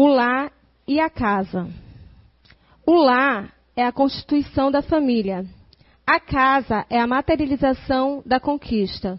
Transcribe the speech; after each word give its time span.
o 0.00 0.06
lar 0.06 0.52
e 0.86 1.00
a 1.00 1.10
casa. 1.10 1.66
O 2.86 2.94
lar 2.94 3.52
é 3.74 3.84
a 3.84 3.90
constituição 3.90 4.70
da 4.70 4.80
família. 4.80 5.44
A 6.06 6.20
casa 6.20 6.86
é 6.88 7.00
a 7.00 7.06
materialização 7.08 8.22
da 8.24 8.38
conquista. 8.38 9.18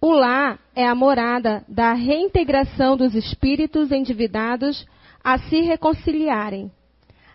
O 0.00 0.10
lar 0.10 0.58
é 0.74 0.84
a 0.84 0.92
morada 0.92 1.64
da 1.68 1.92
reintegração 1.92 2.96
dos 2.96 3.14
espíritos 3.14 3.92
endividados 3.92 4.84
a 5.22 5.38
se 5.38 5.60
reconciliarem. 5.60 6.68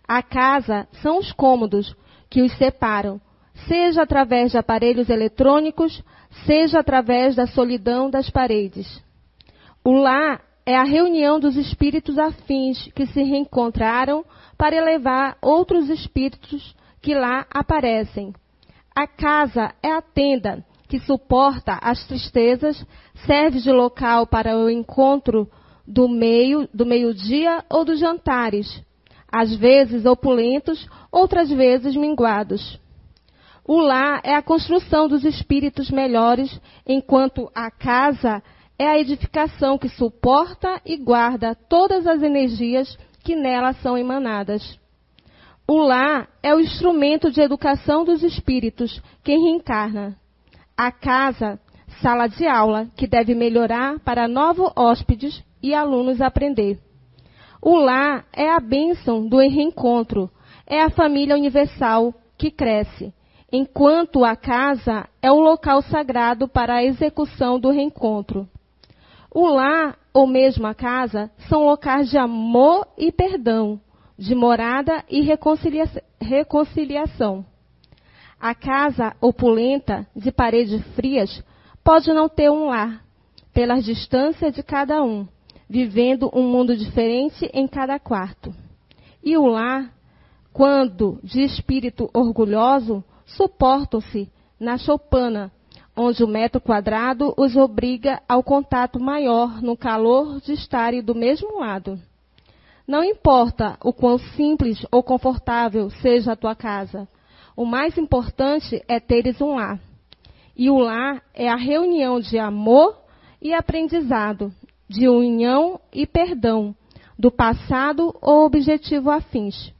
A 0.05 0.21
casa 0.21 0.89
são 1.01 1.19
os 1.19 1.31
cômodos 1.31 1.95
que 2.29 2.41
os 2.41 2.51
separam, 2.57 3.21
seja 3.65 4.01
através 4.01 4.51
de 4.51 4.57
aparelhos 4.57 5.07
eletrônicos, 5.09 6.03
seja 6.45 6.81
através 6.81 7.33
da 7.33 7.47
solidão 7.47 8.09
das 8.09 8.29
paredes. 8.29 9.01
O 9.85 9.93
lar 9.93 10.41
é 10.67 10.75
a 10.75 10.83
reunião 10.83 11.39
dos 11.39 11.55
espíritos 11.55 12.19
afins 12.19 12.91
que 12.93 13.05
se 13.05 13.23
reencontraram 13.23 14.25
para 14.57 14.75
elevar 14.75 15.37
outros 15.41 15.89
espíritos 15.89 16.75
que 17.01 17.15
lá 17.15 17.45
aparecem. 17.49 18.33
A 18.93 19.07
casa 19.07 19.73
é 19.81 19.89
a 19.89 20.01
tenda 20.01 20.65
que 20.89 20.99
suporta 20.99 21.79
as 21.81 22.05
tristezas, 22.05 22.85
serve 23.25 23.61
de 23.61 23.71
local 23.71 24.27
para 24.27 24.57
o 24.57 24.69
encontro 24.69 25.49
do 25.87 26.09
meio, 26.09 26.67
do 26.73 26.85
meio-dia 26.85 27.63
ou 27.69 27.85
dos 27.85 27.97
jantares, 27.97 28.83
às 29.31 29.55
vezes 29.55 30.05
opulentos, 30.05 30.85
outras 31.09 31.49
vezes 31.49 31.95
minguados. 31.95 32.77
O 33.65 33.79
lar 33.79 34.19
é 34.21 34.35
a 34.35 34.41
construção 34.41 35.07
dos 35.07 35.23
espíritos 35.23 35.89
melhores, 35.89 36.59
enquanto 36.85 37.49
a 37.55 37.71
casa 37.71 38.43
é 38.43 38.56
a 38.85 38.99
edificação 38.99 39.77
que 39.77 39.89
suporta 39.89 40.79
e 40.85 40.97
guarda 40.97 41.55
todas 41.55 42.05
as 42.05 42.21
energias 42.21 42.97
que 43.23 43.35
nela 43.35 43.73
são 43.73 43.97
emanadas. 43.97 44.79
O 45.67 45.79
lar 45.79 46.29
é 46.43 46.53
o 46.53 46.59
instrumento 46.59 47.31
de 47.31 47.41
educação 47.41 48.05
dos 48.05 48.23
espíritos 48.23 49.01
que 49.23 49.35
reencarna 49.35 50.15
a 50.77 50.91
casa, 50.91 51.59
sala 52.01 52.27
de 52.27 52.47
aula, 52.47 52.87
que 52.95 53.07
deve 53.07 53.33
melhorar 53.33 53.99
para 53.99 54.27
novos 54.27 54.71
hóspedes 54.75 55.43
e 55.61 55.73
alunos 55.73 56.21
aprender. 56.21 56.79
O 57.59 57.75
lar 57.75 58.25
é 58.31 58.49
a 58.51 58.59
bênção 58.59 59.27
do 59.27 59.39
reencontro, 59.39 60.29
é 60.67 60.81
a 60.81 60.91
família 60.91 61.35
universal 61.35 62.13
que 62.37 62.51
cresce, 62.51 63.11
enquanto 63.51 64.23
a 64.23 64.35
casa 64.35 65.09
é 65.19 65.31
o 65.31 65.39
local 65.39 65.81
sagrado 65.81 66.47
para 66.47 66.75
a 66.75 66.83
execução 66.83 67.59
do 67.59 67.71
reencontro. 67.71 68.47
O 69.39 69.49
lar, 69.49 69.95
ou 70.11 70.25
mesmo 70.25 70.65
a 70.65 70.73
casa, 70.73 71.29
são 71.47 71.63
locais 71.63 72.09
de 72.09 72.17
amor 72.17 72.87
e 72.97 73.11
perdão, 73.11 73.79
de 74.17 74.33
morada 74.33 75.05
e 75.07 75.21
reconcilia 75.21 75.83
reconciliação. 76.19 77.45
A 78.41 78.55
casa 78.55 79.15
opulenta, 79.21 80.07
de 80.15 80.31
paredes 80.31 80.83
frias, 80.95 81.43
pode 81.83 82.11
não 82.11 82.27
ter 82.27 82.49
um 82.49 82.65
lar, 82.65 83.05
pelas 83.53 83.85
distâncias 83.85 84.55
de 84.55 84.63
cada 84.63 85.03
um, 85.03 85.27
vivendo 85.69 86.31
um 86.33 86.41
mundo 86.41 86.75
diferente 86.75 87.47
em 87.53 87.67
cada 87.67 87.99
quarto. 87.99 88.51
E 89.23 89.37
o 89.37 89.45
lar, 89.45 89.93
quando 90.51 91.19
de 91.21 91.43
espírito 91.43 92.09
orgulhoso, 92.11 93.03
suportam-se 93.23 94.31
na 94.59 94.79
choupana, 94.79 95.51
onde 95.97 96.23
o 96.23 96.27
metro 96.27 96.61
quadrado 96.61 97.33
os 97.35 97.55
obriga 97.55 98.21
ao 98.29 98.43
contato 98.43 98.99
maior 98.99 99.61
no 99.63 99.75
calor 99.75 100.39
de 100.41 100.53
estarem 100.53 101.01
do 101.01 101.15
mesmo 101.15 101.59
lado. 101.59 101.99
Não 102.87 103.03
importa 103.03 103.77
o 103.83 103.91
quão 103.91 104.19
simples 104.19 104.85
ou 104.91 105.01
confortável 105.01 105.89
seja 105.89 106.33
a 106.33 106.35
tua 106.35 106.55
casa, 106.55 107.07
o 107.55 107.65
mais 107.65 107.97
importante 107.97 108.83
é 108.87 108.99
teres 108.99 109.41
um 109.41 109.55
lar. 109.55 109.79
E 110.55 110.69
o 110.69 110.77
lar 110.77 111.23
é 111.33 111.49
a 111.49 111.55
reunião 111.55 112.19
de 112.19 112.37
amor 112.37 112.95
e 113.41 113.53
aprendizado, 113.53 114.53
de 114.87 115.09
união 115.09 115.79
e 115.91 116.05
perdão, 116.05 116.75
do 117.17 117.31
passado 117.31 118.15
ou 118.21 118.45
objetivo 118.45 119.09
afins. 119.09 119.73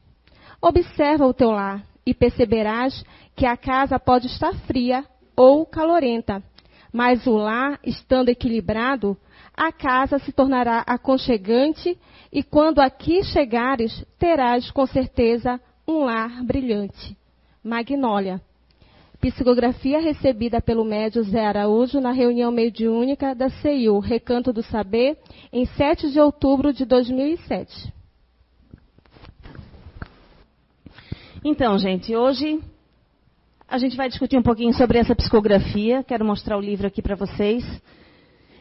Observa 0.60 1.28
o 1.28 1.34
teu 1.34 1.52
lar 1.52 1.84
e 2.06 2.14
perceberás 2.14 3.06
que 3.36 3.46
a 3.46 3.56
casa 3.56 4.00
pode 4.00 4.26
estar 4.26 4.54
fria 4.66 5.06
ou 5.38 5.66
calorenta, 5.68 6.42
mas 6.92 7.28
o 7.28 7.38
lar, 7.38 7.80
estando 7.84 8.30
equilibrado, 8.30 9.16
a 9.56 9.72
casa 9.72 10.18
se 10.20 10.32
tornará 10.32 10.84
aconchegante 10.88 11.98
e 12.34 12.42
quando 12.42 12.80
aqui 12.80 13.24
chegares, 13.24 14.04
terás 14.18 14.72
com 14.72 14.86
certeza 14.88 15.62
um 15.88 16.04
lar 16.04 16.44
brilhante. 16.44 17.16
Magnólia. 17.64 18.42
Psicografia 19.20 20.00
recebida 20.00 20.62
pelo 20.62 20.86
médio 20.86 21.24
Zé 21.24 21.46
Araújo 21.46 22.00
na 22.00 22.12
reunião 22.12 22.52
mediúnica 22.52 23.34
da 23.34 23.50
CEU, 23.50 24.00
Recanto 24.00 24.54
do 24.54 24.62
Saber, 24.62 25.18
em 25.52 25.66
7 25.66 26.12
de 26.12 26.20
outubro 26.20 26.72
de 26.72 26.86
2007. 26.86 27.94
Então, 31.44 31.78
gente, 31.80 32.16
hoje 32.16 32.62
a 33.70 33.78
gente 33.78 33.98
vai 33.98 34.08
discutir 34.08 34.38
um 34.38 34.42
pouquinho 34.42 34.74
sobre 34.74 34.98
essa 34.98 35.14
psicografia. 35.14 36.02
Quero 36.04 36.24
mostrar 36.24 36.58
o 36.58 36.62
livro 36.62 36.88
aqui 36.88 37.02
para 37.02 37.16
vocês. 37.16 37.66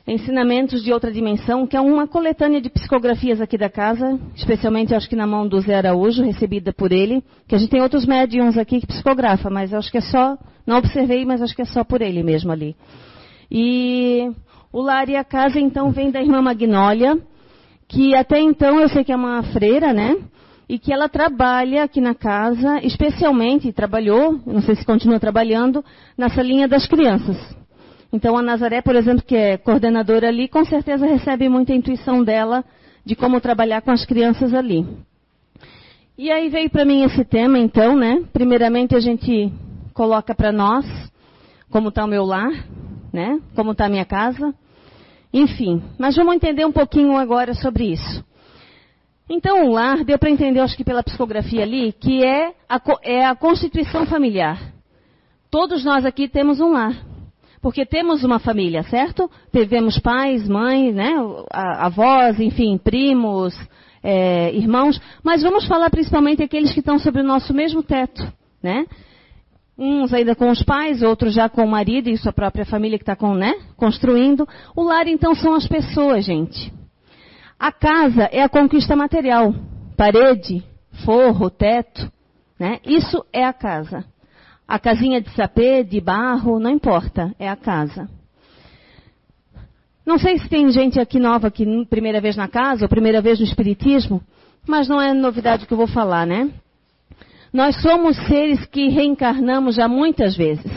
Ensinamentos 0.04 0.82
de 0.82 0.92
Outra 0.92 1.12
Dimensão, 1.12 1.66
que 1.66 1.76
é 1.76 1.80
uma 1.80 2.06
coletânea 2.06 2.60
de 2.60 2.68
psicografias 2.68 3.40
aqui 3.40 3.56
da 3.56 3.68
casa, 3.68 4.18
especialmente 4.36 4.94
acho 4.94 5.08
que 5.08 5.16
na 5.16 5.26
mão 5.26 5.48
do 5.48 5.60
Zé 5.60 5.74
Araújo, 5.74 6.22
recebida 6.22 6.72
por 6.72 6.92
ele, 6.92 7.24
que 7.48 7.56
a 7.56 7.58
gente 7.58 7.70
tem 7.70 7.82
outros 7.82 8.06
médiums 8.06 8.56
aqui 8.56 8.80
que 8.80 8.86
psicografa, 8.86 9.50
mas 9.50 9.74
acho 9.74 9.90
que 9.90 9.98
é 9.98 10.00
só, 10.00 10.38
não 10.64 10.78
observei, 10.78 11.24
mas 11.24 11.42
acho 11.42 11.56
que 11.56 11.62
é 11.62 11.64
só 11.64 11.82
por 11.82 12.02
ele 12.02 12.22
mesmo 12.22 12.52
ali. 12.52 12.76
E 13.50 14.30
o 14.72 14.80
lar 14.80 15.08
e 15.08 15.16
a 15.16 15.24
casa 15.24 15.58
então 15.58 15.90
vem 15.90 16.12
da 16.12 16.20
irmã 16.20 16.40
Magnólia, 16.40 17.18
que 17.88 18.14
até 18.14 18.38
então 18.38 18.80
eu 18.80 18.88
sei 18.88 19.02
que 19.02 19.12
é 19.12 19.16
uma 19.16 19.42
freira, 19.42 19.92
né? 19.92 20.16
E 20.68 20.78
que 20.78 20.92
ela 20.92 21.08
trabalha 21.08 21.84
aqui 21.84 22.00
na 22.00 22.14
casa, 22.14 22.80
especialmente, 22.82 23.72
trabalhou, 23.72 24.40
não 24.44 24.60
sei 24.60 24.74
se 24.74 24.84
continua 24.84 25.20
trabalhando, 25.20 25.84
na 26.18 26.28
salinha 26.28 26.66
das 26.66 26.86
crianças. 26.86 27.36
Então 28.12 28.36
a 28.36 28.42
Nazaré, 28.42 28.80
por 28.82 28.96
exemplo, 28.96 29.22
que 29.24 29.36
é 29.36 29.56
coordenadora 29.56 30.28
ali, 30.28 30.48
com 30.48 30.64
certeza 30.64 31.06
recebe 31.06 31.48
muita 31.48 31.72
intuição 31.72 32.24
dela 32.24 32.64
de 33.04 33.14
como 33.14 33.40
trabalhar 33.40 33.82
com 33.82 33.90
as 33.90 34.04
crianças 34.04 34.52
ali. 34.52 34.84
E 36.18 36.30
aí 36.30 36.48
veio 36.48 36.70
para 36.70 36.84
mim 36.84 37.04
esse 37.04 37.24
tema, 37.24 37.58
então, 37.58 37.94
né? 37.94 38.24
Primeiramente 38.32 38.96
a 38.96 39.00
gente 39.00 39.52
coloca 39.92 40.34
para 40.34 40.50
nós 40.50 40.84
como 41.70 41.88
está 41.88 42.04
o 42.04 42.08
meu 42.08 42.24
lar, 42.24 42.50
né? 43.12 43.40
Como 43.54 43.72
está 43.72 43.86
a 43.86 43.88
minha 43.88 44.04
casa. 44.04 44.54
Enfim, 45.32 45.82
mas 45.98 46.16
vamos 46.16 46.34
entender 46.34 46.64
um 46.64 46.72
pouquinho 46.72 47.16
agora 47.16 47.52
sobre 47.54 47.92
isso. 47.92 48.24
Então, 49.28 49.66
o 49.66 49.72
lar, 49.72 50.04
deu 50.04 50.18
para 50.18 50.30
entender, 50.30 50.60
acho 50.60 50.76
que 50.76 50.84
pela 50.84 51.02
psicografia 51.02 51.62
ali, 51.62 51.92
que 51.92 52.24
é 52.24 52.54
a, 52.68 52.80
é 53.02 53.24
a 53.24 53.34
constituição 53.34 54.06
familiar. 54.06 54.72
Todos 55.50 55.84
nós 55.84 56.04
aqui 56.04 56.28
temos 56.28 56.60
um 56.60 56.72
lar. 56.72 56.94
Porque 57.60 57.84
temos 57.84 58.22
uma 58.22 58.38
família, 58.38 58.84
certo? 58.84 59.28
Tivemos 59.50 59.98
pais, 59.98 60.48
mães, 60.48 60.94
né? 60.94 61.14
avós, 61.50 62.38
enfim, 62.38 62.78
primos, 62.78 63.58
é, 64.02 64.54
irmãos. 64.54 65.00
Mas 65.24 65.42
vamos 65.42 65.66
falar 65.66 65.90
principalmente 65.90 66.42
aqueles 66.42 66.72
que 66.72 66.78
estão 66.78 66.96
sobre 66.98 67.22
o 67.22 67.24
nosso 67.24 67.52
mesmo 67.52 67.82
teto, 67.82 68.22
né? 68.62 68.86
Uns 69.76 70.14
ainda 70.14 70.36
com 70.36 70.48
os 70.48 70.62
pais, 70.62 71.02
outros 71.02 71.34
já 71.34 71.48
com 71.48 71.64
o 71.64 71.68
marido 71.68 72.08
e 72.08 72.16
sua 72.16 72.32
própria 72.32 72.64
família 72.64 72.98
que 72.98 73.02
está 73.02 73.16
né? 73.34 73.54
construindo. 73.76 74.46
O 74.76 74.82
lar, 74.82 75.08
então, 75.08 75.34
são 75.34 75.54
as 75.54 75.66
pessoas, 75.66 76.24
gente. 76.24 76.72
A 77.58 77.72
casa 77.72 78.24
é 78.32 78.42
a 78.42 78.48
conquista 78.48 78.94
material. 78.94 79.54
Parede, 79.96 80.62
forro, 81.04 81.50
teto. 81.50 82.10
Né? 82.58 82.80
Isso 82.84 83.24
é 83.32 83.44
a 83.44 83.52
casa. 83.52 84.04
A 84.68 84.78
casinha 84.78 85.20
de 85.20 85.30
sapê, 85.30 85.84
de 85.84 86.00
barro, 86.00 86.58
não 86.58 86.70
importa, 86.70 87.34
é 87.38 87.48
a 87.48 87.56
casa. 87.56 88.08
Não 90.04 90.18
sei 90.18 90.38
se 90.38 90.48
tem 90.48 90.70
gente 90.70 91.00
aqui 91.00 91.18
nova 91.18 91.48
aqui, 91.48 91.64
primeira 91.86 92.20
vez 92.20 92.36
na 92.36 92.48
casa 92.48 92.84
ou 92.84 92.88
primeira 92.88 93.20
vez 93.20 93.38
no 93.38 93.44
Espiritismo, 93.44 94.22
mas 94.66 94.88
não 94.88 95.00
é 95.00 95.12
novidade 95.12 95.66
que 95.66 95.72
eu 95.72 95.78
vou 95.78 95.88
falar, 95.88 96.26
né? 96.26 96.50
Nós 97.52 97.80
somos 97.80 98.16
seres 98.26 98.64
que 98.66 98.88
reencarnamos 98.88 99.76
já 99.76 99.88
muitas 99.88 100.36
vezes. 100.36 100.70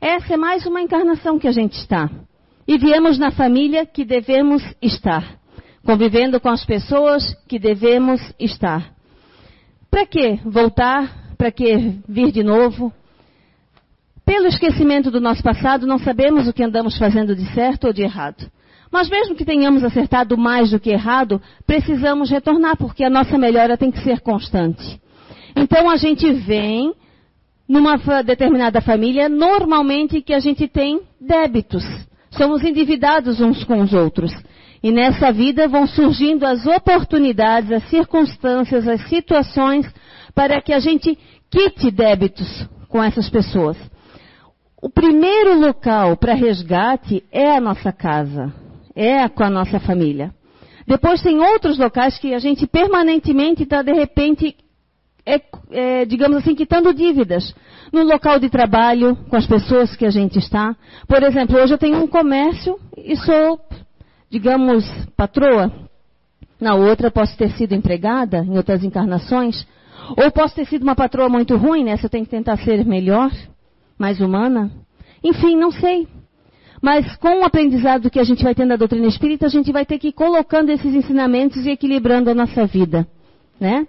Essa 0.00 0.34
é 0.34 0.36
mais 0.36 0.66
uma 0.66 0.80
encarnação 0.80 1.38
que 1.38 1.48
a 1.48 1.52
gente 1.52 1.72
está. 1.78 2.10
E 2.66 2.76
viemos 2.76 3.18
na 3.18 3.30
família 3.30 3.86
que 3.86 4.04
devemos 4.04 4.62
estar, 4.82 5.38
convivendo 5.86 6.40
com 6.40 6.48
as 6.48 6.64
pessoas 6.64 7.32
que 7.46 7.60
devemos 7.60 8.20
estar. 8.40 8.92
Para 9.88 10.04
que 10.04 10.40
voltar? 10.44 11.36
Para 11.38 11.52
que 11.52 12.00
vir 12.08 12.32
de 12.32 12.42
novo? 12.42 12.92
Pelo 14.24 14.48
esquecimento 14.48 15.10
do 15.12 15.20
nosso 15.20 15.42
passado, 15.44 15.86
não 15.86 15.98
sabemos 15.98 16.48
o 16.48 16.52
que 16.52 16.64
andamos 16.64 16.98
fazendo 16.98 17.36
de 17.36 17.46
certo 17.54 17.86
ou 17.86 17.92
de 17.92 18.02
errado. 18.02 18.50
Mas 18.90 19.08
mesmo 19.08 19.36
que 19.36 19.44
tenhamos 19.44 19.84
acertado 19.84 20.36
mais 20.36 20.72
do 20.72 20.80
que 20.80 20.90
errado, 20.90 21.40
precisamos 21.64 22.30
retornar, 22.30 22.76
porque 22.76 23.04
a 23.04 23.10
nossa 23.10 23.38
melhora 23.38 23.76
tem 23.76 23.92
que 23.92 24.02
ser 24.02 24.20
constante. 24.20 25.00
Então 25.54 25.88
a 25.88 25.96
gente 25.96 26.30
vem 26.32 26.92
numa 27.68 27.96
determinada 28.24 28.80
família, 28.80 29.28
normalmente 29.28 30.20
que 30.20 30.34
a 30.34 30.40
gente 30.40 30.66
tem 30.66 31.02
débitos. 31.20 31.84
Somos 32.30 32.64
endividados 32.64 33.40
uns 33.40 33.62
com 33.64 33.80
os 33.80 33.92
outros. 33.92 34.32
E 34.86 34.92
nessa 34.92 35.32
vida 35.32 35.66
vão 35.66 35.84
surgindo 35.84 36.46
as 36.46 36.64
oportunidades, 36.64 37.72
as 37.72 37.90
circunstâncias, 37.90 38.86
as 38.86 39.00
situações 39.08 39.84
para 40.32 40.62
que 40.62 40.72
a 40.72 40.78
gente 40.78 41.18
quite 41.50 41.90
débitos 41.90 42.68
com 42.88 43.02
essas 43.02 43.28
pessoas. 43.28 43.76
O 44.80 44.88
primeiro 44.88 45.58
local 45.58 46.16
para 46.16 46.34
resgate 46.34 47.24
é 47.32 47.56
a 47.56 47.60
nossa 47.60 47.90
casa, 47.90 48.54
é 48.94 49.28
com 49.28 49.42
a 49.42 49.50
nossa 49.50 49.80
família. 49.80 50.32
Depois 50.86 51.20
tem 51.20 51.40
outros 51.40 51.76
locais 51.78 52.16
que 52.20 52.32
a 52.32 52.38
gente 52.38 52.64
permanentemente 52.64 53.64
está, 53.64 53.82
de 53.82 53.92
repente, 53.92 54.54
é, 55.26 55.40
é, 55.72 56.04
digamos 56.04 56.36
assim, 56.36 56.54
quitando 56.54 56.94
dívidas. 56.94 57.52
No 57.92 58.04
local 58.04 58.38
de 58.38 58.48
trabalho, 58.48 59.16
com 59.28 59.36
as 59.36 59.46
pessoas 59.46 59.96
que 59.96 60.06
a 60.06 60.10
gente 60.10 60.38
está. 60.38 60.76
Por 61.08 61.24
exemplo, 61.24 61.60
hoje 61.60 61.74
eu 61.74 61.78
tenho 61.78 62.00
um 62.00 62.06
comércio 62.06 62.78
e 62.96 63.16
sou, 63.16 63.58
digamos, 64.30 64.84
patroa. 65.16 65.72
Na 66.60 66.74
outra, 66.74 67.10
posso 67.10 67.36
ter 67.36 67.50
sido 67.52 67.74
empregada, 67.74 68.38
em 68.38 68.56
outras 68.56 68.82
encarnações. 68.82 69.66
Ou 70.16 70.30
posso 70.30 70.54
ter 70.54 70.66
sido 70.66 70.82
uma 70.82 70.94
patroa 70.94 71.28
muito 71.28 71.56
ruim, 71.56 71.84
né? 71.84 71.96
Você 71.96 72.08
tem 72.08 72.24
que 72.24 72.30
tentar 72.30 72.56
ser 72.58 72.84
melhor, 72.84 73.30
mais 73.98 74.20
humana. 74.20 74.70
Enfim, 75.22 75.56
não 75.56 75.70
sei. 75.70 76.06
Mas 76.80 77.16
com 77.16 77.40
o 77.40 77.44
aprendizado 77.44 78.10
que 78.10 78.20
a 78.20 78.24
gente 78.24 78.44
vai 78.44 78.54
tendo 78.54 78.68
da 78.68 78.76
doutrina 78.76 79.06
espírita, 79.06 79.46
a 79.46 79.50
gente 79.50 79.72
vai 79.72 79.84
ter 79.84 79.98
que 79.98 80.08
ir 80.08 80.12
colocando 80.12 80.70
esses 80.70 80.94
ensinamentos 80.94 81.64
e 81.66 81.70
equilibrando 81.70 82.30
a 82.30 82.34
nossa 82.34 82.66
vida, 82.66 83.06
né? 83.58 83.86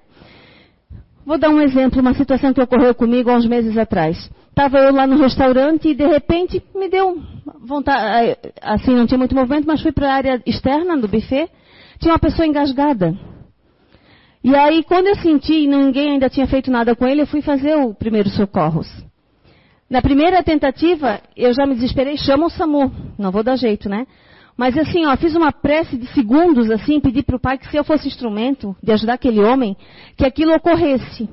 Vou 1.25 1.37
dar 1.37 1.49
um 1.49 1.59
exemplo, 1.59 1.99
uma 1.99 2.13
situação 2.13 2.53
que 2.53 2.61
ocorreu 2.61 2.95
comigo 2.95 3.29
há 3.29 3.35
uns 3.35 3.45
meses 3.45 3.77
atrás. 3.77 4.29
Estava 4.57 4.79
eu 4.79 4.91
lá 4.91 5.05
no 5.05 5.17
restaurante 5.17 5.89
e 5.89 5.93
de 5.93 6.07
repente 6.07 6.63
me 6.73 6.89
deu 6.89 7.21
vontade, 7.63 8.35
assim 8.59 8.95
não 8.95 9.05
tinha 9.05 9.19
muito 9.19 9.35
movimento, 9.35 9.67
mas 9.67 9.83
fui 9.83 9.91
para 9.91 10.09
a 10.09 10.15
área 10.15 10.41
externa 10.47 10.97
do 10.97 11.07
buffet, 11.07 11.47
tinha 11.99 12.11
uma 12.11 12.17
pessoa 12.17 12.47
engasgada. 12.47 13.15
E 14.43 14.55
aí, 14.55 14.83
quando 14.83 15.05
eu 15.05 15.15
senti 15.17 15.53
e 15.53 15.67
ninguém 15.67 16.13
ainda 16.13 16.27
tinha 16.27 16.47
feito 16.47 16.71
nada 16.71 16.95
com 16.95 17.05
ele, 17.05 17.21
eu 17.21 17.27
fui 17.27 17.39
fazer 17.39 17.75
o 17.75 17.93
primeiro 17.93 18.31
socorros. 18.31 18.87
Na 19.87 20.01
primeira 20.01 20.41
tentativa, 20.41 21.21
eu 21.35 21.53
já 21.53 21.67
me 21.67 21.75
desesperei, 21.75 22.17
chama 22.17 22.47
o 22.47 22.49
SAMU. 22.49 22.91
Não 23.15 23.29
vou 23.29 23.43
dar 23.43 23.57
jeito, 23.57 23.87
né? 23.87 24.07
Mas 24.57 24.75
assim, 24.75 25.05
ó, 25.05 25.15
fiz 25.17 25.35
uma 25.35 25.51
prece 25.51 25.95
de 25.95 26.07
segundos, 26.13 26.71
assim, 26.71 26.99
pedi 26.99 27.21
para 27.21 27.35
o 27.35 27.39
pai 27.39 27.59
que 27.59 27.69
se 27.69 27.77
eu 27.77 27.83
fosse 27.83 28.07
instrumento 28.07 28.75
de 28.81 28.91
ajudar 28.91 29.13
aquele 29.13 29.39
homem, 29.39 29.77
que 30.17 30.25
aquilo 30.25 30.55
ocorresse. 30.55 31.29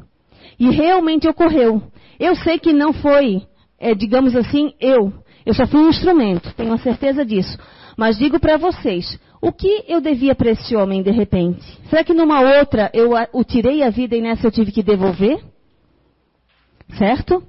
E 0.60 0.68
realmente 0.68 1.26
ocorreu. 1.26 1.82
Eu 2.18 2.34
sei 2.36 2.58
que 2.58 2.72
não 2.72 2.92
foi, 2.92 3.42
é, 3.78 3.94
digamos 3.94 4.34
assim, 4.34 4.72
eu. 4.80 5.12
Eu 5.44 5.54
só 5.54 5.66
fui 5.66 5.80
um 5.80 5.90
instrumento, 5.90 6.54
tenho 6.54 6.72
a 6.72 6.78
certeza 6.78 7.24
disso. 7.24 7.58
Mas 7.96 8.18
digo 8.18 8.40
para 8.40 8.56
vocês, 8.56 9.18
o 9.40 9.52
que 9.52 9.84
eu 9.86 10.00
devia 10.00 10.34
para 10.34 10.50
esse 10.50 10.74
homem 10.74 11.02
de 11.02 11.10
repente? 11.10 11.62
Será 11.90 12.02
que 12.02 12.14
numa 12.14 12.40
outra 12.40 12.90
eu 12.94 13.10
o 13.32 13.44
tirei 13.44 13.82
a 13.82 13.90
vida 13.90 14.16
e 14.16 14.22
nessa 14.22 14.46
eu 14.46 14.50
tive 14.50 14.72
que 14.72 14.82
devolver? 14.82 15.38
Certo? 16.98 17.42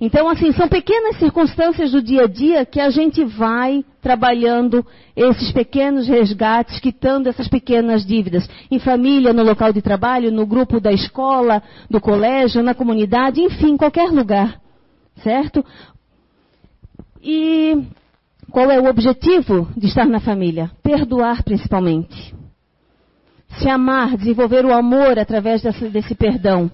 Então, 0.00 0.28
assim, 0.28 0.52
são 0.52 0.68
pequenas 0.68 1.18
circunstâncias 1.18 1.90
do 1.90 2.00
dia 2.00 2.22
a 2.22 2.26
dia 2.26 2.64
que 2.64 2.80
a 2.80 2.88
gente 2.88 3.22
vai 3.24 3.84
trabalhando 4.00 4.84
esses 5.14 5.52
pequenos 5.52 6.08
resgates, 6.08 6.80
quitando 6.80 7.28
essas 7.28 7.48
pequenas 7.48 8.04
dívidas. 8.04 8.48
Em 8.70 8.78
família, 8.78 9.32
no 9.32 9.42
local 9.42 9.72
de 9.72 9.82
trabalho, 9.82 10.32
no 10.32 10.46
grupo 10.46 10.80
da 10.80 10.92
escola, 10.92 11.62
do 11.88 12.00
colégio, 12.00 12.62
na 12.62 12.74
comunidade, 12.74 13.40
enfim, 13.40 13.76
qualquer 13.76 14.10
lugar. 14.10 14.60
Certo? 15.22 15.64
E 17.22 17.76
qual 18.50 18.70
é 18.70 18.80
o 18.80 18.88
objetivo 18.88 19.68
de 19.76 19.86
estar 19.86 20.06
na 20.06 20.20
família? 20.20 20.70
Perdoar 20.82 21.42
principalmente. 21.42 22.34
Se 23.58 23.68
amar, 23.68 24.16
desenvolver 24.16 24.64
o 24.64 24.72
amor 24.72 25.18
através 25.18 25.62
desse, 25.62 25.88
desse 25.88 26.14
perdão 26.14 26.70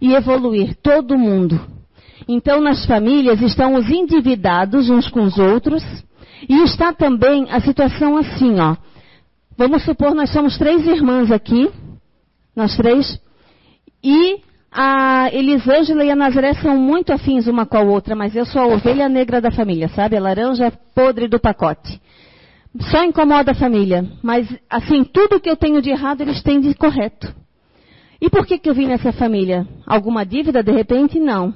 e 0.00 0.14
evoluir 0.14 0.76
todo 0.82 1.18
mundo. 1.18 1.60
Então, 2.28 2.60
nas 2.60 2.84
famílias 2.84 3.40
estão 3.40 3.74
os 3.74 3.88
endividados 3.88 4.90
uns 4.90 5.08
com 5.08 5.22
os 5.22 5.38
outros 5.38 5.82
e 6.48 6.62
está 6.64 6.92
também 6.92 7.46
a 7.50 7.60
situação 7.60 8.16
assim, 8.16 8.58
ó. 8.60 8.76
Vamos 9.56 9.82
supor, 9.84 10.14
nós 10.14 10.30
somos 10.30 10.56
três 10.58 10.86
irmãs 10.86 11.32
aqui, 11.32 11.70
nós 12.54 12.76
três, 12.76 13.20
e 14.02 14.40
a 14.70 15.28
Elisângela 15.32 16.04
e 16.04 16.10
a 16.10 16.16
Nazaré 16.16 16.54
são 16.54 16.76
muito 16.76 17.12
afins 17.12 17.46
uma 17.46 17.66
com 17.66 17.78
a 17.78 17.82
outra, 17.82 18.14
mas 18.14 18.36
eu 18.36 18.44
sou 18.44 18.62
a 18.62 18.66
ovelha 18.66 19.08
negra 19.08 19.40
da 19.40 19.50
família, 19.50 19.88
sabe? 19.88 20.16
A 20.16 20.20
laranja 20.20 20.70
podre 20.94 21.26
do 21.26 21.40
pacote. 21.40 22.00
Só 22.90 23.02
incomoda 23.02 23.52
a 23.52 23.54
família, 23.54 24.04
mas 24.22 24.46
assim, 24.68 25.02
tudo 25.02 25.40
que 25.40 25.50
eu 25.50 25.56
tenho 25.56 25.80
de 25.80 25.90
errado 25.90 26.20
eles 26.20 26.42
têm 26.42 26.60
de 26.60 26.74
correto. 26.74 27.34
E 28.20 28.28
por 28.28 28.46
que, 28.46 28.58
que 28.58 28.68
eu 28.68 28.74
vim 28.74 28.86
nessa 28.86 29.12
família? 29.12 29.66
Alguma 29.86 30.24
dívida 30.26 30.62
de 30.62 30.72
repente? 30.72 31.18
Não. 31.18 31.54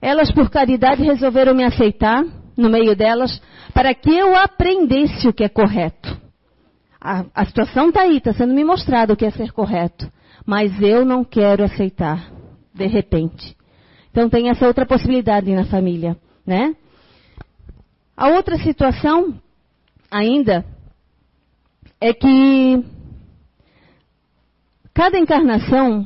Elas, 0.00 0.30
por 0.32 0.50
caridade, 0.50 1.02
resolveram 1.02 1.54
me 1.54 1.64
aceitar 1.64 2.24
no 2.58 2.68
meio 2.68 2.96
delas 2.96 3.40
para 3.72 3.94
que 3.94 4.10
eu 4.10 4.36
aprendesse 4.36 5.28
o 5.28 5.32
que 5.32 5.44
é 5.44 5.48
correto. 5.48 6.20
A, 7.00 7.24
a 7.32 7.44
situação 7.44 7.88
está 7.88 8.02
aí, 8.02 8.18
está 8.18 8.32
sendo 8.34 8.52
me 8.52 8.64
mostrado 8.64 9.12
o 9.12 9.16
que 9.16 9.24
é 9.24 9.30
ser 9.30 9.52
correto. 9.52 10.10
Mas 10.44 10.82
eu 10.82 11.04
não 11.04 11.24
quero 11.24 11.62
aceitar 11.62 12.32
de 12.74 12.86
repente. 12.86 13.56
Então 14.10 14.28
tem 14.28 14.48
essa 14.48 14.66
outra 14.66 14.84
possibilidade 14.84 15.54
na 15.54 15.64
família, 15.64 16.16
né? 16.44 16.74
A 18.16 18.28
outra 18.30 18.58
situação 18.58 19.40
ainda 20.10 20.64
é 22.00 22.12
que 22.12 22.84
cada 24.92 25.18
encarnação 25.18 26.04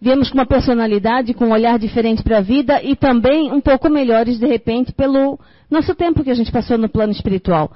viemos 0.00 0.30
com 0.30 0.38
uma 0.38 0.46
personalidade, 0.46 1.34
com 1.34 1.46
um 1.46 1.52
olhar 1.52 1.78
diferente 1.78 2.22
para 2.22 2.38
a 2.38 2.42
vida 2.42 2.82
e 2.82 2.94
também 2.94 3.52
um 3.52 3.60
pouco 3.60 3.90
melhores 3.90 4.38
de 4.38 4.46
repente 4.46 4.92
pelo 4.92 5.38
nosso 5.70 5.94
tempo 5.94 6.24
que 6.24 6.30
a 6.30 6.34
gente 6.34 6.50
passou 6.50 6.76
no 6.76 6.88
plano 6.88 7.12
espiritual. 7.12 7.70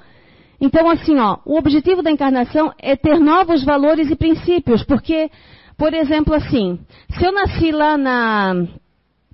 Então, 0.59 0.89
assim, 0.89 1.17
ó, 1.19 1.37
o 1.45 1.57
objetivo 1.57 2.01
da 2.01 2.11
encarnação 2.11 2.73
é 2.79 2.95
ter 2.95 3.19
novos 3.19 3.63
valores 3.63 4.09
e 4.09 4.15
princípios, 4.15 4.83
porque 4.83 5.29
por 5.77 5.93
exemplo, 5.93 6.33
assim, 6.33 6.79
se 7.11 7.25
eu 7.25 7.33
nasci 7.33 7.71
lá 7.71 7.97
na, 7.97 8.65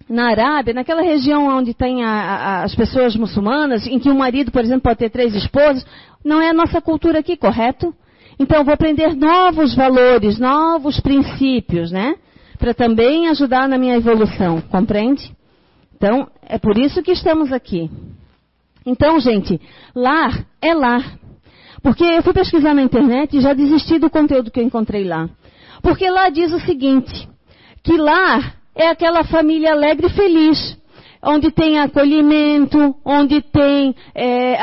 na 0.10 0.30
Arábia, 0.30 0.74
naquela 0.74 1.02
região 1.02 1.48
onde 1.48 1.74
tem 1.74 2.04
a, 2.04 2.10
a, 2.10 2.64
as 2.64 2.74
pessoas 2.74 3.16
muçulmanas, 3.16 3.86
em 3.86 4.00
que 4.00 4.10
o 4.10 4.14
um 4.14 4.18
marido, 4.18 4.52
por 4.52 4.64
exemplo, 4.64 4.82
pode 4.82 4.98
ter 4.98 5.12
três 5.12 5.36
esposas, 5.36 5.86
não 6.26 6.42
é 6.42 6.50
a 6.50 6.54
nossa 6.54 6.82
cultura 6.82 7.20
aqui, 7.20 7.38
correto? 7.38 7.94
Então, 8.40 8.58
eu 8.58 8.66
vou 8.66 8.74
aprender 8.74 9.16
novos 9.16 9.76
valores, 9.76 10.40
novos 10.40 11.00
princípios, 11.00 11.92
né? 11.92 12.16
Para 12.58 12.74
também 12.74 13.28
ajudar 13.28 13.70
na 13.70 13.78
minha 13.78 13.96
evolução, 13.96 14.62
compreende? 14.62 15.32
Então, 15.96 16.28
é 16.42 16.58
por 16.58 16.76
isso 16.76 17.04
que 17.04 17.12
estamos 17.12 17.54
aqui. 17.54 17.90
Então, 18.86 19.20
gente, 19.20 19.60
lar 19.96 20.46
é 20.62 20.74
lar. 20.74 21.20
Porque 21.84 22.04
eu 22.04 22.22
fui 22.22 22.34
pesquisar 22.34 22.74
na 22.74 22.84
internet 22.84 23.36
e 23.36 23.42
já 23.42 23.54
desisti 23.54 23.98
do 23.98 24.10
conteúdo 24.10 24.52
que 24.52 24.60
eu 24.60 24.64
encontrei 24.64 25.04
lá. 25.04 25.30
Porque 25.82 26.10
lá 26.10 26.30
diz 26.30 26.52
o 26.54 26.60
seguinte: 26.60 27.28
que 27.84 27.98
lá 27.98 28.54
é 28.76 28.88
aquela 28.88 29.24
família 29.24 29.72
alegre 29.72 30.08
e 30.08 30.12
feliz, 30.12 30.78
onde 31.24 31.52
tem 31.52 31.80
acolhimento, 31.80 32.96
onde 33.04 33.42
tem 33.42 33.96
é, 34.14 34.58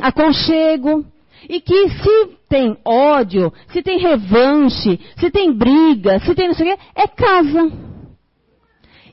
aconchego. 0.00 1.04
E 1.46 1.60
que 1.60 1.90
se 1.90 2.30
tem 2.48 2.74
ódio, 2.86 3.52
se 3.68 3.82
tem 3.82 3.98
revanche, 3.98 4.98
se 5.18 5.30
tem 5.30 5.52
briga, 5.52 6.18
se 6.20 6.34
tem 6.34 6.48
não 6.48 6.54
sei 6.54 6.72
o 6.72 6.76
quê, 6.76 6.82
é 6.94 7.06
casa. 7.06 7.70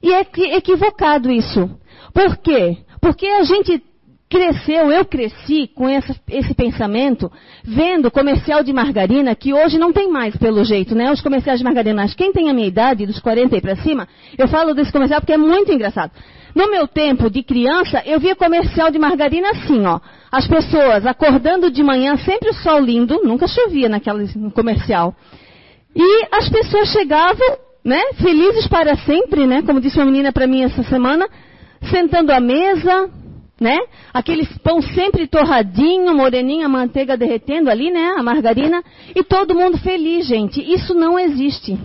E 0.02 0.14
é 0.14 0.26
equivocado 0.56 1.30
isso. 1.30 1.70
Por 2.14 2.38
quê? 2.38 2.78
Porque 3.02 3.26
a 3.28 3.44
gente 3.44 3.84
cresceu, 4.32 4.90
eu 4.90 5.04
cresci 5.04 5.70
com 5.76 5.90
essa, 5.90 6.16
esse 6.30 6.54
pensamento, 6.54 7.30
vendo 7.66 8.10
comercial 8.10 8.64
de 8.64 8.72
margarina, 8.72 9.36
que 9.36 9.54
hoje 9.54 9.78
não 9.78 9.92
tem 9.92 10.10
mais, 10.10 10.34
pelo 10.38 10.64
jeito, 10.64 10.96
né? 10.96 11.12
Os 11.12 11.20
comerciais 11.20 11.60
de 11.60 11.66
margarina. 11.66 12.02
Mas 12.02 12.16
quem 12.16 12.32
tem 12.32 12.50
a 12.50 12.54
minha 12.54 12.68
idade, 12.68 13.06
dos 13.06 13.20
40 13.20 13.58
e 13.58 13.62
para 13.62 13.76
cima, 13.76 14.08
eu 14.38 14.48
falo 14.48 14.74
desse 14.74 14.90
comercial 14.90 15.20
porque 15.20 15.34
é 15.34 15.38
muito 15.38 15.70
engraçado. 15.74 16.14
No 16.56 16.72
meu 16.72 16.88
tempo 16.88 17.30
de 17.30 17.44
criança, 17.44 18.02
eu 18.06 18.22
via 18.22 18.34
comercial 18.34 18.90
de 18.90 18.98
margarina 18.98 19.50
assim, 19.50 19.86
ó. 19.86 20.00
As 20.32 20.48
pessoas 20.48 21.06
acordando 21.06 21.70
de 21.70 21.84
manhã, 21.84 22.16
sempre 22.16 22.52
o 22.52 22.54
sol 22.54 22.80
lindo, 22.80 23.22
nunca 23.26 23.48
chovia 23.50 23.90
naquele 23.90 24.30
comercial. 24.52 25.14
E 25.94 26.26
as 26.32 26.48
pessoas 26.48 26.88
chegavam, 26.88 27.58
né, 27.84 28.02
felizes 28.16 28.66
para 28.68 28.96
sempre, 28.96 29.46
né, 29.46 29.62
como 29.62 29.82
disse 29.82 29.98
uma 29.98 30.06
menina 30.06 30.32
para 30.32 30.48
mim 30.48 30.64
essa 30.64 30.84
semana, 30.84 31.28
sentando 31.90 32.32
à 32.32 32.40
mesa, 32.40 33.10
né? 33.62 33.78
Aquele 34.12 34.44
pão 34.64 34.82
sempre 34.82 35.28
torradinho, 35.28 36.16
moreninho, 36.16 36.66
a 36.66 36.70
manteiga 36.70 37.16
derretendo 37.16 37.70
ali, 37.70 37.92
né? 37.92 38.16
A 38.18 38.24
margarina. 38.24 38.84
E 39.16 39.24
todo 39.24 39.54
mundo 39.54 39.78
feliz, 39.78 40.26
gente. 40.26 40.60
Isso 40.60 40.96
não 40.96 41.20
existe. 41.20 41.78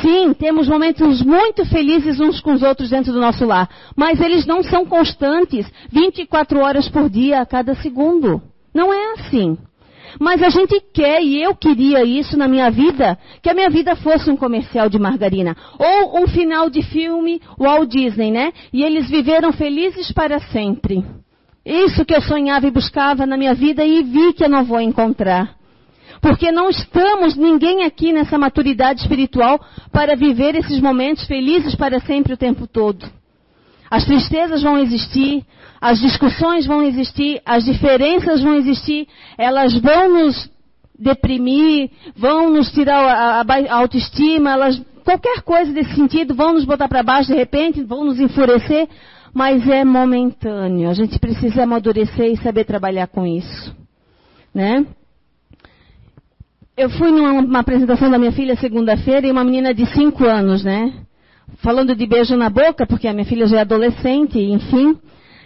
Sim, 0.00 0.32
temos 0.32 0.68
momentos 0.68 1.22
muito 1.22 1.64
felizes 1.66 2.20
uns 2.20 2.40
com 2.40 2.52
os 2.52 2.62
outros 2.62 2.90
dentro 2.90 3.12
do 3.12 3.20
nosso 3.20 3.44
lar. 3.44 3.68
Mas 3.96 4.20
eles 4.20 4.46
não 4.46 4.62
são 4.62 4.86
constantes 4.86 5.66
24 5.90 6.60
horas 6.60 6.88
por 6.88 7.10
dia, 7.10 7.40
a 7.40 7.46
cada 7.46 7.74
segundo. 7.74 8.40
Não 8.72 8.92
é 8.92 9.14
assim. 9.14 9.58
Mas 10.20 10.42
a 10.42 10.48
gente 10.48 10.80
quer, 10.92 11.22
e 11.22 11.42
eu 11.42 11.54
queria 11.54 12.04
isso 12.04 12.36
na 12.36 12.48
minha 12.48 12.70
vida, 12.70 13.18
que 13.42 13.50
a 13.50 13.54
minha 13.54 13.68
vida 13.68 13.94
fosse 13.96 14.30
um 14.30 14.36
comercial 14.36 14.88
de 14.88 14.98
margarina. 14.98 15.56
Ou 15.78 16.22
um 16.22 16.26
final 16.26 16.70
de 16.70 16.82
filme 16.82 17.40
Walt 17.58 17.90
Disney, 17.90 18.30
né? 18.30 18.52
E 18.72 18.82
eles 18.82 19.08
viveram 19.08 19.52
felizes 19.52 20.10
para 20.12 20.38
sempre. 20.40 21.04
Isso 21.64 22.04
que 22.04 22.14
eu 22.14 22.22
sonhava 22.22 22.66
e 22.66 22.70
buscava 22.70 23.26
na 23.26 23.36
minha 23.36 23.54
vida 23.54 23.84
e 23.84 24.02
vi 24.02 24.32
que 24.32 24.44
eu 24.44 24.48
não 24.48 24.64
vou 24.64 24.80
encontrar. 24.80 25.56
Porque 26.22 26.50
não 26.50 26.70
estamos, 26.70 27.36
ninguém 27.36 27.84
aqui 27.84 28.12
nessa 28.12 28.38
maturidade 28.38 29.00
espiritual, 29.00 29.60
para 29.92 30.16
viver 30.16 30.54
esses 30.54 30.80
momentos 30.80 31.26
felizes 31.26 31.74
para 31.74 32.00
sempre 32.00 32.32
o 32.32 32.36
tempo 32.36 32.66
todo. 32.66 33.06
As 33.90 34.04
tristezas 34.04 34.62
vão 34.62 34.78
existir, 34.78 35.44
as 35.80 36.00
discussões 36.00 36.66
vão 36.66 36.82
existir, 36.82 37.40
as 37.44 37.64
diferenças 37.64 38.42
vão 38.42 38.54
existir, 38.54 39.06
elas 39.38 39.78
vão 39.78 40.12
nos 40.12 40.50
deprimir, 40.98 41.90
vão 42.16 42.50
nos 42.50 42.70
tirar 42.72 42.98
a, 42.98 43.40
a, 43.42 43.74
autoestima, 43.74 44.50
elas, 44.50 44.82
qualquer 45.04 45.42
coisa 45.42 45.72
desse 45.72 45.94
sentido, 45.94 46.34
vão 46.34 46.54
nos 46.54 46.64
botar 46.64 46.88
para 46.88 47.02
baixo 47.02 47.30
de 47.30 47.36
repente, 47.36 47.82
vão 47.82 48.04
nos 48.04 48.18
enfurecer, 48.18 48.88
mas 49.32 49.68
é 49.68 49.84
momentâneo. 49.84 50.88
A 50.88 50.94
gente 50.94 51.18
precisa 51.18 51.64
amadurecer 51.64 52.32
e 52.32 52.36
saber 52.38 52.64
trabalhar 52.64 53.06
com 53.06 53.26
isso. 53.26 53.76
Né? 54.54 54.86
Eu 56.76 56.90
fui 56.90 57.10
numa 57.10 57.60
apresentação 57.60 58.10
da 58.10 58.18
minha 58.18 58.32
filha 58.32 58.56
segunda-feira 58.56 59.26
e 59.26 59.30
uma 59.30 59.44
menina 59.44 59.72
de 59.72 59.86
5 59.86 60.24
anos, 60.24 60.64
né? 60.64 61.05
Falando 61.58 61.94
de 61.94 62.06
beijo 62.06 62.36
na 62.36 62.50
boca, 62.50 62.86
porque 62.86 63.08
a 63.08 63.12
minha 63.12 63.24
filha 63.24 63.46
já 63.46 63.58
é 63.58 63.60
adolescente, 63.60 64.38
enfim 64.38 64.98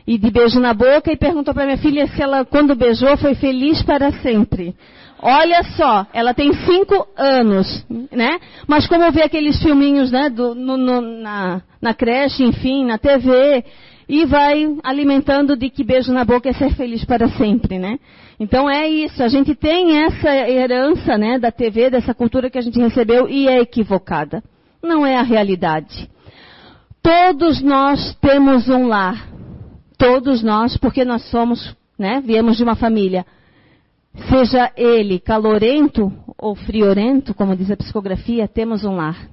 e 0.06 0.18
de 0.18 0.28
beijo 0.28 0.58
na 0.58 0.74
boca 0.74 1.12
e 1.12 1.16
perguntou 1.16 1.54
para 1.54 1.66
minha 1.66 1.78
filha 1.78 2.06
se 2.08 2.20
ela, 2.20 2.44
quando 2.44 2.74
beijou, 2.74 3.16
foi 3.16 3.34
feliz 3.36 3.80
para 3.82 4.10
sempre. 4.20 4.74
Olha 5.22 5.62
só, 5.76 6.06
ela 6.12 6.32
tem 6.32 6.52
cinco 6.52 7.06
anos, 7.16 7.86
né? 8.10 8.40
Mas 8.66 8.88
como 8.88 9.10
vê 9.12 9.22
aqueles 9.22 9.62
filminhos, 9.62 10.10
né, 10.10 10.30
do, 10.30 10.54
no, 10.54 10.76
no, 10.76 11.00
na, 11.00 11.62
na 11.80 11.94
creche, 11.94 12.42
enfim, 12.42 12.86
na 12.86 12.96
TV, 12.96 13.62
e 14.08 14.24
vai 14.24 14.66
alimentando 14.82 15.56
de 15.56 15.68
que 15.68 15.84
beijo 15.84 16.12
na 16.12 16.24
boca 16.24 16.48
é 16.48 16.52
ser 16.54 16.74
feliz 16.74 17.04
para 17.04 17.28
sempre, 17.28 17.78
né? 17.78 17.98
Então 18.40 18.68
é 18.68 18.88
isso, 18.88 19.22
a 19.22 19.28
gente 19.28 19.54
tem 19.54 19.98
essa 19.98 20.34
herança, 20.48 21.18
né, 21.18 21.38
da 21.38 21.52
TV, 21.52 21.90
dessa 21.90 22.14
cultura 22.14 22.48
que 22.48 22.58
a 22.58 22.62
gente 22.62 22.80
recebeu 22.80 23.28
e 23.28 23.46
é 23.46 23.60
equivocada. 23.60 24.42
Não 24.82 25.06
é 25.06 25.16
a 25.16 25.22
realidade. 25.22 26.10
Todos 27.02 27.62
nós 27.62 28.14
temos 28.20 28.68
um 28.68 28.86
lar. 28.86 29.28
Todos 29.98 30.42
nós, 30.42 30.76
porque 30.76 31.04
nós 31.04 31.22
somos, 31.30 31.76
né, 31.98 32.22
viemos 32.24 32.56
de 32.56 32.62
uma 32.62 32.74
família, 32.74 33.26
seja 34.28 34.72
ele 34.76 35.18
calorento 35.18 36.12
ou 36.38 36.54
friorento, 36.54 37.34
como 37.34 37.56
diz 37.56 37.70
a 37.70 37.76
psicografia, 37.76 38.48
temos 38.48 38.84
um 38.84 38.96
lar. 38.96 39.28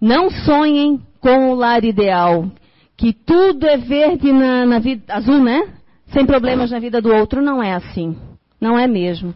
Não 0.00 0.30
sonhem 0.30 1.00
com 1.20 1.50
o 1.50 1.54
lar 1.54 1.84
ideal, 1.84 2.50
que 2.96 3.12
tudo 3.12 3.66
é 3.66 3.76
verde 3.76 4.32
na, 4.32 4.66
na 4.66 4.78
vida, 4.78 5.02
azul, 5.12 5.42
né? 5.42 5.74
Sem 6.12 6.24
problemas 6.24 6.70
na 6.70 6.78
vida 6.78 7.00
do 7.00 7.12
outro, 7.12 7.42
não 7.42 7.62
é 7.62 7.74
assim. 7.74 8.16
Não 8.60 8.78
é 8.78 8.86
mesmo. 8.86 9.34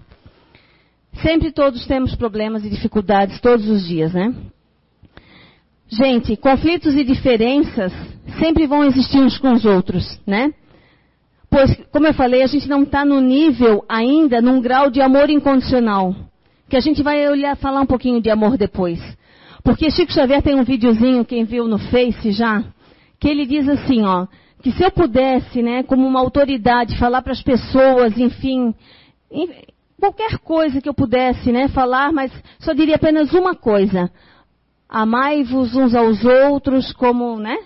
Sempre 1.20 1.52
todos 1.52 1.86
temos 1.86 2.14
problemas 2.14 2.64
e 2.64 2.70
dificuldades 2.70 3.40
todos 3.40 3.68
os 3.68 3.86
dias, 3.86 4.12
né? 4.12 4.34
Gente, 5.92 6.38
conflitos 6.38 6.94
e 6.94 7.04
diferenças 7.04 7.92
sempre 8.38 8.66
vão 8.66 8.82
existir 8.82 9.18
uns 9.18 9.36
com 9.36 9.52
os 9.52 9.66
outros, 9.66 10.18
né? 10.26 10.50
Pois, 11.50 11.76
como 11.92 12.06
eu 12.06 12.14
falei, 12.14 12.42
a 12.42 12.46
gente 12.46 12.66
não 12.66 12.82
está 12.82 13.04
no 13.04 13.20
nível 13.20 13.84
ainda, 13.86 14.40
num 14.40 14.62
grau 14.62 14.88
de 14.88 15.02
amor 15.02 15.28
incondicional. 15.28 16.16
Que 16.66 16.78
a 16.78 16.80
gente 16.80 17.02
vai 17.02 17.28
olhar, 17.28 17.54
falar 17.58 17.82
um 17.82 17.86
pouquinho 17.86 18.22
de 18.22 18.30
amor 18.30 18.56
depois. 18.56 18.98
Porque 19.62 19.90
Chico 19.90 20.10
Xavier 20.10 20.40
tem 20.40 20.54
um 20.54 20.64
videozinho, 20.64 21.26
quem 21.26 21.44
viu 21.44 21.68
no 21.68 21.78
Face 21.78 22.32
já, 22.32 22.64
que 23.20 23.28
ele 23.28 23.44
diz 23.44 23.68
assim, 23.68 24.02
ó, 24.02 24.26
que 24.62 24.72
se 24.72 24.82
eu 24.82 24.90
pudesse, 24.90 25.60
né, 25.60 25.82
como 25.82 26.06
uma 26.06 26.20
autoridade, 26.20 26.96
falar 26.96 27.20
para 27.20 27.32
as 27.32 27.42
pessoas, 27.42 28.16
enfim, 28.16 28.74
qualquer 30.00 30.38
coisa 30.38 30.80
que 30.80 30.88
eu 30.88 30.94
pudesse, 30.94 31.52
né, 31.52 31.68
falar, 31.68 32.10
mas 32.12 32.32
só 32.60 32.72
diria 32.72 32.96
apenas 32.96 33.34
uma 33.34 33.54
coisa 33.54 34.10
amai-vos 34.92 35.74
uns 35.74 35.94
aos 35.94 36.22
outros 36.22 36.92
como, 36.92 37.38
né? 37.38 37.56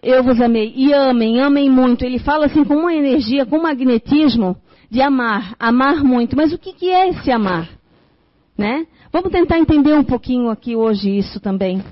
Eu 0.00 0.22
vos 0.22 0.40
amei. 0.40 0.72
E 0.76 0.92
amem, 0.92 1.40
amem 1.40 1.68
muito. 1.68 2.04
Ele 2.04 2.20
fala 2.20 2.46
assim 2.46 2.64
com 2.64 2.76
uma 2.76 2.94
energia, 2.94 3.44
com 3.44 3.58
um 3.58 3.62
magnetismo 3.62 4.56
de 4.88 5.02
amar, 5.02 5.56
amar 5.58 6.04
muito. 6.04 6.36
Mas 6.36 6.52
o 6.52 6.58
que, 6.58 6.72
que 6.72 6.88
é 6.88 7.08
esse 7.08 7.32
amar? 7.32 7.68
Né? 8.56 8.86
Vamos 9.12 9.32
tentar 9.32 9.58
entender 9.58 9.94
um 9.94 10.04
pouquinho 10.04 10.50
aqui 10.50 10.76
hoje 10.76 11.18
isso 11.18 11.40
também. 11.40 11.82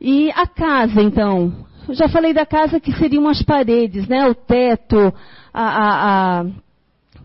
E 0.00 0.30
a 0.30 0.46
casa, 0.46 1.02
então. 1.02 1.52
Eu 1.88 1.94
já 1.94 2.08
falei 2.08 2.32
da 2.32 2.46
casa 2.46 2.78
que 2.78 2.92
seriam 2.92 3.28
as 3.28 3.42
paredes, 3.42 4.06
né? 4.06 4.26
O 4.28 4.34
teto, 4.34 5.12
a, 5.52 5.62
a, 5.62 6.40
a, 6.40 6.46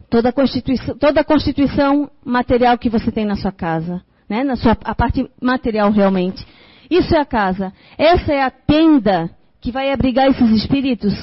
toda, 0.10 0.30
a 0.30 0.96
toda 1.00 1.22
a 1.22 1.24
constituição 1.24 2.10
material 2.25 2.78
que 2.78 2.89
você 2.89 3.12
tem 3.12 3.25
na 3.25 3.36
sua 3.36 3.51
casa 3.51 4.01
né, 4.29 4.43
na 4.43 4.55
sua, 4.55 4.77
a 4.83 4.93
parte 4.93 5.27
material 5.41 5.91
realmente. 5.91 6.45
Isso 6.89 7.15
é 7.15 7.19
a 7.19 7.25
casa. 7.25 7.74
Essa 7.98 8.33
é 8.33 8.43
a 8.43 8.51
tenda 8.51 9.29
que 9.59 9.71
vai 9.71 9.91
abrigar 9.91 10.27
esses 10.27 10.50
espíritos 10.51 11.13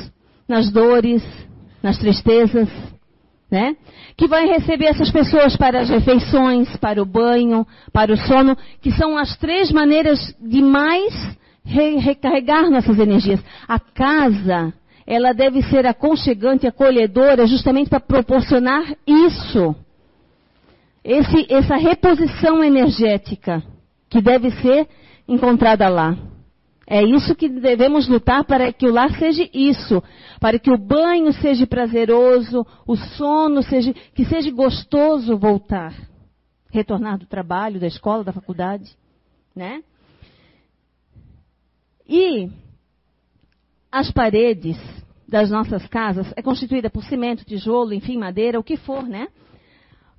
nas 0.49 0.71
dores, 0.71 1.23
nas 1.83 1.99
tristezas, 1.99 2.69
né? 3.51 3.77
Que 4.17 4.27
vai 4.27 4.47
receber 4.47 4.87
essas 4.87 5.11
pessoas 5.11 5.57
para 5.57 5.81
as 5.81 5.89
refeições, 5.89 6.77
para 6.77 7.01
o 7.01 7.07
banho, 7.07 7.67
para 7.93 8.13
o 8.13 8.17
sono, 8.17 8.57
que 8.81 8.91
são 8.93 9.17
as 9.17 9.37
três 9.37 9.71
maneiras 9.71 10.35
de 10.41 10.61
mais 10.61 11.37
re 11.65 11.97
recarregar 11.97 12.71
nossas 12.71 12.99
energias. 12.99 13.43
A 13.67 13.79
casa, 13.79 14.73
ela 15.07 15.33
deve 15.33 15.63
ser 15.63 15.87
aconchegante, 15.87 16.67
acolhedora, 16.67 17.47
justamente 17.47 17.89
para 17.89 18.01
proporcionar 18.01 18.85
isso 19.07 19.75
esse, 21.07 21.47
essa 21.49 21.77
reposição 21.77 22.65
energética 22.65 23.63
que 24.11 24.21
deve 24.21 24.51
ser 24.61 24.89
encontrada 25.29 25.89
lá. 25.89 26.17
É 26.89 27.03
isso 27.03 27.35
que 27.35 27.49
devemos 27.49 28.09
lutar 28.09 28.45
para 28.45 28.73
que 28.73 28.87
o 28.87 28.93
lar 28.93 29.11
seja 29.19 29.49
isso, 29.53 30.03
para 30.41 30.59
que 30.59 30.71
o 30.71 30.79
banho 30.79 31.33
seja 31.33 31.67
prazeroso, 31.67 32.67
o 32.87 32.97
sono 32.97 33.63
seja, 33.63 33.93
que 34.15 34.25
seja 34.25 34.51
gostoso 34.51 35.37
voltar, 35.37 35.95
retornar 36.71 37.19
do 37.19 37.27
trabalho, 37.27 37.81
da 37.81 37.87
escola, 37.87 38.23
da 38.23 38.33
faculdade, 38.33 38.97
né? 39.55 39.83
E 42.09 42.49
as 43.91 44.13
paredes 44.13 44.77
das 45.29 45.51
nossas 45.51 45.85
casas 45.89 46.33
é 46.37 46.43
constituída 46.43 46.89
por 46.89 47.03
cimento, 47.03 47.45
tijolo, 47.45 47.93
enfim, 47.93 48.17
madeira, 48.17 48.61
o 48.61 48.65
que 48.65 48.77
for, 48.77 49.03
né? 49.03 49.27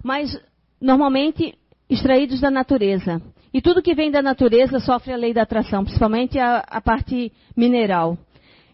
Mas 0.03 0.37
normalmente 0.79 1.57
extraídos 1.89 2.39
da 2.39 2.51
natureza. 2.51 3.21
E 3.53 3.61
tudo 3.61 3.81
que 3.81 3.95
vem 3.95 4.11
da 4.11 4.21
natureza 4.21 4.79
sofre 4.79 5.13
a 5.13 5.17
lei 5.17 5.33
da 5.33 5.43
atração, 5.43 5.83
principalmente 5.83 6.37
a, 6.37 6.63
a 6.67 6.81
parte 6.81 7.31
mineral. 7.55 8.17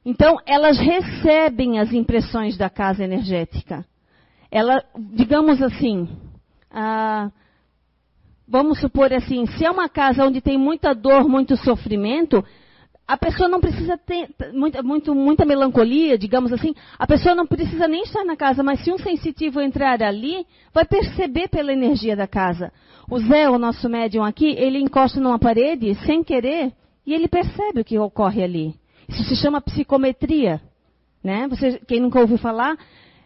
Então, 0.06 0.38
elas 0.46 0.78
recebem 0.78 1.80
as 1.80 1.94
impressões 1.94 2.58
da 2.58 2.70
casa 2.70 3.04
energética. 3.04 3.86
Ela, 4.52 4.84
digamos 4.98 5.62
assim, 5.62 6.10
ah, 6.70 7.32
vamos 8.48 8.80
supor 8.80 9.14
assim, 9.14 9.46
se 9.46 9.66
é 9.66 9.72
uma 9.72 9.88
casa 9.88 10.26
onde 10.26 10.42
tem 10.42 10.58
muita 10.58 10.94
dor, 10.94 11.28
muito 11.28 11.56
sofrimento, 11.56 12.44
a 13.14 13.18
pessoa 13.18 13.48
não 13.48 13.62
precisa 13.62 13.96
ter 13.96 14.28
muita, 14.52 14.82
muito, 14.82 15.14
muita 15.14 15.46
melancolia, 15.46 16.18
digamos 16.18 16.52
assim. 16.52 16.74
A 16.98 17.06
pessoa 17.06 17.36
não 17.36 17.46
precisa 17.46 17.88
nem 17.88 18.02
estar 18.02 18.26
na 18.26 18.36
casa, 18.36 18.64
mas 18.64 18.84
se 18.84 18.92
um 18.92 18.98
sensitivo 18.98 19.62
entrar 19.62 20.02
ali, 20.02 20.48
vai 20.74 20.84
perceber 20.84 21.48
pela 21.48 21.72
energia 21.72 22.16
da 22.16 22.26
casa. 22.26 22.72
O 23.08 23.20
Zé, 23.20 23.48
o 23.48 23.60
nosso 23.60 23.88
médium 23.88 24.24
aqui, 24.24 24.56
ele 24.58 24.80
encosta 24.80 25.20
numa 25.20 25.38
parede 25.38 25.94
sem 26.08 26.24
querer 26.24 26.74
e 27.06 27.14
ele 27.14 27.28
percebe 27.28 27.82
o 27.82 27.86
que 27.86 28.00
ocorre 28.00 28.44
ali. 28.44 28.74
Isso 29.08 29.24
se 29.26 29.36
chama 29.36 29.62
psicometria. 29.62 30.60
Né? 31.24 31.48
Você, 31.50 31.80
quem 31.88 32.00
nunca 32.00 32.20
ouviu 32.20 32.40
falar, 32.40 32.76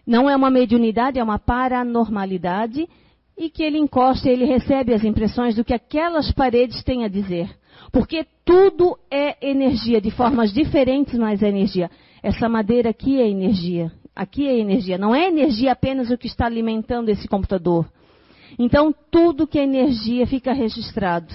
não 0.06 0.30
é 0.30 0.36
uma 0.36 0.50
mediunidade, 0.50 1.18
é 1.18 1.24
uma 1.24 1.40
paranormalidade. 1.40 2.90
E 3.38 3.50
que 3.50 3.64
ele 3.64 3.78
encosta 3.78 4.28
e 4.28 4.34
ele 4.34 4.44
recebe 4.44 4.94
as 4.94 5.06
impressões 5.06 5.56
do 5.56 5.64
que 5.64 5.74
aquelas 5.74 6.34
paredes 6.34 6.84
têm 6.84 7.06
a 7.06 7.08
dizer. 7.08 7.50
Porque 7.92 8.26
tudo 8.44 8.98
é 9.10 9.38
energia, 9.50 10.02
de 10.02 10.12
formas 10.12 10.52
diferentes, 10.52 11.18
mas 11.18 11.42
é 11.42 11.50
energia. 11.50 11.90
essa 12.22 12.50
madeira 12.50 12.90
aqui 12.90 13.20
é 13.20 13.30
energia. 13.30 13.92
Aqui 14.16 14.48
é 14.48 14.58
energia. 14.58 14.98
Não 14.98 15.14
é 15.16 15.28
energia 15.28 15.72
apenas 15.72 16.10
o 16.10 16.18
que 16.18 16.28
está 16.28 16.46
alimentando 16.46 17.10
esse 17.10 17.28
computador. 17.28 17.90
Então, 18.58 18.94
tudo 19.12 19.48
que 19.48 19.60
é 19.60 19.64
energia 19.64 20.26
fica 20.26 20.54
registrado, 20.54 21.34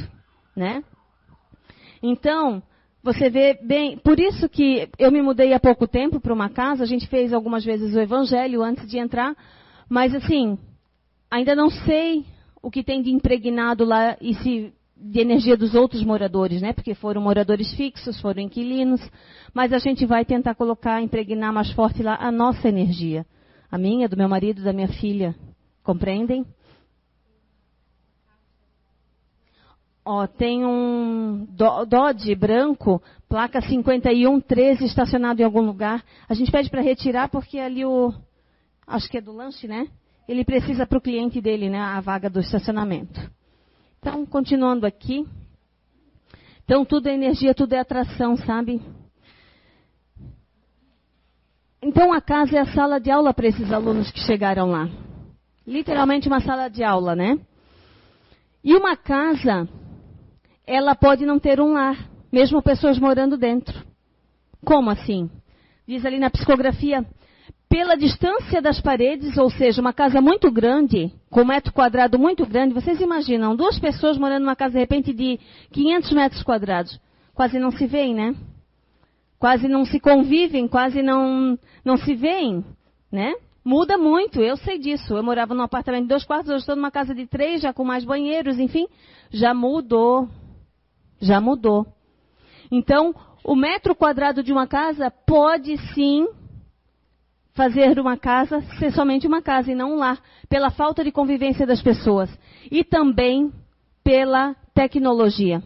né? 0.57 0.83
Então, 2.03 2.63
você 3.03 3.31
vê 3.31 3.59
bem, 3.63 3.97
por 3.99 4.19
isso 4.19 4.49
que 4.49 4.89
eu 4.99 5.11
me 5.11 5.23
mudei 5.23 5.53
há 5.53 5.61
pouco 5.61 5.87
tempo 5.87 6.21
para 6.21 6.33
uma 6.33 6.49
casa, 6.49 6.83
a 6.83 6.87
gente 6.87 7.07
fez 7.09 7.33
algumas 7.33 7.65
vezes 7.65 7.95
o 7.95 8.01
evangelho 8.01 8.63
antes 8.63 8.89
de 8.89 8.99
entrar, 8.99 9.37
mas 9.89 10.15
assim, 10.15 10.59
ainda 11.31 11.55
não 11.55 11.71
sei 11.71 12.25
o 12.63 12.71
que 12.71 12.83
tem 12.83 13.03
de 13.03 13.11
impregnado 13.11 13.85
lá 13.85 14.17
e 14.21 14.35
se 14.35 14.73
de 15.03 15.21
energia 15.21 15.57
dos 15.57 15.75
outros 15.75 16.05
moradores, 16.05 16.63
né? 16.63 16.73
Porque 16.73 16.95
foram 16.95 17.21
moradores 17.21 17.75
fixos, 17.75 18.21
foram 18.21 18.43
inquilinos, 18.43 19.01
mas 19.53 19.73
a 19.73 19.79
gente 19.79 20.07
vai 20.07 20.25
tentar 20.25 20.55
colocar, 20.55 21.03
impregnar 21.03 21.53
mais 21.53 21.73
forte 21.73 22.03
lá 22.03 22.17
a 22.21 22.31
nossa 22.31 22.69
energia, 22.69 23.27
a 23.71 23.77
minha, 23.77 24.09
do 24.09 24.17
meu 24.17 24.29
marido, 24.29 24.63
da 24.63 24.73
minha 24.73 24.89
filha, 24.89 25.35
compreendem? 25.83 26.47
Ó, 30.05 30.27
tem 30.27 30.65
um 30.65 31.47
Dodge 31.89 32.35
branco, 32.35 33.03
placa 33.29 33.61
5113, 33.61 34.85
estacionado 34.85 35.41
em 35.41 35.45
algum 35.45 35.63
lugar. 35.63 36.05
A 36.29 36.35
gente 36.35 36.51
pede 36.51 36.71
para 36.71 36.81
retirar 36.81 37.29
porque 37.29 37.59
ali 37.59 37.85
o, 37.85 38.13
acho 38.87 39.09
que 39.09 39.19
é 39.19 39.21
do 39.21 39.33
lanche, 39.33 39.67
né? 39.67 39.89
Ele 40.29 40.45
precisa 40.45 40.87
para 40.87 40.99
o 40.99 41.01
cliente 41.01 41.41
dele, 41.41 41.69
né? 41.69 41.81
A 41.81 42.01
vaga 42.01 42.29
do 42.29 42.41
estacionamento. 42.41 43.31
Então, 44.03 44.27
continuando 44.27 44.85
aqui. 44.85 45.25
Então, 46.65 46.85
tudo 46.85 47.09
é 47.09 47.15
energia, 47.15 47.55
tudo 47.55 47.73
é 47.73 47.79
atração, 47.79 48.37
sabe? 48.37 48.83
Então, 51.81 52.13
a 52.13 52.21
casa 52.21 52.57
é 52.57 52.61
a 52.61 52.75
sala 52.75 52.99
de 52.99 53.13
aula 53.13 53.33
para 53.33 53.47
esses 53.47 53.73
alunos 53.73 54.11
que 54.11 54.19
chegaram 54.19 54.71
lá. 54.71 54.89
Literalmente 55.65 56.27
uma 56.27 56.41
sala 56.41 56.69
de 56.69 56.83
aula, 56.83 57.15
né? 57.15 57.39
E 58.65 58.75
uma 58.75 58.97
casa, 58.97 59.69
ela 60.67 60.97
pode 60.97 61.25
não 61.25 61.39
ter 61.39 61.61
um 61.61 61.75
lar, 61.75 61.97
mesmo 62.33 62.61
pessoas 62.61 62.99
morando 62.99 63.37
dentro. 63.37 63.87
Como 64.65 64.91
assim? 64.91 65.31
Diz 65.87 66.05
ali 66.05 66.19
na 66.19 66.29
psicografia, 66.29 67.07
pela 67.73 67.97
distância 67.97 68.61
das 68.61 68.83
paredes, 68.83 69.39
ou 69.39 69.49
seja, 69.49 69.81
uma 69.81 69.95
casa 69.95 70.21
muito 70.21 70.53
grande, 70.53 71.11
com 71.31 71.43
metro 71.43 71.73
quadrado 71.73 72.19
muito 72.19 72.45
grande, 72.45 72.75
vocês 72.75 73.01
imaginam 73.01 73.57
duas 73.57 73.79
pessoas 73.79 74.19
morando 74.19 74.43
numa 74.43 74.55
casa 74.55 74.75
de 74.75 74.79
repente 74.81 75.11
de 75.15 75.41
500 75.71 76.13
metros 76.13 76.43
quadrados, 76.43 77.01
quase 77.33 77.59
não 77.59 77.71
se 77.71 77.87
veem, 77.87 78.15
né? 78.15 78.35
Quase 79.39 79.69
não 79.69 79.87
se 79.87 79.99
convivem, 79.99 80.69
quase 80.69 81.03
não 81.03 81.59
não 81.83 81.97
se 81.97 82.15
veem, 82.15 82.63
né? 83.11 83.33
Muda 83.65 83.97
muito, 83.97 84.39
eu 84.43 84.59
sei 84.59 84.79
disso. 84.79 85.17
Eu 85.17 85.23
morava 85.23 85.55
num 85.55 85.63
apartamento 85.63 86.03
de 86.03 86.09
dois 86.09 86.25
quartos, 86.25 86.51
hoje 86.51 86.59
estou 86.59 86.77
numa 86.77 86.91
casa 86.91 87.15
de 87.15 87.27
três, 87.27 87.63
já 87.63 87.73
com 87.73 87.85
mais 87.85 88.05
banheiros, 88.05 88.59
enfim, 88.59 88.87
já 89.31 89.55
mudou, 89.55 90.29
já 91.23 91.41
mudou. 91.41 91.87
Então, 92.71 93.15
o 93.43 93.57
metro 93.57 93.95
quadrado 93.95 94.43
de 94.43 94.53
uma 94.53 94.67
casa 94.67 95.11
pode 95.11 95.79
sim 95.95 96.29
fazer 97.55 97.99
uma 97.99 98.17
casa 98.17 98.61
ser 98.79 98.93
somente 98.93 99.27
uma 99.27 99.43
casa 99.43 99.71
e 99.71 99.75
não 99.75 99.93
um 99.93 99.97
lar, 99.97 100.19
pela 100.49 100.71
falta 100.71 101.05
de 101.05 101.13
convivência 101.13 101.67
das 101.67 101.83
pessoas 101.83 102.31
e 102.71 102.83
também 102.83 103.53
pela 104.03 104.55
tecnologia. 104.75 105.63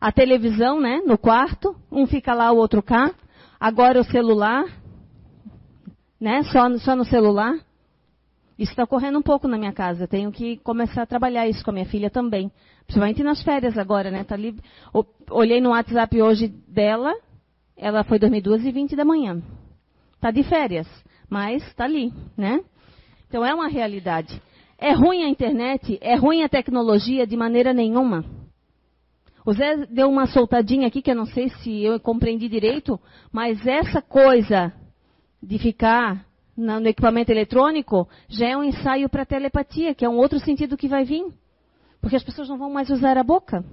A 0.00 0.12
televisão, 0.12 0.80
né, 0.80 1.00
no 1.06 1.16
quarto, 1.16 1.74
um 1.90 2.06
fica 2.06 2.34
lá, 2.34 2.50
o 2.52 2.56
outro 2.56 2.82
cá. 2.82 3.14
Agora 3.58 4.00
o 4.00 4.04
celular, 4.04 4.64
né, 6.20 6.42
só, 6.44 6.76
só 6.78 6.94
no 6.94 7.04
celular. 7.04 7.54
Isso 8.58 8.72
está 8.72 8.84
ocorrendo 8.84 9.18
um 9.18 9.22
pouco 9.22 9.46
na 9.48 9.58
minha 9.58 9.72
casa. 9.72 10.04
Eu 10.04 10.08
tenho 10.08 10.32
que 10.32 10.56
começar 10.58 11.02
a 11.02 11.06
trabalhar 11.06 11.46
isso 11.46 11.64
com 11.64 11.70
a 11.70 11.74
minha 11.74 11.86
filha 11.86 12.10
também. 12.10 12.50
Principalmente 12.86 13.22
nas 13.22 13.42
férias 13.42 13.76
agora, 13.76 14.10
né? 14.10 14.24
Tá 14.24 14.34
ali, 14.34 14.58
olhei 15.30 15.60
no 15.60 15.70
WhatsApp 15.70 16.22
hoje 16.22 16.48
dela, 16.48 17.14
ela 17.76 18.04
foi 18.04 18.18
dormir 18.18 18.40
duas 18.40 18.64
e 18.64 18.70
vinte 18.70 18.96
da 18.96 19.04
manhã. 19.04 19.42
Está 20.14 20.30
de 20.30 20.42
férias 20.42 20.86
mas 21.28 21.62
está 21.66 21.84
ali, 21.84 22.12
né? 22.36 22.60
Então 23.28 23.44
é 23.44 23.54
uma 23.54 23.68
realidade. 23.68 24.40
É 24.78 24.92
ruim 24.92 25.24
a 25.24 25.28
internet? 25.28 25.98
É 26.00 26.14
ruim 26.14 26.42
a 26.42 26.48
tecnologia? 26.48 27.26
De 27.26 27.36
maneira 27.36 27.72
nenhuma. 27.72 28.24
O 29.44 29.52
Zé 29.52 29.86
deu 29.86 30.08
uma 30.08 30.26
soltadinha 30.26 30.88
aqui 30.88 31.00
que 31.00 31.10
eu 31.10 31.14
não 31.14 31.26
sei 31.26 31.48
se 31.48 31.82
eu 31.82 32.00
compreendi 32.00 32.48
direito, 32.48 33.00
mas 33.32 33.64
essa 33.66 34.02
coisa 34.02 34.72
de 35.42 35.58
ficar 35.58 36.26
no 36.56 36.88
equipamento 36.88 37.30
eletrônico 37.30 38.08
já 38.28 38.48
é 38.48 38.56
um 38.56 38.64
ensaio 38.64 39.08
para 39.08 39.24
telepatia, 39.24 39.94
que 39.94 40.04
é 40.04 40.08
um 40.08 40.16
outro 40.16 40.40
sentido 40.40 40.76
que 40.76 40.88
vai 40.88 41.04
vir. 41.04 41.24
Porque 42.00 42.16
as 42.16 42.24
pessoas 42.24 42.48
não 42.48 42.58
vão 42.58 42.70
mais 42.70 42.90
usar 42.90 43.16
a 43.16 43.22
boca. 43.22 43.64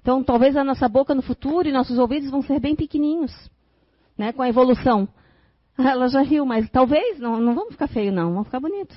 Então, 0.00 0.22
talvez 0.22 0.56
a 0.56 0.64
nossa 0.64 0.88
boca 0.88 1.14
no 1.14 1.22
futuro 1.22 1.68
e 1.68 1.72
nossos 1.72 1.98
ouvidos 1.98 2.30
vão 2.30 2.42
ser 2.42 2.60
bem 2.60 2.74
pequenininhos, 2.74 3.32
né, 4.18 4.32
com 4.32 4.42
a 4.42 4.48
evolução. 4.48 5.08
Ela 5.76 6.08
já 6.08 6.22
riu, 6.22 6.46
mas 6.46 6.68
talvez, 6.70 7.18
não, 7.18 7.38
não 7.40 7.54
vamos 7.54 7.72
ficar 7.72 7.88
feio 7.88 8.12
não, 8.12 8.30
vamos 8.30 8.46
ficar 8.46 8.60
bonito. 8.60 8.94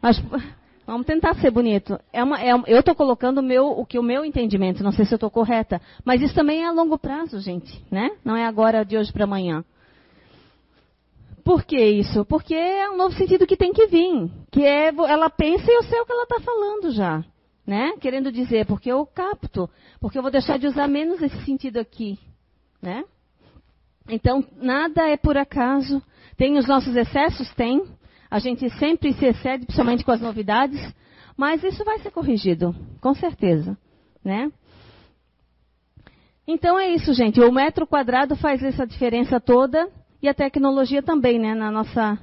Mas 0.00 0.18
vamos 0.86 1.06
tentar 1.06 1.34
ser 1.36 1.50
bonito. 1.50 1.98
É 2.12 2.22
uma, 2.22 2.40
é, 2.40 2.52
eu 2.66 2.80
estou 2.80 2.94
colocando 2.94 3.42
meu, 3.42 3.66
o 3.66 3.86
que 3.86 3.98
o 3.98 4.02
meu 4.02 4.24
entendimento, 4.24 4.84
não 4.84 4.92
sei 4.92 5.04
se 5.04 5.14
eu 5.14 5.16
estou 5.16 5.30
correta, 5.30 5.80
mas 6.04 6.20
isso 6.20 6.34
também 6.34 6.62
é 6.62 6.66
a 6.66 6.72
longo 6.72 6.98
prazo, 6.98 7.40
gente, 7.40 7.84
né? 7.90 8.10
Não 8.24 8.36
é 8.36 8.46
agora 8.46 8.84
de 8.84 8.96
hoje 8.96 9.12
para 9.12 9.24
amanhã. 9.24 9.64
Por 11.42 11.64
que 11.64 11.82
isso? 11.82 12.26
Porque 12.26 12.54
é 12.54 12.90
um 12.90 12.96
novo 12.98 13.16
sentido 13.16 13.46
que 13.46 13.56
tem 13.56 13.72
que 13.72 13.86
vir, 13.86 14.30
que 14.50 14.62
é 14.62 14.88
ela 14.88 15.30
pensa 15.30 15.64
e 15.66 15.74
eu 15.74 15.82
sei 15.84 15.98
o 15.98 16.04
que 16.04 16.12
ela 16.12 16.24
está 16.24 16.40
falando 16.40 16.90
já, 16.90 17.24
né? 17.66 17.94
Querendo 18.00 18.30
dizer, 18.30 18.66
porque 18.66 18.92
eu 18.92 19.06
capto, 19.06 19.68
porque 19.98 20.18
eu 20.18 20.22
vou 20.22 20.30
deixar 20.30 20.58
de 20.58 20.66
usar 20.66 20.86
menos 20.86 21.22
esse 21.22 21.42
sentido 21.46 21.78
aqui, 21.78 22.18
né? 22.82 23.02
Então, 24.10 24.44
nada 24.56 25.08
é 25.08 25.16
por 25.16 25.36
acaso. 25.36 26.02
Tem 26.38 26.56
os 26.56 26.68
nossos 26.68 26.94
excessos? 26.94 27.52
Tem. 27.54 27.82
A 28.30 28.38
gente 28.38 28.70
sempre 28.78 29.12
se 29.12 29.26
excede, 29.26 29.66
principalmente 29.66 30.04
com 30.04 30.12
as 30.12 30.20
novidades. 30.20 30.80
Mas 31.36 31.62
isso 31.64 31.84
vai 31.84 31.98
ser 31.98 32.12
corrigido, 32.12 32.74
com 33.00 33.12
certeza. 33.12 33.76
Né? 34.24 34.50
Então 36.46 36.78
é 36.78 36.90
isso, 36.94 37.12
gente. 37.12 37.40
O 37.40 37.52
metro 37.52 37.86
quadrado 37.86 38.36
faz 38.36 38.62
essa 38.62 38.86
diferença 38.86 39.40
toda 39.40 39.90
e 40.22 40.28
a 40.28 40.34
tecnologia 40.34 41.02
também, 41.02 41.38
né? 41.40 41.54
Na 41.54 41.70
nossa, 41.70 42.18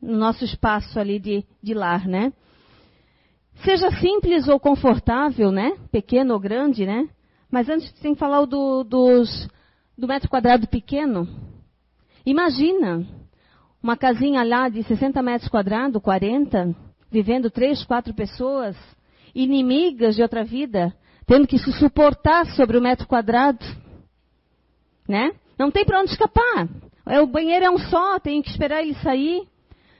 no 0.00 0.16
nosso 0.16 0.44
espaço 0.44 0.98
ali 0.98 1.18
de, 1.18 1.44
de 1.62 1.74
lar, 1.74 2.08
né? 2.08 2.32
Seja 3.64 3.90
simples 3.92 4.48
ou 4.48 4.58
confortável, 4.58 5.52
né? 5.52 5.76
Pequeno 5.92 6.32
ou 6.32 6.40
grande, 6.40 6.86
né? 6.86 7.08
Mas 7.50 7.68
antes 7.68 7.92
tem 8.00 8.14
que 8.14 8.20
falar 8.20 8.44
do, 8.46 8.82
dos 8.82 9.48
do 9.96 10.06
metro 10.06 10.28
quadrado 10.28 10.66
pequeno. 10.68 11.28
Imagina 12.24 13.06
uma 13.82 13.96
casinha 13.96 14.42
lá 14.42 14.68
de 14.68 14.82
60 14.82 15.22
metros 15.22 15.48
quadrados, 15.48 16.02
40, 16.02 16.74
vivendo 17.10 17.50
três, 17.50 17.84
quatro 17.84 18.12
pessoas, 18.14 18.76
inimigas 19.34 20.16
de 20.16 20.22
outra 20.22 20.44
vida, 20.44 20.94
tendo 21.26 21.46
que 21.46 21.58
se 21.58 21.72
suportar 21.72 22.46
sobre 22.54 22.76
o 22.76 22.82
metro 22.82 23.06
quadrado. 23.06 23.64
Né? 25.08 25.32
Não 25.58 25.70
tem 25.70 25.84
para 25.84 26.00
onde 26.00 26.10
escapar. 26.10 26.68
O 27.22 27.26
banheiro 27.26 27.64
é 27.64 27.70
um 27.70 27.78
só, 27.78 28.18
tem 28.18 28.42
que 28.42 28.50
esperar 28.50 28.82
ele 28.82 28.94
sair. 28.94 29.42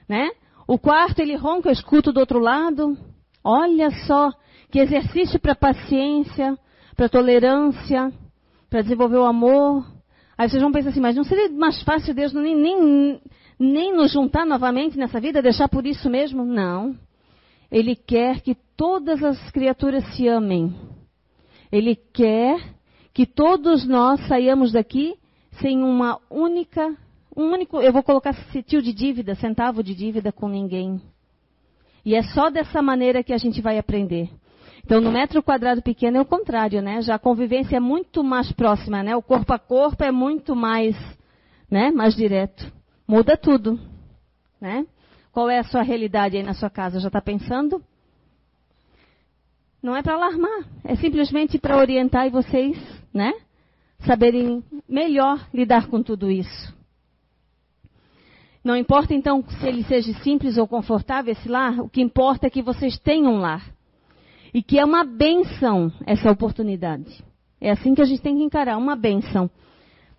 Né? 0.07 0.29
O 0.67 0.77
quarto 0.77 1.19
ele 1.19 1.35
ronca, 1.35 1.69
eu 1.69 1.73
escuto 1.73 2.11
do 2.11 2.19
outro 2.19 2.39
lado. 2.39 2.97
Olha 3.43 3.89
só 4.05 4.31
que 4.69 4.79
exercício 4.79 5.39
para 5.39 5.55
paciência, 5.55 6.57
para 6.95 7.09
tolerância, 7.09 8.11
para 8.69 8.81
desenvolver 8.81 9.17
o 9.17 9.25
amor. 9.25 9.85
Aí 10.37 10.47
vocês 10.47 10.61
vão 10.61 10.71
pensar 10.71 10.89
assim, 10.89 10.99
mas 10.99 11.15
não 11.15 11.23
seria 11.23 11.49
mais 11.49 11.81
fácil 11.83 12.13
Deus 12.13 12.33
nem, 12.33 12.55
nem, 12.55 13.19
nem 13.59 13.93
nos 13.93 14.13
juntar 14.13 14.45
novamente 14.45 14.97
nessa 14.97 15.19
vida, 15.19 15.41
deixar 15.41 15.67
por 15.67 15.85
isso 15.85 16.09
mesmo? 16.09 16.45
Não. 16.45 16.95
Ele 17.69 17.95
quer 17.95 18.39
que 18.39 18.55
todas 18.77 19.21
as 19.23 19.51
criaturas 19.51 20.03
se 20.15 20.27
amem. 20.27 20.73
Ele 21.71 21.95
quer 21.95 22.57
que 23.13 23.25
todos 23.25 23.85
nós 23.85 24.25
saiamos 24.27 24.71
daqui 24.71 25.15
sem 25.59 25.83
uma 25.83 26.19
única, 26.29 26.95
um 27.35 27.51
único, 27.51 27.81
eu 27.81 27.91
vou 27.91 28.01
colocar 28.01 28.33
tio 28.65 28.81
de 28.81 28.93
dívida, 28.93 29.35
centavo 29.35 29.83
de 29.83 29.93
dívida 29.93 30.31
com 30.31 30.47
ninguém. 30.47 31.01
E 32.05 32.15
é 32.15 32.23
só 32.23 32.49
dessa 32.49 32.81
maneira 32.81 33.23
que 33.23 33.33
a 33.33 33.37
gente 33.37 33.61
vai 33.61 33.77
aprender. 33.77 34.29
Então, 34.85 35.01
no 35.01 35.11
metro 35.11 35.43
quadrado 35.43 35.81
pequeno 35.81 36.17
é 36.17 36.21
o 36.21 36.25
contrário, 36.25 36.81
né? 36.81 37.01
Já 37.01 37.15
a 37.15 37.19
convivência 37.19 37.75
é 37.75 37.79
muito 37.79 38.23
mais 38.23 38.51
próxima, 38.53 39.03
né? 39.03 39.15
O 39.15 39.21
corpo 39.21 39.53
a 39.53 39.59
corpo 39.59 40.03
é 40.03 40.11
muito 40.11 40.55
mais, 40.55 40.95
né? 41.69 41.91
Mais 41.91 42.15
direto. 42.15 42.78
Muda 43.09 43.35
tudo, 43.35 43.79
né? 44.61 44.85
Qual 45.31 45.49
é 45.49 45.57
a 45.57 45.63
sua 45.63 45.81
realidade 45.81 46.37
aí 46.37 46.43
na 46.43 46.53
sua 46.53 46.69
casa? 46.69 46.99
Já 46.99 47.07
está 47.07 47.19
pensando? 47.19 47.83
Não 49.81 49.97
é 49.97 50.03
para 50.03 50.13
alarmar, 50.13 50.63
é 50.83 50.95
simplesmente 50.95 51.57
para 51.57 51.75
orientar 51.75 52.27
e 52.27 52.29
vocês, 52.29 52.77
né? 53.11 53.33
Saberem 54.05 54.63
melhor 54.87 55.43
lidar 55.51 55.87
com 55.87 56.03
tudo 56.03 56.29
isso. 56.29 56.71
Não 58.63 58.77
importa 58.77 59.11
então 59.15 59.43
se 59.59 59.67
ele 59.67 59.83
seja 59.85 60.13
simples 60.21 60.59
ou 60.59 60.67
confortável 60.67 61.31
esse 61.31 61.49
lar, 61.49 61.79
o 61.79 61.89
que 61.89 62.03
importa 62.03 62.45
é 62.45 62.49
que 62.51 62.61
vocês 62.61 62.99
tenham 62.99 63.33
um 63.33 63.39
lar. 63.39 63.73
E 64.53 64.61
que 64.61 64.77
é 64.77 64.85
uma 64.85 65.03
benção 65.03 65.91
essa 66.05 66.29
oportunidade. 66.29 67.25
É 67.59 67.71
assim 67.71 67.95
que 67.95 68.03
a 68.03 68.05
gente 68.05 68.21
tem 68.21 68.37
que 68.37 68.43
encarar, 68.43 68.77
uma 68.77 68.95
benção. 68.95 69.49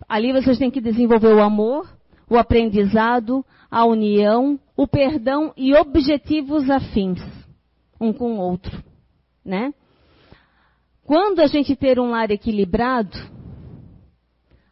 Ali 0.09 0.33
vocês 0.33 0.57
têm 0.57 0.69
que 0.69 0.81
desenvolver 0.81 1.33
o 1.33 1.41
amor, 1.41 1.87
o 2.31 2.37
aprendizado, 2.37 3.45
a 3.69 3.83
união, 3.83 4.57
o 4.77 4.87
perdão 4.87 5.51
e 5.57 5.75
objetivos 5.75 6.69
afins 6.69 7.19
um 7.99 8.13
com 8.13 8.35
o 8.35 8.39
outro, 8.39 8.81
né? 9.43 9.73
Quando 11.03 11.41
a 11.41 11.47
gente 11.47 11.75
ter 11.75 11.99
um 11.99 12.11
lar 12.11 12.31
equilibrado, 12.31 13.17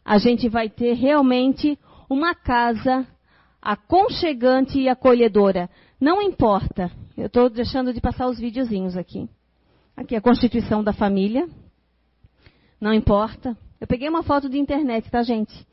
a 0.02 0.16
gente 0.16 0.48
vai 0.48 0.70
ter 0.70 0.94
realmente 0.94 1.78
uma 2.08 2.34
casa 2.34 3.06
aconchegante 3.60 4.80
e 4.80 4.88
acolhedora. 4.88 5.68
Não 6.00 6.22
importa. 6.22 6.90
Eu 7.14 7.26
estou 7.26 7.50
deixando 7.50 7.92
de 7.92 8.00
passar 8.00 8.26
os 8.26 8.40
videozinhos 8.40 8.96
aqui. 8.96 9.28
Aqui 9.94 10.16
a 10.16 10.20
constituição 10.22 10.82
da 10.82 10.94
família. 10.94 11.46
Não 12.80 12.94
importa. 12.94 13.54
Eu 13.78 13.86
peguei 13.86 14.08
uma 14.08 14.22
foto 14.22 14.48
de 14.48 14.58
internet, 14.58 15.10
tá, 15.10 15.22
gente? 15.22 15.68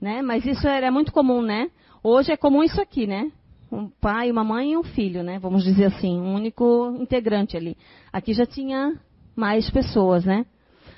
Né? 0.00 0.22
Mas 0.22 0.46
isso 0.46 0.66
era 0.66 0.90
muito 0.90 1.12
comum, 1.12 1.42
né? 1.42 1.70
Hoje 2.02 2.32
é 2.32 2.36
comum 2.36 2.62
isso 2.62 2.80
aqui, 2.80 3.06
né? 3.06 3.32
Um 3.70 3.88
pai, 3.88 4.30
uma 4.30 4.44
mãe 4.44 4.72
e 4.72 4.76
um 4.76 4.82
filho, 4.82 5.22
né? 5.22 5.38
Vamos 5.38 5.64
dizer 5.64 5.86
assim, 5.86 6.18
um 6.18 6.34
único 6.34 6.96
integrante 7.00 7.56
ali. 7.56 7.76
Aqui 8.12 8.32
já 8.32 8.46
tinha 8.46 8.98
mais 9.34 9.68
pessoas, 9.70 10.24
né? 10.24 10.46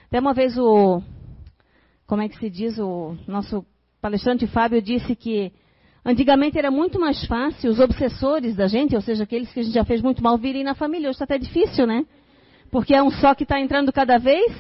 Até 0.07 0.21
uma 0.21 0.35
vez 0.35 0.59
o, 0.59 1.03
como 2.07 2.23
é 2.23 2.29
que 2.29 2.37
se 2.39 2.51
diz, 2.51 2.79
o 2.79 3.17
nosso 3.27 3.65
palestrante 4.01 4.47
Fábio 4.49 4.83
disse 4.83 5.15
que 5.15 5.53
antigamente 6.05 6.59
era 6.59 6.71
muito 6.71 6.99
mais 6.99 7.25
fácil 7.27 7.71
os 7.71 7.79
obsessores 7.79 8.57
da 8.57 8.67
gente, 8.67 8.97
ou 8.97 9.01
seja, 9.01 9.25
aqueles 9.25 9.53
que 9.53 9.61
a 9.61 9.63
gente 9.63 9.75
já 9.75 9.85
fez 9.85 10.03
muito 10.03 10.23
mal, 10.23 10.37
virem 10.37 10.65
na 10.65 10.75
família. 10.75 11.09
Hoje 11.09 11.17
está 11.17 11.25
até 11.25 11.39
difícil, 11.39 11.87
né? 11.87 12.05
Porque 12.71 12.95
é 12.95 13.03
um 13.03 13.11
só 13.11 13.35
que 13.35 13.45
está 13.45 13.61
entrando 13.61 13.93
cada 13.93 14.19
vez. 14.19 14.53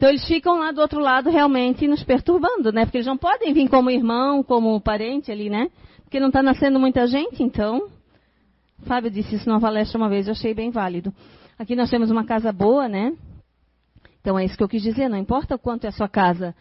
Então 0.00 0.08
eles 0.08 0.26
ficam 0.26 0.58
lá 0.58 0.72
do 0.72 0.80
outro 0.80 0.98
lado 0.98 1.28
realmente 1.28 1.86
nos 1.86 2.02
perturbando, 2.02 2.72
né? 2.72 2.86
Porque 2.86 2.96
eles 2.96 3.06
não 3.06 3.18
podem 3.18 3.52
vir 3.52 3.68
como 3.68 3.90
irmão, 3.90 4.42
como 4.42 4.80
parente 4.80 5.30
ali, 5.30 5.50
né? 5.50 5.70
Porque 6.04 6.18
não 6.18 6.28
está 6.28 6.42
nascendo 6.42 6.80
muita 6.80 7.06
gente, 7.06 7.42
então. 7.42 7.86
Fábio 8.86 9.10
disse 9.10 9.34
isso 9.34 9.46
numa 9.46 9.60
palestra 9.60 9.98
uma 9.98 10.08
vez, 10.08 10.26
eu 10.26 10.32
achei 10.32 10.54
bem 10.54 10.70
válido. 10.70 11.12
Aqui 11.58 11.76
nós 11.76 11.90
temos 11.90 12.10
uma 12.10 12.24
casa 12.24 12.50
boa, 12.50 12.88
né? 12.88 13.14
Então 14.22 14.38
é 14.38 14.44
isso 14.46 14.56
que 14.56 14.64
eu 14.64 14.68
quis 14.70 14.82
dizer, 14.82 15.06
não 15.10 15.18
importa 15.18 15.56
o 15.56 15.58
quanto 15.58 15.84
é 15.84 15.88
a 15.88 15.92
sua 15.92 16.08
casa, 16.08 16.54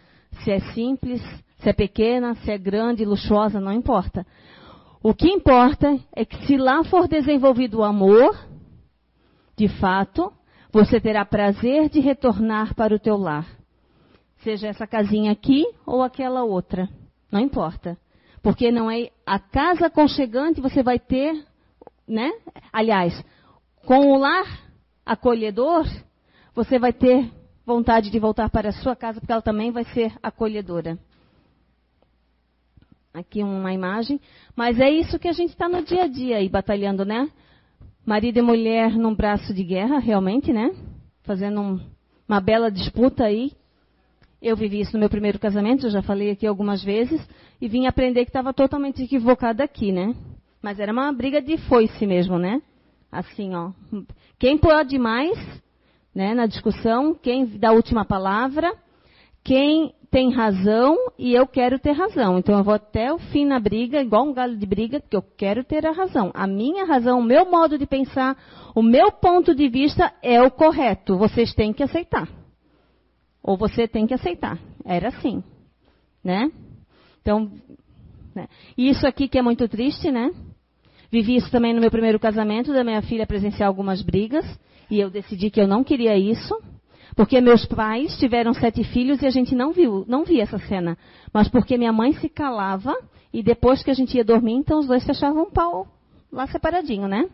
se 0.44 0.52
é 0.52 0.60
simples, 0.74 1.22
se 1.60 1.70
é 1.70 1.72
pequena, 1.72 2.36
se 2.44 2.52
é 2.52 2.58
grande, 2.58 3.06
luxuosa, 3.06 3.62
não 3.62 3.72
importa. 3.72 4.28
O 5.02 5.14
que 5.14 5.30
importa 5.30 5.98
é 6.14 6.26
que 6.26 6.46
se 6.46 6.58
lá 6.58 6.84
for 6.84 7.08
desenvolvido 7.08 7.80
o 7.80 7.84
amor, 7.86 8.38
de 9.56 9.70
fato, 9.70 10.30
você 10.72 11.00
terá 11.00 11.26
prazer 11.26 11.90
de 11.90 12.00
retornar 12.00 12.76
para 12.76 12.96
o 12.96 13.00
teu 13.00 13.18
lar. 13.18 13.48
Seja 14.44 14.68
essa 14.68 14.88
casinha 14.88 15.32
aqui 15.32 15.66
ou 15.86 16.02
aquela 16.02 16.44
outra, 16.44 16.88
não 17.32 17.40
importa. 17.40 17.98
Porque 18.42 18.72
não 18.72 18.90
é 18.90 19.10
a 19.26 19.38
casa 19.38 19.88
aconchegante 19.88 20.62
você 20.62 20.82
vai 20.82 20.98
ter, 20.98 21.46
né? 22.08 22.32
Aliás, 22.72 23.22
com 23.86 24.12
o 24.12 24.18
lar 24.18 24.46
acolhedor, 25.06 25.86
você 26.54 26.80
vai 26.80 26.94
ter 26.94 27.30
vontade 27.66 28.10
de 28.10 28.20
voltar 28.20 28.50
para 28.50 28.70
a 28.70 28.74
sua 28.74 28.96
casa, 28.96 29.20
porque 29.20 29.32
ela 29.32 29.42
também 29.42 29.72
vai 29.72 29.84
ser 29.86 30.14
acolhedora. 30.24 30.98
Aqui 33.14 33.44
uma 33.44 33.74
imagem. 33.74 34.22
Mas 34.56 34.80
é 34.80 34.90
isso 34.90 35.20
que 35.20 35.28
a 35.28 35.34
gente 35.34 35.50
está 35.50 35.68
no 35.68 35.84
dia 35.84 36.04
a 36.04 36.08
dia 36.08 36.38
aí, 36.38 36.48
batalhando, 36.48 37.04
né? 37.04 37.30
Marido 38.10 38.40
e 38.40 38.42
mulher 38.42 38.98
num 38.98 39.14
braço 39.14 39.54
de 39.54 39.64
guerra, 39.64 40.00
realmente, 40.00 40.52
né? 40.52 40.74
Fazendo 41.22 41.62
um, 41.62 41.80
uma 42.28 42.42
bela 42.42 42.72
disputa 42.72 43.24
aí 43.24 43.52
eu 44.42 44.56
vivi 44.56 44.80
isso 44.80 44.94
no 44.94 45.00
meu 45.00 45.10
primeiro 45.10 45.38
casamento, 45.38 45.86
eu 45.86 45.92
já 45.92 46.02
falei 46.02 46.32
aqui 46.32 46.48
algumas 46.48 46.84
vezes, 46.84 47.22
e 47.62 47.68
vim 47.68 47.86
aprender 47.86 48.24
que 48.24 48.30
estava 48.30 48.52
totalmente 48.52 49.04
equivocada 49.04 49.64
aqui, 49.64 49.92
né? 49.92 50.16
Mas 50.60 50.80
era 50.80 50.92
uma 50.92 51.12
briga 51.12 51.40
de 51.40 51.56
foice 51.58 52.08
mesmo, 52.08 52.40
né? 52.40 52.64
Assim, 53.12 53.54
ó. 53.54 53.72
Quem 54.40 54.58
pode 54.58 54.98
mais, 54.98 55.38
né, 56.16 56.34
na 56.34 56.48
discussão, 56.48 57.14
quem 57.14 57.46
dá 57.46 57.70
a 57.70 57.74
última 57.74 58.06
palavra, 58.06 58.74
quem 59.44 59.94
tem 60.12 60.34
razão 60.34 60.98
e 61.18 61.34
eu 61.34 61.46
quero 61.46 61.78
ter 61.78 61.92
razão. 61.92 62.40
Então 62.40 62.58
eu 62.58 62.64
vou 62.64 62.74
até 62.74 63.14
o 63.14 63.20
fim 63.20 63.46
na 63.46 63.60
briga, 63.60 64.02
igual 64.02 64.26
um 64.26 64.34
galho 64.34 64.58
de 64.58 64.66
briga, 64.66 65.00
porque 65.00 65.16
eu 65.16 65.22
quero 65.22 65.64
ter 65.64 65.86
a 65.86 65.92
razão. 65.92 66.32
A 66.34 66.48
minha 66.48 66.86
razão, 66.86 67.20
o 67.20 67.24
meu 67.24 67.50
modo 67.50 67.78
de 67.78 67.86
pensar, 67.86 68.36
o 68.74 68.82
meu 68.82 69.12
ponto 69.12 69.54
de 69.54 69.70
vista 69.70 70.12
é 70.22 70.42
o 70.42 70.50
correto. 70.50 71.18
Vocês 71.18 71.54
têm 71.54 71.72
que 71.72 71.84
aceitar. 71.84 72.28
Ou 73.44 73.58
você 73.58 73.88
tem 73.88 74.08
que 74.08 74.14
aceitar. 74.14 74.58
Era 74.84 75.10
assim, 75.10 75.44
né? 76.24 76.52
Então, 77.22 77.52
né? 78.36 78.48
isso 78.78 79.06
aqui 79.06 79.28
que 79.28 79.38
é 79.38 79.42
muito 79.42 79.68
triste, 79.68 80.12
né? 80.12 80.32
Vivi 81.12 81.36
isso 81.36 81.52
também 81.52 81.74
no 81.74 81.82
meu 81.82 81.90
primeiro 81.90 82.20
casamento, 82.20 82.74
da 82.74 82.84
minha 82.84 83.02
filha 83.02 83.26
presenciar 83.26 83.68
algumas 83.68 84.02
brigas, 84.02 84.46
e 84.90 85.00
eu 85.00 85.10
decidi 85.10 85.50
que 85.50 85.60
eu 85.60 85.68
não 85.68 85.84
queria 85.84 86.16
isso, 86.18 86.56
porque 87.16 87.42
meus 87.42 87.66
pais 87.66 88.18
tiveram 88.18 88.54
sete 88.54 88.84
filhos 88.84 89.22
e 89.22 89.26
a 89.26 89.30
gente 89.30 89.56
não 89.56 89.72
viu, 89.72 90.06
não 90.08 90.24
via 90.24 90.44
essa 90.44 90.60
cena. 90.60 90.98
Mas 91.34 91.48
porque 91.48 91.78
minha 91.78 91.94
mãe 91.94 92.14
se 92.14 92.30
calava 92.30 92.96
e 93.34 93.44
depois 93.44 93.84
que 93.84 93.92
a 93.92 93.94
gente 93.94 94.16
ia 94.16 94.24
dormir, 94.24 94.54
então 94.54 94.80
os 94.80 94.88
dois 94.88 95.06
fechavam 95.06 95.44
um 95.44 95.52
pau 95.52 95.88
lá 96.32 96.48
separadinho, 96.48 97.08
né? 97.08 97.30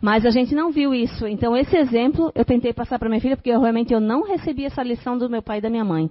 Mas 0.00 0.24
a 0.24 0.30
gente 0.30 0.54
não 0.54 0.70
viu 0.70 0.94
isso. 0.94 1.26
Então, 1.26 1.56
esse 1.56 1.76
exemplo 1.76 2.30
eu 2.34 2.44
tentei 2.44 2.72
passar 2.72 2.98
para 2.98 3.08
minha 3.08 3.20
filha, 3.20 3.36
porque 3.36 3.50
eu, 3.50 3.60
realmente 3.60 3.92
eu 3.92 4.00
não 4.00 4.22
recebi 4.22 4.64
essa 4.64 4.82
lição 4.82 5.18
do 5.18 5.28
meu 5.28 5.42
pai 5.42 5.58
e 5.58 5.60
da 5.60 5.70
minha 5.70 5.84
mãe. 5.84 6.08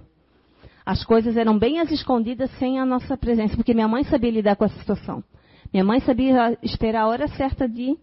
As 0.84 1.04
coisas 1.04 1.36
eram 1.36 1.58
bem 1.58 1.80
as 1.80 1.90
escondidas 1.90 2.50
sem 2.58 2.78
a 2.78 2.84
nossa 2.84 3.16
presença, 3.16 3.56
porque 3.56 3.74
minha 3.74 3.88
mãe 3.88 4.04
sabia 4.04 4.30
lidar 4.30 4.56
com 4.56 4.64
essa 4.64 4.78
situação. 4.78 5.22
Minha 5.72 5.84
mãe 5.84 6.00
sabia 6.00 6.58
esperar 6.62 7.02
a 7.02 7.08
hora 7.08 7.28
certa 7.28 7.68
de 7.68 7.96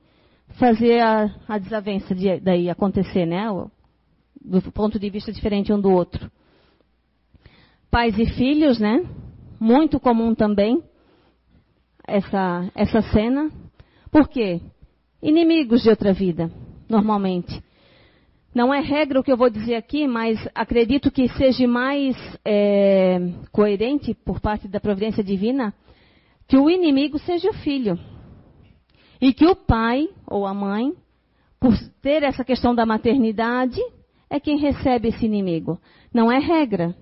fazer 0.60 1.02
a, 1.02 1.30
a 1.48 1.58
desavença 1.58 2.14
de, 2.14 2.40
daí 2.40 2.70
acontecer, 2.70 3.26
né? 3.26 3.48
Do 4.48 4.72
ponto 4.72 5.00
de 5.00 5.10
vista 5.10 5.32
diferente 5.32 5.74
um 5.74 5.80
do 5.82 5.92
outro. 5.92 6.32
Pais 7.90 8.18
e 8.20 8.26
filhos, 8.26 8.80
né? 8.80 9.04
Muito 9.60 10.00
comum 10.00 10.36
também 10.36 10.84
essa, 12.08 12.70
essa 12.76 13.02
cena. 13.02 13.52
Por 14.12 14.28
quê? 14.28 14.62
inimigos 15.26 15.82
de 15.82 15.90
outra 15.90 16.14
vida, 16.14 16.52
normalmente. 16.88 17.64
Não 18.54 18.72
é 18.72 18.80
regra 18.80 19.20
o 19.20 19.24
que 19.24 19.32
eu 19.32 19.38
vou 19.38 19.50
dizer 19.50 19.76
aqui, 19.76 20.08
mas 20.08 20.40
acredito 20.54 21.12
que 21.12 21.28
seja 21.30 21.68
mais 21.68 22.16
é, 22.46 23.20
coerente 23.52 24.14
por 24.14 24.40
parte 24.40 24.68
da 24.68 24.80
providência 24.80 25.24
divina 25.24 25.74
que 26.48 26.58
o 26.58 26.70
inimigo 26.70 27.18
seja 27.18 27.50
o 27.50 27.54
filho. 27.54 28.00
E 29.20 29.34
que 29.34 29.46
o 29.46 29.56
pai 29.56 30.08
ou 30.28 30.46
a 30.46 30.54
mãe, 30.54 30.94
por 31.60 31.74
ter 32.02 32.22
essa 32.22 32.46
questão 32.46 32.76
da 32.76 32.86
maternidade, 32.86 33.82
é 34.36 34.40
quem 34.40 34.58
recebe 34.58 35.10
esse 35.10 35.26
inimigo. 35.26 35.80
Não 36.14 36.32
é 36.32 36.40
regra. 36.40 36.96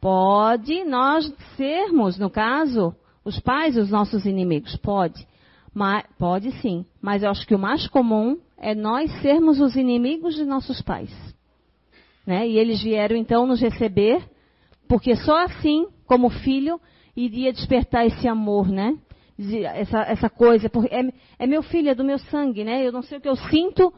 Pode 0.00 0.84
nós 0.84 1.32
sermos, 1.56 2.18
no 2.18 2.30
caso, 2.30 2.94
os 3.24 3.38
pais 3.40 3.76
os 3.76 3.90
nossos 3.90 4.24
inimigos. 4.24 4.76
Pode. 4.76 5.26
Mas, 5.74 6.04
pode 6.18 6.52
sim, 6.60 6.86
mas 7.02 7.22
eu 7.22 7.30
acho 7.30 7.46
que 7.46 7.54
o 7.54 7.58
mais 7.58 7.86
comum 7.86 8.38
é 8.56 8.74
nós 8.74 9.10
sermos 9.20 9.60
os 9.60 9.76
inimigos 9.76 10.34
de 10.34 10.44
nossos 10.44 10.80
pais. 10.80 11.10
Né? 12.26 12.48
E 12.48 12.58
eles 12.58 12.82
vieram 12.82 13.14
então 13.14 13.46
nos 13.46 13.60
receber, 13.60 14.22
porque 14.88 15.14
só 15.14 15.44
assim, 15.44 15.86
como 16.06 16.30
filho, 16.30 16.80
iria 17.14 17.52
despertar 17.52 18.06
esse 18.06 18.26
amor, 18.26 18.68
né? 18.68 18.96
Essa, 19.74 19.98
essa 20.00 20.30
coisa, 20.30 20.70
é, 20.90 21.44
é 21.44 21.46
meu 21.46 21.62
filho, 21.62 21.90
é 21.90 21.94
do 21.94 22.02
meu 22.02 22.18
sangue, 22.18 22.64
né? 22.64 22.86
Eu 22.86 22.90
não 22.90 23.02
sei 23.02 23.18
o 23.18 23.20
que 23.20 23.28
eu 23.28 23.36
sinto 23.36 23.92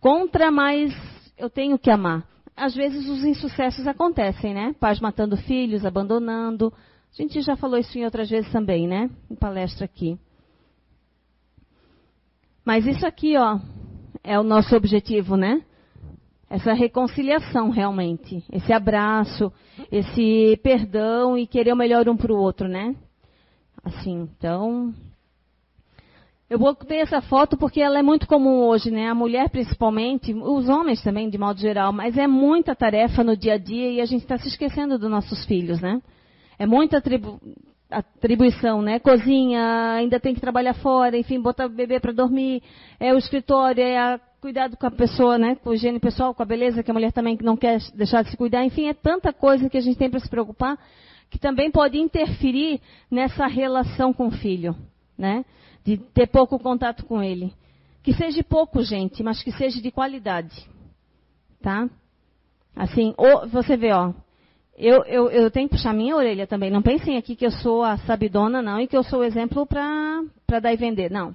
contra, 0.00 0.52
mas 0.52 0.94
eu 1.36 1.50
tenho 1.50 1.78
que 1.78 1.90
amar. 1.90 2.26
Às 2.56 2.74
vezes 2.74 3.08
os 3.08 3.24
insucessos 3.24 3.86
acontecem, 3.86 4.54
né? 4.54 4.74
Pais 4.78 5.00
matando 5.00 5.36
filhos, 5.36 5.84
abandonando. 5.84 6.72
A 7.12 7.22
gente 7.22 7.40
já 7.42 7.56
falou 7.56 7.78
isso 7.78 7.98
em 7.98 8.04
outras 8.04 8.30
vezes 8.30 8.50
também, 8.52 8.86
né? 8.86 9.10
Em 9.30 9.34
palestra 9.34 9.84
aqui. 9.84 10.18
Mas 12.64 12.86
isso 12.86 13.06
aqui, 13.06 13.36
ó, 13.36 13.58
é 14.22 14.38
o 14.38 14.42
nosso 14.42 14.74
objetivo, 14.74 15.36
né? 15.36 15.62
Essa 16.48 16.72
reconciliação 16.72 17.70
realmente, 17.70 18.44
esse 18.52 18.72
abraço, 18.72 19.52
esse 19.90 20.58
perdão 20.62 21.36
e 21.36 21.46
querer 21.46 21.72
o 21.72 21.76
melhor 21.76 22.08
um 22.08 22.16
para 22.16 22.32
o 22.32 22.36
outro, 22.36 22.68
né? 22.68 22.94
Assim, 23.82 24.22
então, 24.22 24.94
eu 26.54 26.58
botei 26.58 27.00
essa 27.00 27.20
foto 27.20 27.56
porque 27.56 27.80
ela 27.80 27.98
é 27.98 28.02
muito 28.02 28.28
comum 28.28 28.60
hoje, 28.60 28.88
né? 28.88 29.08
A 29.08 29.14
mulher 29.14 29.50
principalmente, 29.50 30.32
os 30.32 30.68
homens 30.68 31.02
também, 31.02 31.28
de 31.28 31.36
modo 31.36 31.58
geral, 31.58 31.92
mas 31.92 32.16
é 32.16 32.28
muita 32.28 32.76
tarefa 32.76 33.24
no 33.24 33.36
dia 33.36 33.54
a 33.54 33.58
dia 33.58 33.90
e 33.90 34.00
a 34.00 34.06
gente 34.06 34.22
está 34.22 34.38
se 34.38 34.46
esquecendo 34.46 34.96
dos 34.96 35.10
nossos 35.10 35.44
filhos, 35.46 35.80
né? 35.80 36.00
É 36.56 36.64
muita 36.64 37.02
atribuição, 37.90 38.80
né? 38.80 39.00
Cozinha, 39.00 39.94
ainda 39.94 40.20
tem 40.20 40.32
que 40.32 40.40
trabalhar 40.40 40.74
fora, 40.74 41.18
enfim, 41.18 41.40
botar 41.40 41.66
o 41.66 41.70
bebê 41.70 41.98
para 41.98 42.12
dormir, 42.12 42.62
é 43.00 43.12
o 43.12 43.18
escritório, 43.18 43.82
é 43.82 43.98
a 43.98 44.20
cuidado 44.40 44.76
com 44.76 44.86
a 44.86 44.92
pessoa, 44.92 45.36
né? 45.36 45.56
Com 45.56 45.70
a 45.70 45.74
higiene 45.74 45.98
pessoal, 45.98 46.32
com 46.32 46.42
a 46.44 46.46
beleza, 46.46 46.84
que 46.84 46.90
a 46.90 46.94
mulher 46.94 47.10
também 47.10 47.36
não 47.42 47.56
quer 47.56 47.78
deixar 47.96 48.22
de 48.22 48.30
se 48.30 48.36
cuidar. 48.36 48.64
Enfim, 48.64 48.86
é 48.86 48.94
tanta 48.94 49.32
coisa 49.32 49.68
que 49.68 49.76
a 49.76 49.80
gente 49.80 49.98
tem 49.98 50.08
para 50.08 50.20
se 50.20 50.30
preocupar 50.30 50.78
que 51.30 51.38
também 51.38 51.68
pode 51.68 51.98
interferir 51.98 52.80
nessa 53.10 53.48
relação 53.48 54.12
com 54.12 54.28
o 54.28 54.30
filho, 54.30 54.76
né? 55.18 55.44
De 55.84 55.98
ter 55.98 56.26
pouco 56.26 56.58
contato 56.58 57.04
com 57.04 57.22
ele. 57.22 57.52
Que 58.02 58.12
seja 58.12 58.42
pouco, 58.42 58.82
gente, 58.82 59.22
mas 59.22 59.42
que 59.42 59.52
seja 59.52 59.80
de 59.80 59.90
qualidade. 59.90 60.68
Tá? 61.62 61.88
Assim, 62.74 63.14
ou, 63.16 63.48
você 63.48 63.76
vê, 63.76 63.92
ó, 63.92 64.12
eu, 64.76 65.04
eu, 65.04 65.30
eu 65.30 65.50
tenho 65.50 65.68
que 65.68 65.76
puxar 65.76 65.92
minha 65.92 66.16
orelha 66.16 66.46
também. 66.46 66.70
Não 66.70 66.82
pensem 66.82 67.16
aqui 67.16 67.36
que 67.36 67.46
eu 67.46 67.50
sou 67.50 67.84
a 67.84 67.96
sabidona, 67.98 68.60
não, 68.60 68.80
e 68.80 68.86
que 68.86 68.96
eu 68.96 69.04
sou 69.04 69.20
o 69.20 69.24
exemplo 69.24 69.64
para 69.66 70.60
dar 70.60 70.72
e 70.72 70.76
vender. 70.76 71.10
Não. 71.10 71.34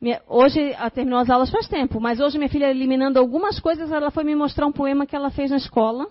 Minha, 0.00 0.20
hoje, 0.28 0.72
ela 0.72 0.90
terminou 0.90 1.20
as 1.20 1.30
aulas 1.30 1.50
faz 1.50 1.68
tempo, 1.68 2.00
mas 2.00 2.20
hoje 2.20 2.36
minha 2.36 2.50
filha, 2.50 2.68
eliminando 2.68 3.18
algumas 3.18 3.58
coisas, 3.60 3.90
ela 3.90 4.10
foi 4.10 4.24
me 4.24 4.34
mostrar 4.34 4.66
um 4.66 4.72
poema 4.72 5.06
que 5.06 5.16
ela 5.16 5.30
fez 5.30 5.50
na 5.50 5.56
escola. 5.56 6.06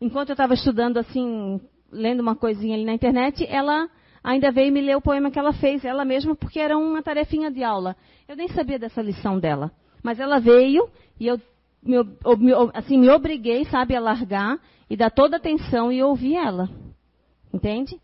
Enquanto 0.00 0.30
eu 0.30 0.34
estava 0.34 0.52
estudando, 0.52 0.98
assim, 0.98 1.60
lendo 1.90 2.20
uma 2.20 2.34
coisinha 2.34 2.74
ali 2.74 2.84
na 2.84 2.92
internet, 2.92 3.46
ela 3.48 3.88
ainda 4.24 4.50
veio 4.50 4.72
me 4.72 4.80
ler 4.80 4.96
o 4.96 5.02
poema 5.02 5.30
que 5.30 5.38
ela 5.38 5.52
fez, 5.52 5.84
ela 5.84 6.04
mesma, 6.04 6.34
porque 6.34 6.58
era 6.58 6.76
uma 6.78 7.02
tarefinha 7.02 7.50
de 7.50 7.62
aula. 7.62 7.94
Eu 8.26 8.34
nem 8.34 8.48
sabia 8.48 8.78
dessa 8.78 9.02
lição 9.02 9.38
dela. 9.38 9.70
Mas 10.02 10.18
ela 10.18 10.40
veio 10.40 10.88
e 11.20 11.26
eu 11.26 11.38
me, 11.82 11.96
assim, 12.72 12.98
me 12.98 13.10
obriguei, 13.10 13.66
sabe, 13.66 13.94
a 13.94 14.00
largar 14.00 14.58
e 14.88 14.96
dar 14.96 15.10
toda 15.10 15.36
a 15.36 15.38
atenção 15.38 15.92
e 15.92 16.02
ouvir 16.02 16.36
ela. 16.36 16.70
Entende? 17.52 18.00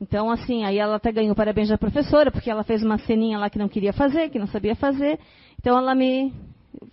Então, 0.00 0.30
assim, 0.30 0.64
aí 0.64 0.78
ela 0.78 0.96
até 0.96 1.10
ganhou 1.10 1.34
parabéns 1.34 1.68
da 1.68 1.78
professora, 1.78 2.30
porque 2.30 2.50
ela 2.50 2.62
fez 2.62 2.82
uma 2.82 2.98
ceninha 2.98 3.38
lá 3.38 3.50
que 3.50 3.58
não 3.58 3.68
queria 3.68 3.92
fazer, 3.92 4.30
que 4.30 4.38
não 4.38 4.46
sabia 4.46 4.76
fazer. 4.76 5.18
Então, 5.58 5.76
ela 5.76 5.94
me 5.94 6.32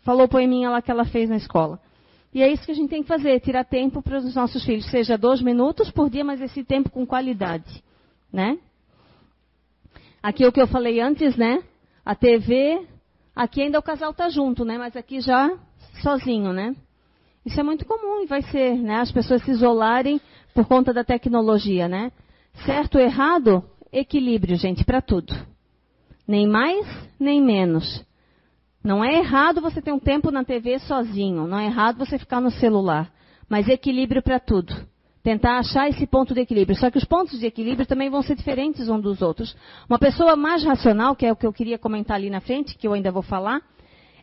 falou 0.03 0.25
o 0.25 0.29
poeminha 0.29 0.69
lá 0.69 0.81
que 0.81 0.89
ela 0.89 1.05
fez 1.05 1.29
na 1.29 1.37
escola. 1.37 1.79
E 2.33 2.41
é 2.41 2.51
isso 2.51 2.65
que 2.65 2.71
a 2.71 2.75
gente 2.75 2.89
tem 2.89 3.01
que 3.01 3.07
fazer, 3.07 3.39
tirar 3.41 3.65
tempo 3.65 4.01
para 4.01 4.17
os 4.17 4.35
nossos 4.35 4.63
filhos, 4.63 4.89
seja 4.89 5.17
dois 5.17 5.41
minutos 5.41 5.91
por 5.91 6.09
dia, 6.09 6.23
mas 6.23 6.41
esse 6.41 6.63
tempo 6.63 6.89
com 6.89 7.05
qualidade, 7.05 7.83
né? 8.31 8.57
Aqui 10.21 10.43
é 10.43 10.47
o 10.47 10.51
que 10.51 10.61
eu 10.61 10.67
falei 10.67 10.99
antes, 10.99 11.35
né? 11.35 11.63
A 12.05 12.13
TV, 12.13 12.85
aqui 13.35 13.61
ainda 13.61 13.79
o 13.79 13.83
casal 13.83 14.11
está 14.11 14.29
junto, 14.29 14.63
né? 14.63 14.77
Mas 14.77 14.95
aqui 14.95 15.19
já 15.19 15.51
sozinho, 16.01 16.53
né? 16.53 16.75
Isso 17.43 17.59
é 17.59 17.63
muito 17.63 17.85
comum 17.85 18.21
e 18.23 18.27
vai 18.27 18.43
ser, 18.43 18.75
né? 18.75 18.97
As 18.97 19.11
pessoas 19.11 19.41
se 19.43 19.49
isolarem 19.49 20.21
por 20.53 20.67
conta 20.67 20.93
da 20.93 21.03
tecnologia, 21.03 21.87
né? 21.87 22.11
Certo 22.65 22.95
ou 22.95 23.01
errado? 23.01 23.63
Equilíbrio, 23.91 24.55
gente, 24.57 24.85
para 24.85 25.01
tudo. 25.01 25.33
Nem 26.27 26.47
mais, 26.47 26.85
nem 27.19 27.41
menos. 27.41 28.05
Não 28.83 29.03
é 29.03 29.17
errado 29.17 29.59
você 29.59 29.81
ter 29.81 29.91
um 29.91 29.99
tempo 29.99 30.31
na 30.31 30.43
TV 30.43 30.79
sozinho, 30.79 31.47
não 31.47 31.57
é 31.57 31.65
errado 31.65 31.97
você 31.97 32.17
ficar 32.17 32.39
no 32.39 32.51
celular, 32.51 33.11
mas 33.49 33.67
equilíbrio 33.67 34.21
para 34.21 34.39
tudo. 34.39 34.73
Tentar 35.23 35.59
achar 35.59 35.87
esse 35.87 36.07
ponto 36.07 36.33
de 36.33 36.41
equilíbrio. 36.41 36.77
Só 36.77 36.89
que 36.89 36.97
os 36.97 37.05
pontos 37.05 37.39
de 37.39 37.45
equilíbrio 37.45 37.85
também 37.85 38.09
vão 38.09 38.21
ser 38.21 38.35
diferentes 38.35 38.89
uns 38.89 39.01
dos 39.01 39.21
outros. 39.21 39.55
Uma 39.87 39.99
pessoa 39.99 40.35
mais 40.35 40.63
racional, 40.63 41.15
que 41.15 41.25
é 41.25 41.31
o 41.31 41.35
que 41.35 41.45
eu 41.45 41.53
queria 41.53 41.77
comentar 41.77 42.15
ali 42.15 42.29
na 42.29 42.41
frente, 42.41 42.75
que 42.75 42.87
eu 42.87 42.93
ainda 42.93 43.11
vou 43.11 43.21
falar, 43.21 43.61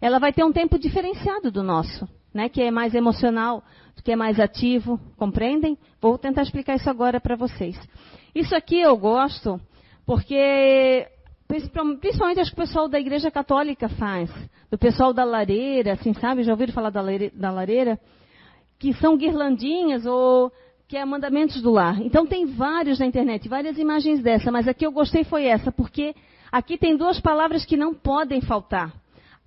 ela 0.00 0.18
vai 0.18 0.32
ter 0.32 0.44
um 0.44 0.52
tempo 0.52 0.78
diferenciado 0.78 1.50
do 1.50 1.62
nosso, 1.62 2.08
né? 2.34 2.48
Que 2.48 2.62
é 2.62 2.70
mais 2.70 2.94
emocional, 2.94 3.62
que 4.02 4.12
é 4.12 4.16
mais 4.16 4.40
ativo, 4.40 4.98
compreendem? 5.16 5.78
Vou 6.00 6.16
tentar 6.18 6.42
explicar 6.42 6.76
isso 6.76 6.88
agora 6.88 7.20
para 7.20 7.36
vocês. 7.36 7.78
Isso 8.34 8.54
aqui 8.54 8.80
eu 8.80 8.96
gosto 8.96 9.60
porque 10.06 11.06
principalmente 11.46 12.40
acho 12.40 12.54
que 12.54 12.60
o 12.60 12.64
pessoal 12.64 12.88
da 12.88 12.98
Igreja 12.98 13.30
Católica 13.30 13.88
faz, 13.88 14.30
do 14.70 14.78
pessoal 14.78 15.12
da 15.12 15.24
lareira, 15.24 15.92
assim, 15.92 16.12
sabe? 16.14 16.42
Já 16.42 16.52
ouviram 16.52 16.72
falar 16.72 16.90
da 16.90 17.50
lareira? 17.50 17.98
Que 18.78 18.92
são 18.94 19.16
guirlandinhas 19.16 20.06
ou 20.06 20.52
que 20.88 20.96
é 20.96 21.04
mandamentos 21.04 21.60
do 21.60 21.70
lar. 21.70 22.00
Então 22.00 22.26
tem 22.26 22.46
vários 22.46 22.98
na 22.98 23.06
internet, 23.06 23.46
várias 23.46 23.76
imagens 23.76 24.22
dessa, 24.22 24.50
mas 24.50 24.66
aqui 24.66 24.86
eu 24.86 24.90
gostei 24.90 25.22
foi 25.22 25.44
essa, 25.44 25.70
porque 25.70 26.14
aqui 26.50 26.78
tem 26.78 26.96
duas 26.96 27.20
palavras 27.20 27.66
que 27.66 27.76
não 27.76 27.94
podem 27.94 28.40
faltar. 28.40 28.92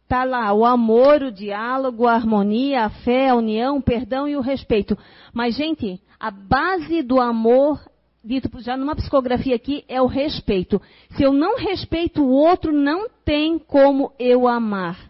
Está 0.03 0.23
lá 0.23 0.53
o 0.53 0.63
amor, 0.63 1.23
o 1.23 1.31
diálogo, 1.31 2.05
a 2.05 2.13
harmonia, 2.13 2.85
a 2.85 2.89
fé, 2.89 3.29
a 3.29 3.35
união, 3.35 3.77
o 3.77 3.81
perdão 3.81 4.27
e 4.27 4.35
o 4.35 4.41
respeito. 4.41 4.95
Mas, 5.33 5.55
gente, 5.55 5.99
a 6.19 6.29
base 6.29 7.01
do 7.01 7.19
amor 7.19 7.79
dito 8.23 8.49
já 8.59 8.77
numa 8.77 8.95
psicografia 8.95 9.55
aqui, 9.55 9.83
é 9.87 10.01
o 10.01 10.05
respeito. 10.05 10.79
Se 11.15 11.23
eu 11.23 11.33
não 11.33 11.57
respeito 11.57 12.21
o 12.21 12.29
outro, 12.29 12.71
não 12.71 13.09
tem 13.25 13.57
como 13.57 14.11
eu 14.19 14.47
amar. 14.47 15.09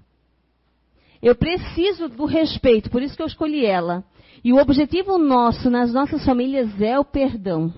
Eu 1.21 1.35
preciso 1.35 2.07
do 2.07 2.25
respeito, 2.25 2.89
por 2.89 3.01
isso 3.01 3.15
que 3.15 3.21
eu 3.21 3.27
escolhi 3.27 3.65
ela. 3.65 4.03
E 4.43 4.51
o 4.51 4.57
objetivo 4.57 5.17
nosso 5.17 5.69
nas 5.69 5.93
nossas 5.93 6.25
famílias 6.25 6.81
é 6.81 6.97
o 6.97 7.05
perdão. 7.05 7.73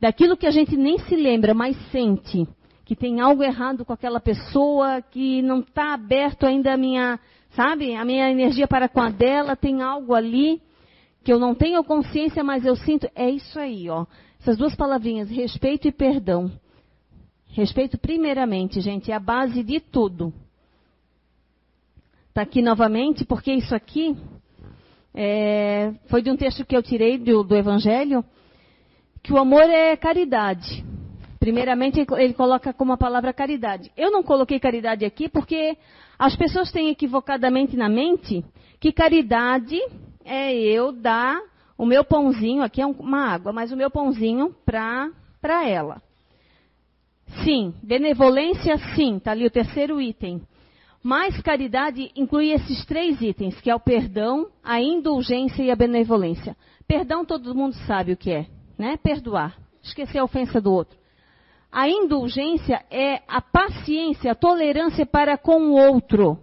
Daquilo 0.00 0.36
que 0.36 0.46
a 0.46 0.50
gente 0.50 0.76
nem 0.76 0.98
se 0.98 1.14
lembra, 1.14 1.54
mas 1.54 1.76
sente 1.90 2.46
que 2.84 2.94
tem 2.94 3.20
algo 3.20 3.42
errado 3.42 3.84
com 3.84 3.92
aquela 3.92 4.20
pessoa, 4.20 5.00
que 5.00 5.40
não 5.40 5.60
está 5.60 5.94
aberto 5.94 6.44
ainda 6.44 6.74
a 6.74 6.76
minha, 6.76 7.18
sabe, 7.56 7.94
a 7.94 8.04
minha 8.04 8.30
energia 8.30 8.68
para 8.68 8.88
com 8.88 9.00
a 9.00 9.08
dela, 9.08 9.56
tem 9.56 9.80
algo 9.80 10.14
ali 10.14 10.60
que 11.22 11.32
eu 11.32 11.38
não 11.38 11.54
tenho 11.54 11.82
consciência, 11.82 12.44
mas 12.44 12.66
eu 12.66 12.76
sinto. 12.76 13.08
É 13.14 13.30
isso 13.30 13.58
aí, 13.58 13.88
ó. 13.88 14.04
Essas 14.38 14.58
duas 14.58 14.74
palavrinhas, 14.74 15.30
respeito 15.30 15.88
e 15.88 15.92
perdão. 15.92 16.52
Respeito, 17.48 17.96
primeiramente, 17.96 18.80
gente, 18.80 19.10
é 19.10 19.14
a 19.14 19.20
base 19.20 19.62
de 19.62 19.80
tudo. 19.80 20.34
Está 22.28 22.42
aqui 22.42 22.60
novamente, 22.60 23.24
porque 23.24 23.52
isso 23.52 23.74
aqui 23.74 24.14
é, 25.14 25.92
foi 26.06 26.22
de 26.22 26.30
um 26.30 26.36
texto 26.36 26.64
que 26.64 26.76
eu 26.76 26.82
tirei 26.82 27.16
do, 27.16 27.44
do 27.44 27.56
Evangelho, 27.56 28.24
que 29.22 29.32
o 29.32 29.38
amor 29.38 29.62
é 29.62 29.96
caridade. 29.96 30.84
Primeiramente, 31.38 32.04
ele 32.16 32.34
coloca 32.34 32.72
como 32.72 32.92
a 32.92 32.96
palavra 32.96 33.32
caridade. 33.32 33.92
Eu 33.96 34.10
não 34.10 34.22
coloquei 34.22 34.58
caridade 34.58 35.04
aqui 35.04 35.28
porque 35.28 35.76
as 36.18 36.34
pessoas 36.36 36.72
têm 36.72 36.88
equivocadamente 36.88 37.76
na 37.76 37.88
mente 37.88 38.44
que 38.80 38.92
caridade 38.92 39.78
é 40.24 40.54
eu 40.54 40.90
dar 40.90 41.40
o 41.76 41.84
meu 41.84 42.04
pãozinho, 42.04 42.62
aqui 42.62 42.80
é 42.80 42.86
uma 42.86 43.32
água, 43.32 43.52
mas 43.52 43.72
o 43.72 43.76
meu 43.76 43.90
pãozinho 43.90 44.54
para 44.64 45.68
ela. 45.68 46.02
Sim, 47.44 47.74
benevolência, 47.82 48.76
sim, 48.94 49.16
está 49.16 49.32
ali 49.32 49.46
o 49.46 49.50
terceiro 49.50 50.00
item. 50.00 50.40
Mas 51.04 51.38
caridade 51.42 52.10
inclui 52.16 52.50
esses 52.50 52.82
três 52.86 53.20
itens, 53.20 53.60
que 53.60 53.68
é 53.68 53.74
o 53.74 53.78
perdão, 53.78 54.48
a 54.62 54.80
indulgência 54.80 55.62
e 55.62 55.70
a 55.70 55.76
benevolência. 55.76 56.56
Perdão 56.88 57.26
todo 57.26 57.54
mundo 57.54 57.74
sabe 57.86 58.12
o 58.12 58.16
que 58.16 58.32
é, 58.32 58.46
né? 58.78 58.96
Perdoar, 58.96 59.54
esquecer 59.82 60.18
a 60.18 60.24
ofensa 60.24 60.62
do 60.62 60.72
outro. 60.72 60.96
A 61.70 61.86
indulgência 61.86 62.82
é 62.90 63.20
a 63.28 63.42
paciência, 63.42 64.32
a 64.32 64.34
tolerância 64.34 65.04
para 65.04 65.36
com 65.36 65.68
o 65.68 65.72
outro, 65.72 66.38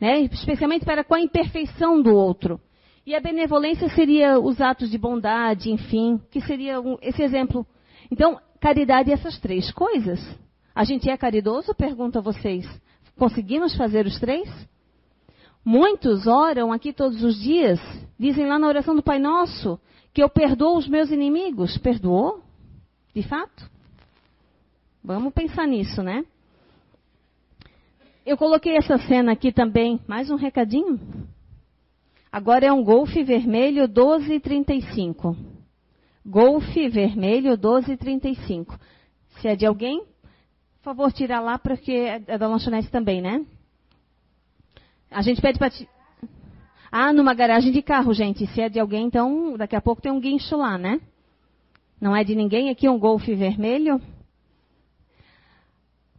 né? 0.00 0.20
especialmente 0.20 0.84
para 0.84 1.02
com 1.02 1.16
a 1.16 1.20
imperfeição 1.20 2.00
do 2.00 2.14
outro. 2.14 2.60
E 3.04 3.16
a 3.16 3.20
benevolência 3.20 3.88
seria 3.88 4.38
os 4.38 4.60
atos 4.60 4.92
de 4.92 4.98
bondade, 4.98 5.72
enfim, 5.72 6.20
que 6.30 6.40
seria 6.42 6.76
esse 7.02 7.20
exemplo. 7.20 7.66
Então, 8.12 8.38
caridade 8.60 9.10
é 9.10 9.14
essas 9.14 9.40
três 9.40 9.72
coisas. 9.72 10.20
A 10.72 10.84
gente 10.84 11.10
é 11.10 11.16
caridoso? 11.16 11.74
Pergunto 11.74 12.18
a 12.18 12.22
vocês. 12.22 12.64
Conseguimos 13.18 13.76
fazer 13.76 14.06
os 14.06 14.18
três? 14.20 14.48
Muitos 15.64 16.26
oram 16.26 16.72
aqui 16.72 16.92
todos 16.92 17.22
os 17.22 17.38
dias, 17.38 17.80
dizem 18.18 18.46
lá 18.46 18.58
na 18.58 18.68
oração 18.68 18.94
do 18.94 19.02
Pai 19.02 19.18
Nosso, 19.18 19.78
que 20.14 20.22
eu 20.22 20.30
perdoo 20.30 20.78
os 20.78 20.88
meus 20.88 21.10
inimigos. 21.10 21.76
Perdoou? 21.78 22.40
De 23.12 23.22
fato? 23.24 23.68
Vamos 25.02 25.34
pensar 25.34 25.66
nisso, 25.66 26.02
né? 26.02 26.24
Eu 28.24 28.36
coloquei 28.36 28.76
essa 28.76 28.96
cena 28.98 29.32
aqui 29.32 29.50
também. 29.50 30.00
Mais 30.06 30.30
um 30.30 30.36
recadinho? 30.36 31.00
Agora 32.30 32.66
é 32.66 32.72
um 32.72 32.84
Golf 32.84 33.12
vermelho 33.12 33.88
1235. 33.88 35.36
Golf 36.24 36.74
vermelho 36.90 37.50
1235. 37.50 38.78
Se 39.40 39.48
é 39.48 39.56
de 39.56 39.66
alguém, 39.66 40.04
por 40.78 40.84
favor, 40.84 41.12
tira 41.12 41.40
lá, 41.40 41.58
porque 41.58 41.92
é 41.92 42.38
da 42.38 42.46
lanchonete 42.46 42.90
também, 42.90 43.20
né? 43.20 43.44
A 45.10 45.22
gente 45.22 45.40
pede 45.40 45.58
para. 45.58 45.70
Ti... 45.70 45.88
Ah, 46.90 47.12
numa 47.12 47.34
garagem 47.34 47.72
de 47.72 47.82
carro, 47.82 48.14
gente. 48.14 48.46
Se 48.48 48.60
é 48.60 48.68
de 48.68 48.78
alguém, 48.78 49.06
então 49.06 49.56
daqui 49.56 49.76
a 49.76 49.80
pouco 49.80 50.00
tem 50.00 50.12
um 50.12 50.20
guincho 50.20 50.56
lá, 50.56 50.78
né? 50.78 51.00
Não 52.00 52.14
é 52.14 52.22
de 52.22 52.34
ninguém 52.34 52.70
aqui 52.70 52.88
um 52.88 52.98
Golf 52.98 53.26
vermelho? 53.26 54.00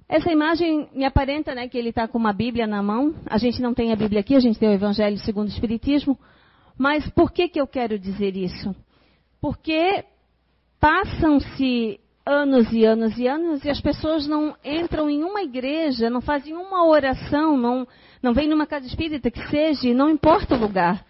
Essa 0.08 0.32
imagem 0.32 0.90
me 0.92 1.06
aparenta 1.06 1.54
né, 1.54 1.68
que 1.68 1.78
ele 1.78 1.90
está 1.90 2.08
com 2.08 2.18
uma 2.18 2.34
Bíblia 2.34 2.66
na 2.66 2.82
mão. 2.82 3.14
A 3.28 3.38
gente 3.38 3.62
não 3.62 3.76
tem 3.76 3.94
a 3.94 3.96
Bíblia 3.96 4.22
aqui, 4.22 4.36
a 4.36 4.40
gente 4.40 4.60
tem 4.60 4.68
o 4.68 4.74
Evangelho 4.74 5.18
segundo 5.20 5.48
o 5.48 5.52
Espiritismo. 5.52 6.18
Mas 6.78 7.08
por 7.12 7.32
que, 7.32 7.48
que 7.48 7.62
eu 7.62 7.68
quero 7.68 8.00
dizer 8.00 8.36
isso? 8.36 8.76
Porque 9.40 10.04
passam-se 10.80 12.00
anos 12.30 12.72
e 12.72 12.86
anos 12.86 13.18
e 13.18 13.28
anos 13.28 13.66
e 13.66 13.70
as 13.70 13.82
pessoas 13.82 14.28
não 14.28 14.56
entram 14.64 15.10
em 15.10 15.24
uma 15.24 15.42
igreja, 15.42 16.12
não 16.12 16.22
fazem 16.22 16.56
uma 16.56 16.86
oração, 16.86 17.58
não, 17.58 17.88
não 18.22 18.34
vêm 18.34 18.48
numa 18.48 18.68
casa 18.68 18.86
espírita 18.86 19.32
que 19.32 19.48
seja, 19.50 19.92
não 19.96 20.12
importa 20.12 20.56
o 20.56 20.60
lugar. 20.60 21.04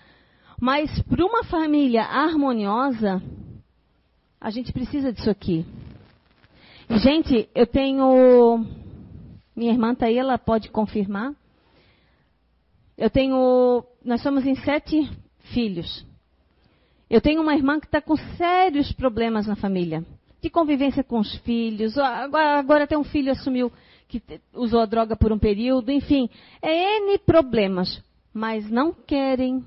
Mas 0.61 1.01
para 1.03 1.25
uma 1.25 1.43
família 1.43 2.03
harmoniosa, 2.03 3.21
a 4.39 4.49
gente 4.49 4.71
precisa 4.71 5.11
disso 5.11 5.29
aqui. 5.29 5.65
E, 6.89 6.97
gente, 6.97 7.49
eu 7.53 7.67
tenho. 7.67 8.65
Minha 9.55 9.73
irmã 9.73 9.91
está 9.91 10.05
aí, 10.05 10.17
ela 10.17 10.37
pode 10.37 10.69
confirmar. 10.69 11.33
Eu 12.97 13.09
tenho. 13.09 13.83
Nós 14.03 14.21
somos 14.21 14.45
em 14.45 14.55
sete 14.55 15.09
filhos. 15.53 16.05
Eu 17.09 17.21
tenho 17.21 17.41
uma 17.41 17.55
irmã 17.55 17.79
que 17.79 17.87
está 17.87 18.01
com 18.01 18.15
sérios 18.37 18.91
problemas 18.93 19.47
na 19.47 19.55
família. 19.55 20.03
De 20.41 20.49
convivência 20.49 21.03
com 21.03 21.19
os 21.19 21.35
filhos. 21.39 21.97
Agora, 21.97 22.59
agora 22.59 22.83
até 22.85 22.97
um 22.97 23.03
filho 23.03 23.31
assumiu 23.31 23.71
que 24.07 24.21
usou 24.53 24.81
a 24.81 24.85
droga 24.85 25.15
por 25.15 25.31
um 25.31 25.39
período. 25.39 25.91
Enfim, 25.91 26.29
é 26.61 26.99
N 26.99 27.17
problemas. 27.19 28.01
Mas 28.33 28.69
não 28.69 28.93
querem 28.93 29.63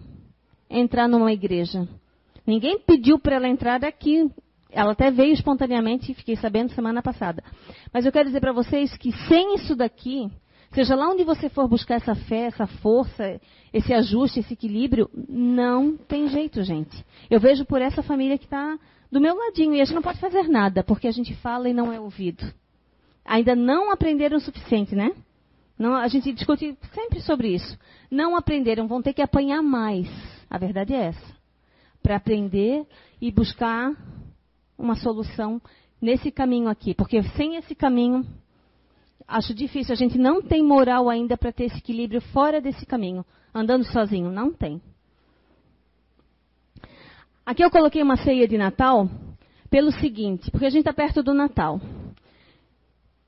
entrar 0.70 1.08
numa 1.08 1.32
igreja. 1.32 1.86
Ninguém 2.46 2.78
pediu 2.78 3.18
para 3.18 3.36
ela 3.36 3.48
entrar 3.48 3.84
aqui. 3.84 4.30
Ela 4.70 4.92
até 4.92 5.10
veio 5.10 5.34
espontaneamente, 5.34 6.14
fiquei 6.14 6.34
sabendo 6.36 6.72
semana 6.72 7.02
passada. 7.02 7.44
Mas 7.92 8.06
eu 8.06 8.12
quero 8.12 8.28
dizer 8.28 8.40
para 8.40 8.52
vocês 8.52 8.96
que 8.96 9.12
sem 9.28 9.56
isso 9.56 9.76
daqui, 9.76 10.30
seja 10.74 10.94
lá 10.94 11.08
onde 11.08 11.24
você 11.24 11.48
for 11.48 11.68
buscar 11.68 11.96
essa 11.96 12.14
fé, 12.14 12.46
essa 12.46 12.66
força, 12.66 13.40
esse 13.72 13.92
ajuste, 13.92 14.40
esse 14.40 14.54
equilíbrio, 14.54 15.10
não 15.28 15.96
tem 15.96 16.28
jeito, 16.28 16.62
gente. 16.62 17.04
Eu 17.30 17.40
vejo 17.40 17.64
por 17.64 17.80
essa 17.82 18.02
família 18.02 18.38
que 18.38 18.44
está 18.44 18.78
do 19.10 19.20
meu 19.20 19.36
ladinho 19.36 19.74
e 19.74 19.80
a 19.80 19.84
gente 19.84 19.94
não 19.94 20.02
pode 20.02 20.18
fazer 20.18 20.48
nada, 20.48 20.82
porque 20.82 21.06
a 21.06 21.12
gente 21.12 21.34
fala 21.36 21.68
e 21.68 21.74
não 21.74 21.92
é 21.92 22.00
ouvido. 22.00 22.42
Ainda 23.24 23.54
não 23.54 23.90
aprenderam 23.90 24.38
o 24.38 24.40
suficiente, 24.40 24.94
né? 24.94 25.12
Não, 25.78 25.94
a 25.94 26.08
gente 26.08 26.32
discute 26.32 26.76
sempre 26.94 27.20
sobre 27.20 27.54
isso. 27.54 27.78
Não 28.10 28.36
aprenderam, 28.36 28.86
vão 28.86 29.02
ter 29.02 29.12
que 29.12 29.22
apanhar 29.22 29.62
mais. 29.62 30.08
A 30.48 30.58
verdade 30.58 30.94
é 30.94 31.06
essa. 31.06 31.36
Para 32.02 32.16
aprender 32.16 32.86
e 33.20 33.30
buscar 33.30 33.92
uma 34.78 34.96
solução 34.96 35.60
nesse 36.00 36.30
caminho 36.30 36.68
aqui. 36.68 36.94
Porque 36.94 37.22
sem 37.36 37.56
esse 37.56 37.74
caminho, 37.74 38.26
acho 39.32 39.54
difícil. 39.54 39.92
A 39.92 39.96
gente 39.96 40.18
não 40.18 40.42
tem 40.42 40.62
moral 40.62 41.08
ainda 41.08 41.36
para 41.36 41.52
ter 41.52 41.64
esse 41.64 41.78
equilíbrio 41.78 42.20
fora 42.20 42.60
desse 42.60 42.84
caminho. 42.86 43.24
Andando 43.54 43.84
sozinho, 43.84 44.30
não 44.30 44.52
tem. 44.52 44.80
Aqui 47.44 47.64
eu 47.64 47.70
coloquei 47.70 48.02
uma 48.02 48.16
ceia 48.16 48.46
de 48.46 48.56
Natal 48.56 49.08
pelo 49.68 49.90
seguinte, 49.90 50.50
porque 50.50 50.66
a 50.66 50.70
gente 50.70 50.80
está 50.80 50.92
perto 50.92 51.22
do 51.22 51.34
Natal. 51.34 51.80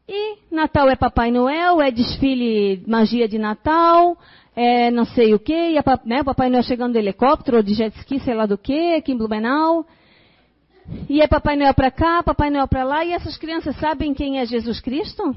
E 0.07 0.37
Natal 0.51 0.89
é 0.89 0.95
Papai 0.95 1.31
Noel, 1.31 1.81
é 1.81 1.91
desfile 1.91 2.85
magia 2.87 3.27
de 3.27 3.39
Natal, 3.39 4.17
é 4.55 4.91
não 4.91 5.05
sei 5.07 5.35
o 5.35 5.39
quê, 5.39 5.73
e 5.73 5.79
a, 5.79 5.83
né, 6.05 6.21
o 6.21 6.25
Papai 6.25 6.51
Noel 6.51 6.63
chegando 6.63 6.93
de 6.93 6.99
helicóptero 6.99 7.57
ou 7.57 7.63
de 7.63 7.75
jet 7.75 7.99
ski, 8.01 8.21
sei 8.21 8.35
lá 8.35 8.47
do 8.47 8.59
quê, 8.59 8.97
aqui 8.99 9.13
em 9.13 9.17
Blumenau. 9.17 9.87
E 11.09 11.21
é 11.23 11.27
Papai 11.27 11.57
Noel 11.57 11.75
para 11.75 11.91
cá, 11.91 12.23
Papai 12.23 12.51
Noel 12.51 12.69
para 12.69 12.85
lá, 12.85 13.05
e 13.05 13.13
essas 13.13 13.39
crianças 13.39 13.75
sabem 13.77 14.13
quem 14.13 14.39
é 14.39 14.47
Jesus 14.47 14.81
Cristo? 14.81 15.35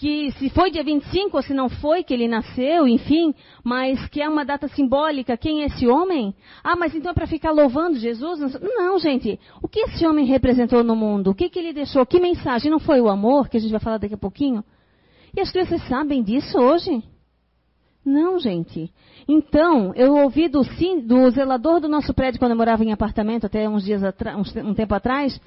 Que 0.00 0.32
se 0.38 0.48
foi 0.48 0.70
dia 0.70 0.82
25 0.82 1.36
ou 1.36 1.42
se 1.42 1.52
não 1.52 1.68
foi 1.68 2.02
que 2.02 2.14
ele 2.14 2.26
nasceu, 2.26 2.88
enfim, 2.88 3.34
mas 3.62 4.08
que 4.08 4.22
é 4.22 4.26
uma 4.26 4.46
data 4.46 4.66
simbólica, 4.68 5.36
quem 5.36 5.60
é 5.60 5.66
esse 5.66 5.86
homem? 5.86 6.34
Ah, 6.64 6.74
mas 6.74 6.94
então 6.94 7.10
é 7.10 7.14
para 7.14 7.26
ficar 7.26 7.50
louvando 7.50 7.98
Jesus? 7.98 8.58
Não, 8.62 8.98
gente. 8.98 9.38
O 9.62 9.68
que 9.68 9.80
esse 9.80 10.06
homem 10.06 10.24
representou 10.24 10.82
no 10.82 10.96
mundo? 10.96 11.30
O 11.30 11.34
que, 11.34 11.50
que 11.50 11.58
ele 11.58 11.74
deixou? 11.74 12.06
Que 12.06 12.18
mensagem? 12.18 12.70
Não 12.70 12.80
foi 12.80 12.98
o 12.98 13.10
amor, 13.10 13.50
que 13.50 13.58
a 13.58 13.60
gente 13.60 13.72
vai 13.72 13.80
falar 13.80 13.98
daqui 13.98 14.14
a 14.14 14.18
pouquinho? 14.18 14.64
E 15.36 15.40
as 15.42 15.52
crianças 15.52 15.86
sabem 15.86 16.22
disso 16.22 16.58
hoje? 16.58 17.02
Não, 18.02 18.38
gente. 18.38 18.90
Então, 19.28 19.92
eu 19.94 20.14
ouvi 20.16 20.48
do, 20.48 20.62
do 21.04 21.30
zelador 21.30 21.78
do 21.78 21.88
nosso 21.88 22.14
prédio 22.14 22.40
quando 22.40 22.52
eu 22.52 22.56
morava 22.56 22.82
em 22.82 22.90
apartamento, 22.90 23.44
até 23.44 23.68
uns 23.68 23.84
dias 23.84 24.00
um 24.64 24.72
tempo 24.72 24.94
atrás, 24.94 25.38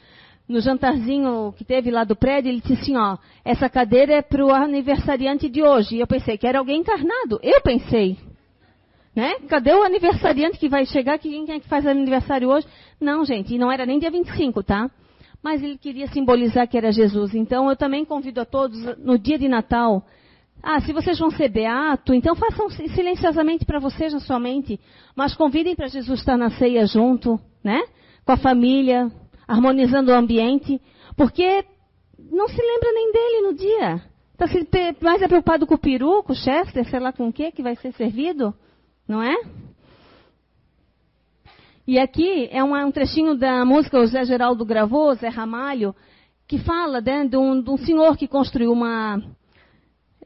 no 0.47 0.59
jantarzinho 0.59 1.53
que 1.57 1.63
teve 1.63 1.89
lá 1.89 2.03
do 2.03 2.15
prédio, 2.15 2.49
ele 2.49 2.61
disse 2.61 2.73
assim, 2.73 2.97
ó, 2.97 3.17
essa 3.45 3.69
cadeira 3.69 4.13
é 4.13 4.21
para 4.21 4.45
o 4.45 4.53
aniversariante 4.53 5.49
de 5.49 5.63
hoje. 5.63 5.95
E 5.95 5.99
eu 5.99 6.07
pensei 6.07 6.37
que 6.37 6.45
era 6.45 6.59
alguém 6.59 6.81
encarnado. 6.81 7.39
Eu 7.41 7.61
pensei. 7.61 8.17
Né? 9.15 9.35
Cadê 9.47 9.73
o 9.73 9.83
aniversariante 9.83 10.57
que 10.57 10.67
vai 10.67 10.85
chegar? 10.85 11.17
Quem 11.19 11.49
é 11.49 11.59
que 11.59 11.67
faz 11.67 11.85
aniversário 11.85 12.49
hoje? 12.49 12.67
Não, 12.99 13.23
gente, 13.23 13.53
e 13.53 13.57
não 13.57 13.71
era 13.71 13.85
nem 13.85 13.99
dia 13.99 14.11
25, 14.11 14.63
tá? 14.63 14.89
Mas 15.41 15.61
ele 15.63 15.77
queria 15.77 16.07
simbolizar 16.07 16.67
que 16.67 16.77
era 16.77 16.91
Jesus. 16.91 17.33
Então 17.35 17.69
eu 17.69 17.75
também 17.75 18.03
convido 18.03 18.41
a 18.41 18.45
todos, 18.45 18.97
no 18.97 19.17
dia 19.17 19.37
de 19.37 19.47
Natal, 19.47 20.03
ah, 20.61 20.79
se 20.79 20.93
vocês 20.93 21.19
vão 21.19 21.29
ser 21.29 21.49
beato, 21.49 22.13
então 22.13 22.35
façam 22.35 22.69
silenciosamente 22.69 23.65
para 23.65 23.79
vocês 23.79 24.13
na 24.13 24.21
sua 24.21 24.39
mente. 24.39 24.79
Mas 25.13 25.35
convidem 25.35 25.75
para 25.75 25.87
Jesus 25.87 26.19
estar 26.19 26.37
na 26.37 26.49
ceia 26.51 26.85
junto, 26.85 27.37
né? 27.61 27.81
Com 28.25 28.31
a 28.31 28.37
família, 28.37 29.11
harmonizando 29.47 30.11
o 30.11 30.15
ambiente, 30.15 30.81
porque 31.15 31.65
não 32.17 32.47
se 32.47 32.61
lembra 32.61 32.91
nem 32.91 33.11
dele 33.11 33.41
no 33.47 33.53
dia. 33.53 34.01
Está 34.33 35.05
mais 35.05 35.21
é 35.21 35.27
preocupado 35.27 35.67
com 35.67 35.75
o 35.75 35.79
peru, 35.79 36.23
com 36.23 36.33
o 36.33 36.35
chester, 36.35 36.89
sei 36.89 36.99
lá 36.99 37.13
com 37.13 37.27
o 37.27 37.33
que 37.33 37.51
que 37.51 37.61
vai 37.61 37.75
ser 37.75 37.93
servido, 37.93 38.53
não 39.07 39.21
é? 39.21 39.35
E 41.85 41.99
aqui 41.99 42.47
é 42.51 42.63
um, 42.63 42.75
um 42.75 42.91
trechinho 42.91 43.35
da 43.35 43.63
música 43.65 43.97
que 43.97 44.03
o 44.03 44.07
Zé 44.07 44.25
Geraldo 44.25 44.65
gravou, 44.65 45.13
Zé 45.15 45.27
Ramalho, 45.27 45.93
que 46.47 46.57
fala 46.59 47.01
né, 47.01 47.25
de, 47.25 47.37
um, 47.37 47.61
de 47.61 47.69
um 47.69 47.77
senhor 47.77 48.17
que 48.17 48.27
construiu 48.27 48.71
uma, 48.71 49.21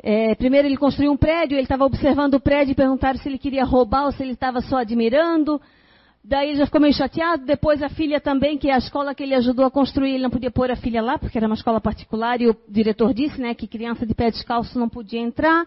é, 0.01 0.35
primeiro 0.35 0.67
ele 0.67 0.77
construiu 0.77 1.11
um 1.11 1.17
prédio, 1.17 1.55
ele 1.55 1.63
estava 1.63 1.85
observando 1.85 2.35
o 2.35 2.39
prédio 2.39 2.71
e 2.71 2.75
perguntaram 2.75 3.17
se 3.19 3.27
ele 3.27 3.37
queria 3.37 3.65
roubar 3.65 4.05
ou 4.05 4.11
se 4.11 4.21
ele 4.21 4.33
estava 4.33 4.61
só 4.61 4.77
admirando. 4.77 5.59
Daí 6.29 6.49
ele 6.49 6.57
já 6.57 6.65
ficou 6.65 6.81
meio 6.81 6.93
chateado. 6.93 7.45
Depois 7.45 7.81
a 7.81 7.87
filha 7.87 8.19
também, 8.19 8.57
que 8.57 8.69
é 8.69 8.73
a 8.73 8.77
escola 8.77 9.15
que 9.15 9.23
ele 9.23 9.33
ajudou 9.33 9.65
a 9.65 9.71
construir, 9.71 10.15
ele 10.15 10.23
não 10.23 10.29
podia 10.29 10.51
pôr 10.51 10.69
a 10.69 10.75
filha 10.75 11.01
lá, 11.01 11.17
porque 11.17 11.37
era 11.37 11.47
uma 11.47 11.55
escola 11.55 11.79
particular, 11.79 12.41
e 12.41 12.49
o 12.49 12.55
diretor 12.67 13.13
disse, 13.13 13.39
né, 13.39 13.53
que 13.53 13.65
criança 13.65 14.05
de 14.05 14.13
pé 14.13 14.29
descalço 14.29 14.77
não 14.77 14.89
podia 14.89 15.21
entrar. 15.21 15.65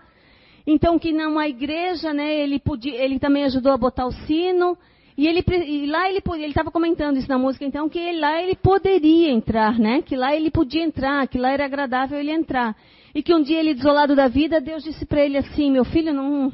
Então 0.66 0.98
que 0.98 1.12
numa 1.12 1.48
igreja, 1.48 2.12
né, 2.12 2.34
ele, 2.34 2.58
podia, 2.58 2.94
ele 3.02 3.18
também 3.18 3.44
ajudou 3.44 3.72
a 3.72 3.78
botar 3.78 4.04
o 4.04 4.12
sino. 4.12 4.76
E, 5.16 5.26
ele, 5.26 5.42
e 5.66 5.86
lá 5.86 6.10
ele 6.10 6.22
ele 6.34 6.46
estava 6.46 6.70
comentando 6.70 7.16
isso 7.16 7.28
na 7.28 7.38
música, 7.38 7.64
então 7.64 7.88
que 7.88 7.98
ele, 7.98 8.20
lá 8.20 8.42
ele 8.42 8.54
poderia 8.54 9.30
entrar, 9.30 9.78
né? 9.78 10.02
Que 10.02 10.14
lá 10.14 10.34
ele 10.34 10.50
podia 10.50 10.82
entrar, 10.82 11.26
que 11.26 11.38
lá 11.38 11.50
era 11.50 11.64
agradável 11.64 12.18
ele 12.18 12.32
entrar. 12.32 12.76
E 13.14 13.22
que 13.22 13.34
um 13.34 13.42
dia 13.42 13.58
ele 13.58 13.74
desolado 13.74 14.14
da 14.14 14.28
vida, 14.28 14.60
Deus 14.60 14.84
disse 14.84 15.06
para 15.06 15.24
ele 15.24 15.38
assim, 15.38 15.70
meu 15.70 15.84
filho, 15.84 16.12
não 16.12 16.52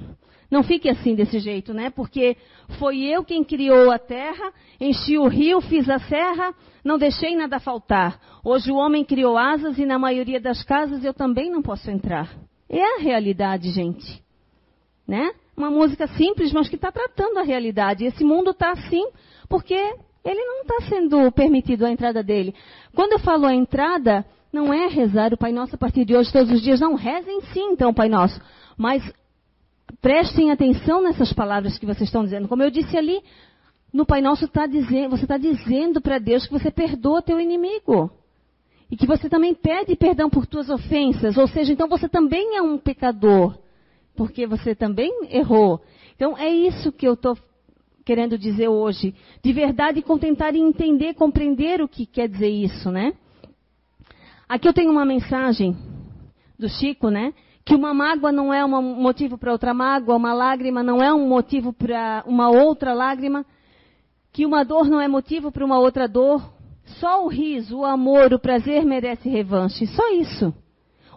não 0.50 0.62
fique 0.62 0.88
assim 0.88 1.14
desse 1.14 1.38
jeito, 1.38 1.74
né? 1.74 1.90
Porque 1.90 2.36
foi 2.78 3.02
eu 3.02 3.24
quem 3.24 3.42
criou 3.42 3.90
a 3.90 3.98
terra, 3.98 4.52
enchi 4.80 5.18
o 5.18 5.26
rio, 5.26 5.60
fiz 5.60 5.88
a 5.88 5.98
serra, 5.98 6.54
não 6.84 6.98
deixei 6.98 7.36
nada 7.36 7.58
faltar. 7.58 8.20
Hoje 8.44 8.70
o 8.70 8.76
homem 8.76 9.04
criou 9.04 9.36
asas 9.36 9.78
e 9.78 9.84
na 9.84 9.98
maioria 9.98 10.40
das 10.40 10.62
casas 10.62 11.04
eu 11.04 11.12
também 11.12 11.50
não 11.50 11.62
posso 11.62 11.90
entrar. 11.90 12.30
É 12.68 12.96
a 12.96 12.98
realidade, 13.00 13.70
gente. 13.70 14.22
Né? 15.06 15.32
Uma 15.56 15.70
música 15.70 16.06
simples, 16.08 16.52
mas 16.52 16.68
que 16.68 16.76
está 16.76 16.92
tratando 16.92 17.38
a 17.38 17.42
realidade. 17.42 18.04
Esse 18.04 18.24
mundo 18.24 18.50
está 18.50 18.72
assim 18.72 19.04
porque 19.48 19.74
ele 20.24 20.44
não 20.44 20.62
está 20.62 20.88
sendo 20.88 21.30
permitido 21.32 21.86
a 21.86 21.90
entrada 21.90 22.22
dele. 22.22 22.54
Quando 22.94 23.12
eu 23.12 23.18
falo 23.20 23.46
a 23.46 23.54
entrada, 23.54 24.24
não 24.52 24.72
é 24.72 24.86
rezar 24.88 25.32
o 25.32 25.36
Pai 25.36 25.52
Nosso 25.52 25.74
a 25.74 25.78
partir 25.78 26.04
de 26.04 26.16
hoje 26.16 26.32
todos 26.32 26.50
os 26.50 26.60
dias. 26.60 26.80
Não, 26.80 26.94
rezem 26.94 27.40
sim, 27.52 27.72
então, 27.72 27.94
Pai 27.94 28.08
Nosso. 28.08 28.40
Mas 28.76 29.02
prestem 30.00 30.50
atenção 30.50 31.02
nessas 31.02 31.32
palavras 31.32 31.78
que 31.78 31.86
vocês 31.86 32.08
estão 32.08 32.24
dizendo. 32.24 32.48
Como 32.48 32.62
eu 32.62 32.70
disse 32.70 32.96
ali, 32.96 33.20
no 33.92 34.04
Pai 34.04 34.20
Nosso 34.20 34.48
tá 34.48 34.66
dizendo, 34.66 35.10
você 35.10 35.24
está 35.24 35.38
dizendo 35.38 36.00
para 36.00 36.18
Deus 36.18 36.46
que 36.46 36.52
você 36.52 36.70
perdoa 36.70 37.22
teu 37.22 37.40
inimigo. 37.40 38.10
E 38.90 38.96
que 38.96 39.06
você 39.06 39.28
também 39.28 39.54
pede 39.54 39.96
perdão 39.96 40.30
por 40.30 40.46
tuas 40.46 40.70
ofensas. 40.70 41.36
Ou 41.36 41.48
seja, 41.48 41.72
então 41.72 41.88
você 41.88 42.08
também 42.08 42.56
é 42.56 42.62
um 42.62 42.78
pecador. 42.78 43.58
Porque 44.14 44.46
você 44.46 44.74
também 44.74 45.10
errou. 45.30 45.80
Então 46.14 46.36
é 46.38 46.48
isso 46.48 46.92
que 46.92 47.06
eu 47.06 47.14
estou 47.14 47.36
querendo 48.04 48.38
dizer 48.38 48.68
hoje. 48.68 49.14
De 49.42 49.52
verdade, 49.52 50.00
contentar 50.02 50.54
e 50.54 50.60
entender, 50.60 51.14
compreender 51.14 51.82
o 51.82 51.88
que 51.88 52.06
quer 52.06 52.28
dizer 52.28 52.48
isso, 52.48 52.90
né? 52.90 53.12
Aqui 54.48 54.68
eu 54.68 54.72
tenho 54.72 54.92
uma 54.92 55.04
mensagem 55.04 55.76
do 56.56 56.68
Chico, 56.68 57.10
né? 57.10 57.34
Que 57.66 57.74
uma 57.74 57.92
mágoa 57.92 58.30
não 58.30 58.54
é 58.54 58.64
um 58.64 58.94
motivo 58.94 59.36
para 59.36 59.50
outra 59.50 59.74
mágoa, 59.74 60.14
uma 60.14 60.32
lágrima 60.32 60.84
não 60.84 61.02
é 61.02 61.12
um 61.12 61.26
motivo 61.26 61.72
para 61.72 62.22
uma 62.24 62.48
outra 62.48 62.94
lágrima, 62.94 63.44
que 64.32 64.46
uma 64.46 64.64
dor 64.64 64.88
não 64.88 65.00
é 65.00 65.08
motivo 65.08 65.50
para 65.50 65.64
uma 65.64 65.76
outra 65.76 66.06
dor. 66.06 66.40
Só 67.00 67.24
o 67.24 67.28
riso, 67.28 67.78
o 67.78 67.84
amor, 67.84 68.32
o 68.32 68.38
prazer 68.38 68.84
merece 68.84 69.28
revanche. 69.28 69.84
Só 69.88 70.12
isso. 70.12 70.54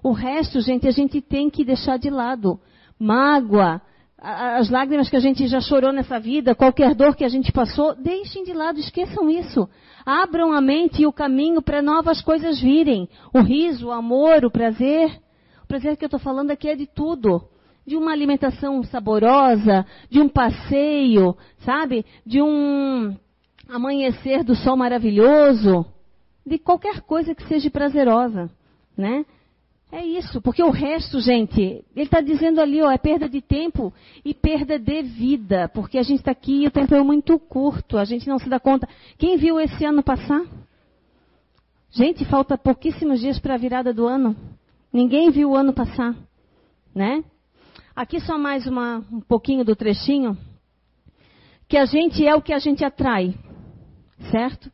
O 0.01 0.11
resto, 0.11 0.59
gente, 0.59 0.87
a 0.87 0.91
gente 0.91 1.21
tem 1.21 1.51
que 1.51 1.63
deixar 1.63 1.99
de 1.99 2.09
lado. 2.09 2.59
Mágoa, 2.97 3.79
as 4.17 4.71
lágrimas 4.71 5.07
que 5.07 5.15
a 5.15 5.19
gente 5.19 5.45
já 5.45 5.61
chorou 5.61 5.93
nessa 5.93 6.19
vida, 6.19 6.55
qualquer 6.55 6.95
dor 6.95 7.15
que 7.15 7.23
a 7.23 7.29
gente 7.29 7.51
passou, 7.51 7.93
deixem 7.93 8.43
de 8.43 8.53
lado, 8.53 8.79
esqueçam 8.79 9.29
isso. 9.29 9.69
Abram 10.03 10.51
a 10.51 10.59
mente 10.59 11.03
e 11.03 11.05
o 11.05 11.13
caminho 11.13 11.61
para 11.61 11.79
novas 11.79 12.23
coisas 12.23 12.59
virem. 12.59 13.07
O 13.31 13.39
riso, 13.39 13.89
o 13.89 13.91
amor, 13.91 14.43
o 14.43 14.49
prazer. 14.49 15.11
Prazer 15.69 15.95
que 15.97 16.03
eu 16.03 16.07
estou 16.07 16.19
falando 16.19 16.49
aqui 16.49 16.67
é 16.67 16.75
de 16.75 16.87
tudo. 16.87 17.47
De 17.85 17.95
uma 17.95 18.11
alimentação 18.11 18.81
saborosa, 18.81 19.85
de 20.09 20.19
um 20.19 20.27
passeio, 20.27 21.37
sabe? 21.59 22.03
De 22.25 22.41
um 22.41 23.15
amanhecer 23.69 24.43
do 24.43 24.55
sol 24.55 24.75
maravilhoso. 24.75 25.85
De 26.43 26.57
qualquer 26.57 27.01
coisa 27.01 27.35
que 27.35 27.47
seja 27.47 27.69
prazerosa, 27.69 28.49
né? 28.97 29.23
É 29.91 30.03
isso, 30.03 30.41
porque 30.41 30.63
o 30.63 30.71
resto, 30.71 31.19
gente, 31.19 31.61
ele 31.61 31.85
está 31.95 32.19
dizendo 32.19 32.59
ali, 32.59 32.81
ó, 32.81 32.89
é 32.89 32.97
perda 32.97 33.29
de 33.29 33.39
tempo 33.39 33.93
e 34.25 34.33
perda 34.33 34.79
de 34.79 35.03
vida, 35.03 35.69
porque 35.69 35.99
a 35.99 36.03
gente 36.03 36.19
está 36.19 36.31
aqui 36.31 36.63
e 36.63 36.67
o 36.67 36.71
tempo 36.71 36.95
é 36.95 37.03
muito 37.03 37.37
curto, 37.37 37.95
a 37.95 38.05
gente 38.05 38.27
não 38.27 38.39
se 38.39 38.49
dá 38.49 38.59
conta. 38.59 38.89
Quem 39.19 39.37
viu 39.37 39.59
esse 39.59 39.85
ano 39.85 40.01
passar? 40.01 40.41
Gente, 41.91 42.25
falta 42.25 42.57
pouquíssimos 42.57 43.19
dias 43.19 43.37
para 43.39 43.53
a 43.53 43.57
virada 43.57 43.93
do 43.93 44.07
ano. 44.07 44.35
Ninguém 44.91 45.29
viu 45.29 45.51
o 45.51 45.55
ano 45.55 45.71
passar, 45.71 46.15
né? 46.95 47.23
Aqui 47.95 48.19
só 48.19 48.39
mais 48.39 48.65
uma, 48.65 49.05
um 49.11 49.21
pouquinho 49.21 49.63
do 49.63 49.75
trechinho. 49.75 50.35
Que 51.67 51.77
a 51.77 51.85
gente 51.85 52.25
é 52.25 52.33
o 52.33 52.41
que 52.41 52.51
a 52.51 52.57
gente 52.57 52.83
atrai, 52.83 53.35
certo? 54.31 54.71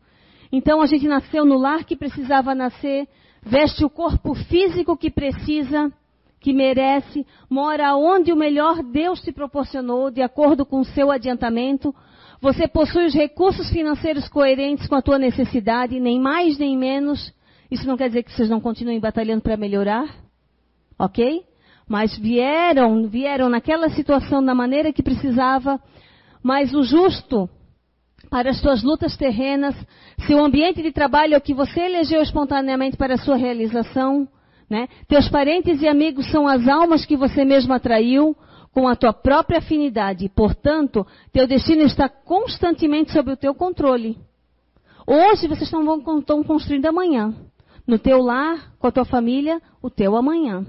Então 0.49 0.81
a 0.81 0.85
gente 0.85 1.05
nasceu 1.05 1.43
no 1.43 1.57
lar 1.57 1.83
que 1.83 1.97
precisava 1.97 2.55
nascer 2.55 3.09
veste 3.41 3.83
o 3.83 3.89
corpo 3.89 4.33
físico 4.33 4.95
que 4.95 5.11
precisa, 5.11 5.91
que 6.39 6.53
merece, 6.53 7.25
mora 7.49 7.95
onde 7.97 8.31
o 8.31 8.37
melhor 8.37 8.81
Deus 8.81 9.21
te 9.21 9.33
proporcionou, 9.33 10.09
de 10.09 10.21
acordo 10.21 10.65
com 10.65 10.79
o 10.79 10.85
seu 10.85 11.11
adiantamento. 11.11 11.93
Você 12.39 12.69
possui 12.69 13.05
os 13.05 13.13
recursos 13.13 13.69
financeiros 13.69 14.29
coerentes 14.29 14.87
com 14.87 14.95
a 14.95 15.01
tua 15.01 15.19
necessidade, 15.19 15.99
nem 15.99 16.21
mais 16.21 16.57
nem 16.57 16.77
menos. 16.77 17.33
Isso 17.69 17.87
não 17.87 17.97
quer 17.97 18.07
dizer 18.07 18.23
que 18.23 18.31
vocês 18.31 18.49
não 18.49 18.61
continuem 18.61 18.99
batalhando 18.99 19.41
para 19.41 19.57
melhorar, 19.57 20.07
ok? 20.97 21.43
Mas 21.87 22.17
vieram, 22.17 23.07
vieram 23.07 23.49
naquela 23.49 23.89
situação 23.89 24.43
da 24.43 24.55
maneira 24.55 24.93
que 24.93 25.03
precisava. 25.03 25.79
Mas 26.41 26.73
o 26.73 26.83
justo 26.83 27.49
para 28.29 28.49
as 28.49 28.59
suas 28.59 28.83
lutas 28.83 29.15
terrenas, 29.15 29.75
se 30.25 30.33
o 30.33 30.43
ambiente 30.43 30.81
de 30.81 30.91
trabalho 30.91 31.35
é 31.35 31.37
o 31.37 31.41
que 31.41 31.53
você 31.53 31.81
elegeu 31.81 32.21
espontaneamente 32.21 32.97
para 32.97 33.13
a 33.13 33.17
sua 33.17 33.35
realização, 33.35 34.27
né? 34.69 34.87
Teus 35.07 35.29
parentes 35.29 35.81
e 35.81 35.87
amigos 35.87 36.29
são 36.31 36.47
as 36.47 36.67
almas 36.67 37.05
que 37.05 37.15
você 37.15 37.45
mesmo 37.45 37.73
atraiu 37.73 38.35
com 38.71 38.87
a 38.87 38.95
tua 38.95 39.13
própria 39.13 39.59
afinidade. 39.59 40.27
Portanto, 40.29 41.05
teu 41.31 41.47
destino 41.47 41.83
está 41.83 42.09
constantemente 42.09 43.11
sob 43.11 43.31
o 43.31 43.37
teu 43.37 43.53
controle. 43.53 44.17
Hoje 45.07 45.47
vocês 45.47 45.61
estão, 45.61 46.19
estão 46.19 46.43
construindo 46.43 46.87
amanhã. 46.87 47.33
No 47.87 47.99
teu 47.99 48.21
lar, 48.21 48.73
com 48.79 48.87
a 48.87 48.91
tua 48.91 49.05
família, 49.05 49.61
o 49.81 49.89
teu 49.89 50.15
amanhã. 50.15 50.65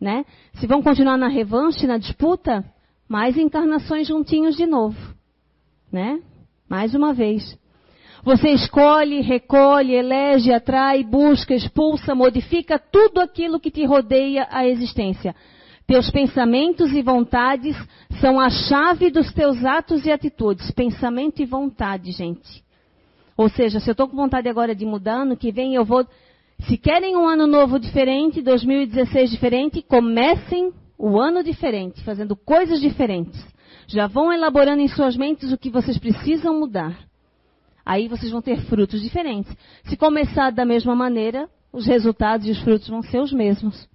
Né? 0.00 0.24
Se 0.54 0.66
vão 0.66 0.82
continuar 0.82 1.16
na 1.16 1.28
revanche, 1.28 1.86
na 1.86 1.98
disputa, 1.98 2.64
mais 3.08 3.36
encarnações 3.36 4.08
juntinhos 4.08 4.56
de 4.56 4.66
novo. 4.66 4.98
Né? 5.92 6.20
Mais 6.68 6.94
uma 6.94 7.12
vez. 7.12 7.58
Você 8.22 8.50
escolhe, 8.50 9.22
recolhe, 9.22 9.94
elege, 9.94 10.52
atrai, 10.52 11.02
busca, 11.02 11.54
expulsa, 11.54 12.14
modifica 12.14 12.78
tudo 12.78 13.20
aquilo 13.20 13.58
que 13.58 13.70
te 13.70 13.84
rodeia 13.84 14.46
a 14.50 14.66
existência. 14.66 15.34
Teus 15.86 16.10
pensamentos 16.10 16.92
e 16.92 17.02
vontades 17.02 17.76
são 18.20 18.38
a 18.38 18.48
chave 18.48 19.10
dos 19.10 19.32
teus 19.32 19.64
atos 19.64 20.04
e 20.04 20.12
atitudes. 20.12 20.70
Pensamento 20.70 21.42
e 21.42 21.46
vontade, 21.46 22.12
gente. 22.12 22.62
Ou 23.36 23.48
seja, 23.48 23.80
se 23.80 23.88
eu 23.88 23.92
estou 23.92 24.06
com 24.06 24.16
vontade 24.16 24.48
agora 24.48 24.74
de 24.74 24.84
mudar, 24.84 25.22
ano 25.22 25.36
que 25.36 25.50
vem 25.50 25.74
eu 25.74 25.84
vou. 25.84 26.06
Se 26.66 26.76
querem 26.76 27.16
um 27.16 27.26
ano 27.26 27.46
novo 27.46 27.78
diferente, 27.78 28.42
2016 28.42 29.30
diferente, 29.30 29.82
comecem 29.82 30.72
o 30.98 31.18
ano 31.18 31.42
diferente, 31.42 32.02
fazendo 32.04 32.36
coisas 32.36 32.80
diferentes. 32.80 33.40
Já 33.86 34.06
vão 34.06 34.32
elaborando 34.32 34.82
em 34.82 34.88
suas 34.88 35.16
mentes 35.16 35.52
o 35.52 35.58
que 35.58 35.70
vocês 35.70 35.98
precisam 35.98 36.58
mudar. 36.58 36.98
Aí 37.84 38.08
vocês 38.08 38.30
vão 38.30 38.42
ter 38.42 38.58
frutos 38.66 39.00
diferentes. 39.00 39.54
Se 39.84 39.96
começar 39.96 40.50
da 40.50 40.64
mesma 40.64 40.94
maneira, 40.94 41.48
os 41.72 41.86
resultados 41.86 42.46
e 42.46 42.50
os 42.50 42.60
frutos 42.60 42.88
vão 42.88 43.02
ser 43.02 43.20
os 43.20 43.32
mesmos. 43.32 43.88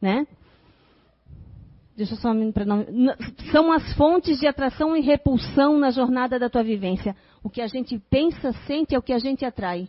Né? 0.00 0.26
Deixa 1.96 2.14
eu 2.14 2.18
só 2.18 2.32
para 2.52 2.64
não. 2.64 2.86
São 3.50 3.70
as 3.70 3.92
fontes 3.94 4.38
de 4.38 4.46
atração 4.46 4.96
e 4.96 5.00
repulsão 5.00 5.78
na 5.78 5.90
jornada 5.90 6.38
da 6.38 6.48
tua 6.48 6.62
vivência. 6.62 7.14
O 7.42 7.50
que 7.50 7.60
a 7.60 7.66
gente 7.66 7.98
pensa, 8.08 8.52
sente 8.66 8.94
é 8.94 8.98
o 8.98 9.02
que 9.02 9.12
a 9.12 9.18
gente 9.18 9.44
atrai. 9.44 9.88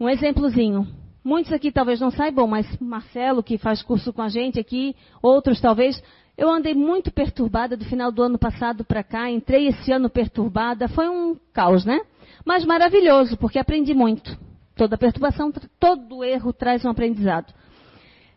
Um 0.00 0.08
exemplozinho. 0.08 0.86
Muitos 1.24 1.52
aqui 1.52 1.72
talvez 1.72 2.00
não 2.00 2.10
saibam, 2.10 2.46
mas 2.46 2.66
Marcelo, 2.78 3.42
que 3.42 3.58
faz 3.58 3.82
curso 3.82 4.12
com 4.12 4.22
a 4.22 4.28
gente 4.28 4.58
aqui, 4.58 4.94
outros 5.20 5.60
talvez, 5.60 6.02
eu 6.36 6.48
andei 6.48 6.72
muito 6.72 7.10
perturbada 7.10 7.76
do 7.76 7.84
final 7.84 8.12
do 8.12 8.22
ano 8.22 8.38
passado 8.38 8.84
para 8.84 9.02
cá, 9.02 9.28
entrei 9.28 9.66
esse 9.66 9.92
ano 9.92 10.08
perturbada, 10.08 10.88
foi 10.88 11.08
um 11.08 11.36
caos, 11.52 11.84
né? 11.84 12.00
Mas 12.44 12.64
maravilhoso, 12.64 13.36
porque 13.36 13.58
aprendi 13.58 13.92
muito. 13.92 14.38
Toda 14.76 14.96
perturbação, 14.96 15.52
todo 15.80 16.22
erro 16.22 16.52
traz 16.52 16.84
um 16.84 16.90
aprendizado. 16.90 17.52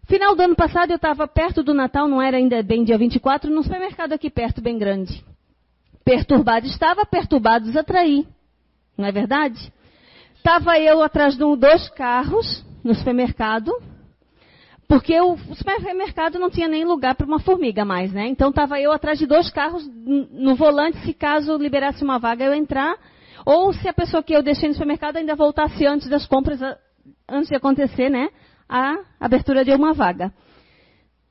Final 0.08 0.36
do 0.36 0.42
ano 0.42 0.56
passado 0.56 0.90
eu 0.90 0.96
estava 0.96 1.28
perto 1.28 1.62
do 1.62 1.76
Natal, 1.76 2.08
não 2.08 2.20
era 2.20 2.38
ainda 2.38 2.64
bem 2.64 2.84
dia 2.84 2.98
24, 2.98 3.52
num 3.52 3.62
supermercado 3.62 4.14
aqui 4.14 4.32
perto, 4.32 4.62
bem 4.62 4.78
grande. 4.80 5.24
Perturbado 6.04 6.66
estava, 6.66 7.06
perturbados 7.06 7.78
atraí. 7.78 8.28
Não 8.98 9.06
é 9.06 9.12
verdade? 9.12 9.72
Estava 10.42 10.80
eu 10.80 11.04
atrás 11.04 11.38
de 11.38 11.44
um, 11.44 11.56
dois 11.56 11.88
carros 11.90 12.66
no 12.84 12.96
supermercado, 12.96 13.72
porque 14.88 15.22
o 15.22 15.38
supermercado 15.54 16.40
não 16.40 16.50
tinha 16.50 16.68
nem 16.68 16.84
lugar 16.84 17.14
para 17.14 17.28
uma 17.28 17.40
formiga 17.40 17.86
mais, 17.86 18.12
né? 18.12 18.26
Então 18.26 18.50
estava 18.50 18.82
eu 18.82 18.92
atrás 18.92 19.20
de 19.20 19.28
dois 19.28 19.52
carros 19.52 19.88
no 19.88 20.56
volante, 20.56 20.98
se 21.06 21.14
caso 21.14 21.56
liberasse 21.58 22.04
uma 22.04 22.18
vaga 22.18 22.44
eu 22.44 22.56
entrar, 22.56 22.98
ou 23.46 23.72
se 23.72 23.88
a 23.88 23.94
pessoa 23.94 24.24
que 24.24 24.34
eu 24.34 24.42
deixei 24.42 24.68
no 24.68 24.74
supermercado 24.74 25.18
ainda 25.18 25.36
voltasse 25.36 25.86
antes 25.86 26.10
das 26.10 26.26
compras, 26.26 26.60
antes 27.30 27.48
de 27.48 27.56
acontecer, 27.56 28.10
né? 28.10 28.30
A 28.68 28.96
abertura 29.20 29.64
de 29.64 29.72
uma 29.76 29.94
vaga. 29.94 30.34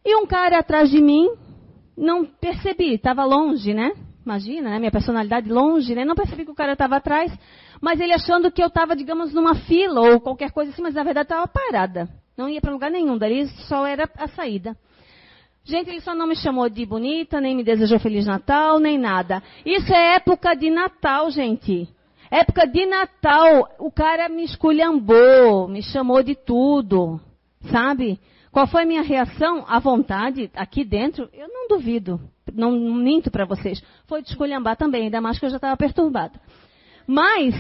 E 0.07 0.15
um 0.15 0.25
cara 0.25 0.61
atrás 0.61 0.89
de 0.89 1.01
mim, 1.01 1.29
não 1.99 2.25
percebi, 2.25 2.95
estava 2.95 3.25
longe, 3.25 3.75
né? 3.75 3.91
Imagina, 4.25 4.71
né? 4.71 4.79
Minha 4.79 4.93
personalidade 4.93 5.51
longe, 5.51 5.97
né? 5.97 6.05
Não 6.05 6.15
percebi 6.15 6.45
que 6.45 6.53
o 6.53 6.55
cara 6.55 6.75
estava 6.75 6.95
atrás, 6.95 7.37
mas 7.81 7.99
ele 7.99 8.13
achando 8.13 8.51
que 8.51 8.63
eu 8.63 8.67
estava, 8.67 8.95
digamos, 8.95 9.33
numa 9.33 9.55
fila 9.55 10.01
ou 10.01 10.21
qualquer 10.21 10.51
coisa 10.51 10.71
assim, 10.71 10.83
mas 10.83 10.95
na 10.95 11.03
verdade 11.03 11.27
estava 11.27 11.49
parada. 11.49 12.09
Não 12.37 12.49
ia 12.49 12.61
para 12.61 12.73
lugar 12.73 12.91
nenhum, 12.91 13.17
dali 13.17 13.47
só 13.69 13.87
era 13.87 14.09
a 14.17 14.29
saída. 14.29 14.77
Gente, 15.65 15.91
ele 15.91 16.01
só 16.01 16.15
não 16.15 16.27
me 16.27 16.37
chamou 16.37 16.69
de 16.69 16.85
bonita, 16.85 17.41
nem 17.41 17.55
me 17.55 17.63
desejou 17.63 17.99
Feliz 17.99 18.27
Natal, 18.27 18.79
nem 18.79 18.99
nada. 18.99 19.43
Isso 19.65 19.93
é 19.93 20.17
época 20.17 20.55
de 20.55 20.71
Natal, 20.71 21.31
gente. 21.31 21.89
Época 22.31 22.67
de 22.67 22.87
Natal, 22.87 23.69
o 23.79 23.91
cara 23.91 24.29
me 24.29 24.45
esculhambou, 24.45 25.69
me 25.69 25.83
chamou 25.83 26.23
de 26.23 26.35
tudo, 26.35 27.21
sabe? 27.71 28.21
Qual 28.53 28.67
foi 28.67 28.83
a 28.83 28.87
minha 28.87 29.03
reação? 29.03 29.65
À 29.69 29.79
vontade, 29.79 30.51
aqui 30.55 30.85
dentro, 30.85 31.29
eu 31.33 31.49
não 31.49 31.69
duvido, 31.69 32.21
não, 32.53 32.73
minto 32.73 33.31
para 33.31 33.45
vocês. 33.45 33.83
Foi 34.07 34.23
de 34.23 34.29
esculhambar 34.29 34.77
também, 34.77 35.05
ainda 35.05 35.21
mais 35.21 35.39
que 35.39 35.45
eu 35.47 35.51
já 35.51 35.57
estava 35.57 35.77
perturbada. 35.77 36.41
Mas, 37.07 37.55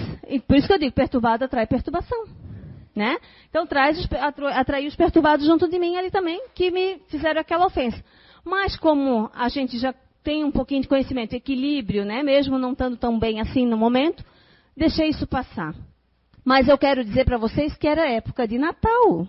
por 0.46 0.56
isso 0.56 0.66
que 0.66 0.72
eu 0.72 0.78
digo, 0.78 0.94
perturbada 0.94 1.44
atrai 1.44 1.66
perturbação. 1.66 2.24
Né? 2.94 3.16
Então 3.48 3.66
traz, 3.66 4.08
atraiu 4.52 4.88
os 4.88 4.96
perturbados 4.96 5.46
junto 5.46 5.68
de 5.68 5.78
mim 5.78 5.96
ali 5.96 6.10
também, 6.10 6.42
que 6.54 6.70
me 6.70 6.98
fizeram 7.08 7.40
aquela 7.40 7.66
ofensa. 7.66 8.02
Mas 8.44 8.76
como 8.76 9.30
a 9.32 9.48
gente 9.48 9.78
já 9.78 9.94
tem 10.22 10.44
um 10.44 10.50
pouquinho 10.50 10.82
de 10.82 10.88
conhecimento, 10.88 11.34
equilíbrio, 11.34 12.04
né? 12.04 12.22
mesmo 12.22 12.58
não 12.58 12.72
estando 12.72 12.96
tão 12.96 13.18
bem 13.18 13.40
assim 13.40 13.64
no 13.64 13.76
momento, 13.76 14.24
deixei 14.76 15.08
isso 15.08 15.26
passar. 15.26 15.74
Mas 16.44 16.68
eu 16.68 16.76
quero 16.76 17.04
dizer 17.04 17.24
para 17.24 17.38
vocês 17.38 17.76
que 17.76 17.86
era 17.86 18.10
época 18.10 18.46
de 18.46 18.58
Natal. 18.58 19.26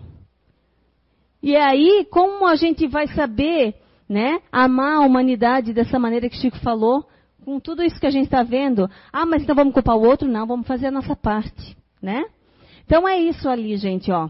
E 1.42 1.56
aí, 1.56 2.06
como 2.10 2.46
a 2.46 2.56
gente 2.56 2.86
vai 2.86 3.06
saber 3.08 3.74
né, 4.08 4.40
amar 4.50 4.96
a 4.96 5.00
humanidade 5.00 5.72
dessa 5.72 5.98
maneira 5.98 6.28
que 6.28 6.36
Chico 6.36 6.58
falou, 6.58 7.06
com 7.44 7.60
tudo 7.60 7.82
isso 7.82 8.00
que 8.00 8.06
a 8.06 8.10
gente 8.10 8.24
está 8.24 8.42
vendo? 8.42 8.88
Ah, 9.12 9.26
mas 9.26 9.42
então 9.42 9.54
vamos 9.54 9.74
culpar 9.74 9.96
o 9.96 10.06
outro? 10.06 10.28
Não, 10.28 10.46
vamos 10.46 10.66
fazer 10.66 10.86
a 10.86 10.90
nossa 10.90 11.14
parte. 11.14 11.76
Né? 12.00 12.24
Então 12.84 13.08
é 13.08 13.18
isso 13.18 13.48
ali, 13.48 13.76
gente, 13.76 14.10
ó. 14.10 14.28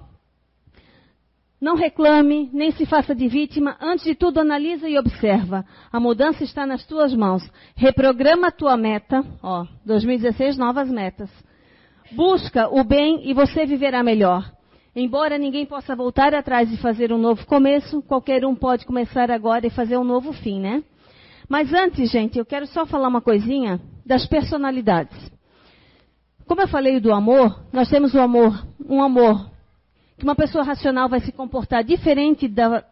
Não 1.61 1.77
reclame, 1.77 2.51
nem 2.53 2.73
se 2.73 2.85
faça 2.85 3.15
de 3.15 3.29
vítima. 3.29 3.77
Antes 3.81 4.05
de 4.05 4.17
tudo, 4.17 4.41
analisa 4.41 4.89
e 4.89 4.99
observa. 4.99 5.65
A 5.93 6.01
mudança 6.01 6.43
está 6.43 6.67
nas 6.67 6.85
tuas 6.85 7.15
mãos. 7.15 7.49
Reprograma 7.77 8.49
a 8.49 8.51
tua 8.51 8.77
meta. 8.77 9.25
Ó, 9.41 9.65
2016, 9.87 10.59
novas 10.59 10.91
metas. 10.91 11.31
Busca 12.11 12.69
o 12.69 12.83
bem 12.83 13.29
e 13.31 13.33
você 13.33 13.65
viverá 13.65 14.03
melhor. 14.03 14.51
Embora 14.95 15.39
ninguém 15.39 15.65
possa 15.65 15.95
voltar 15.95 16.35
atrás 16.35 16.71
e 16.71 16.77
fazer 16.77 17.13
um 17.13 17.19
novo 17.19 17.47
começo, 17.47 18.03
qualquer 18.03 18.45
um 18.45 18.57
pode 18.57 18.85
começar 18.85 19.31
agora 19.31 19.65
e 19.65 19.71
fazer 19.71 19.97
um 19.97 20.05
novo 20.05 20.33
fim, 20.33 20.61
né? 20.61 20.83
Mas 21.53 21.71
antes, 21.71 22.11
gente, 22.11 22.39
eu 22.39 22.47
quero 22.47 22.67
só 22.67 22.87
falar 22.87 23.09
uma 23.09 23.21
coisinha 23.21 23.79
das 24.07 24.27
personalidades. 24.27 25.31
Como 26.47 26.63
eu 26.63 26.67
falei 26.67 26.99
do 26.99 27.13
amor, 27.13 27.63
nós 27.71 27.91
temos 27.91 28.15
o 28.15 28.19
amor, 28.19 28.67
um 28.89 29.03
amor 29.03 29.51
que 30.17 30.25
uma 30.25 30.35
pessoa 30.35 30.65
racional 30.65 31.11
vai 31.11 31.21
se 31.21 31.31
comportar 31.31 31.85
diferente 31.85 32.49
da, 32.49 32.83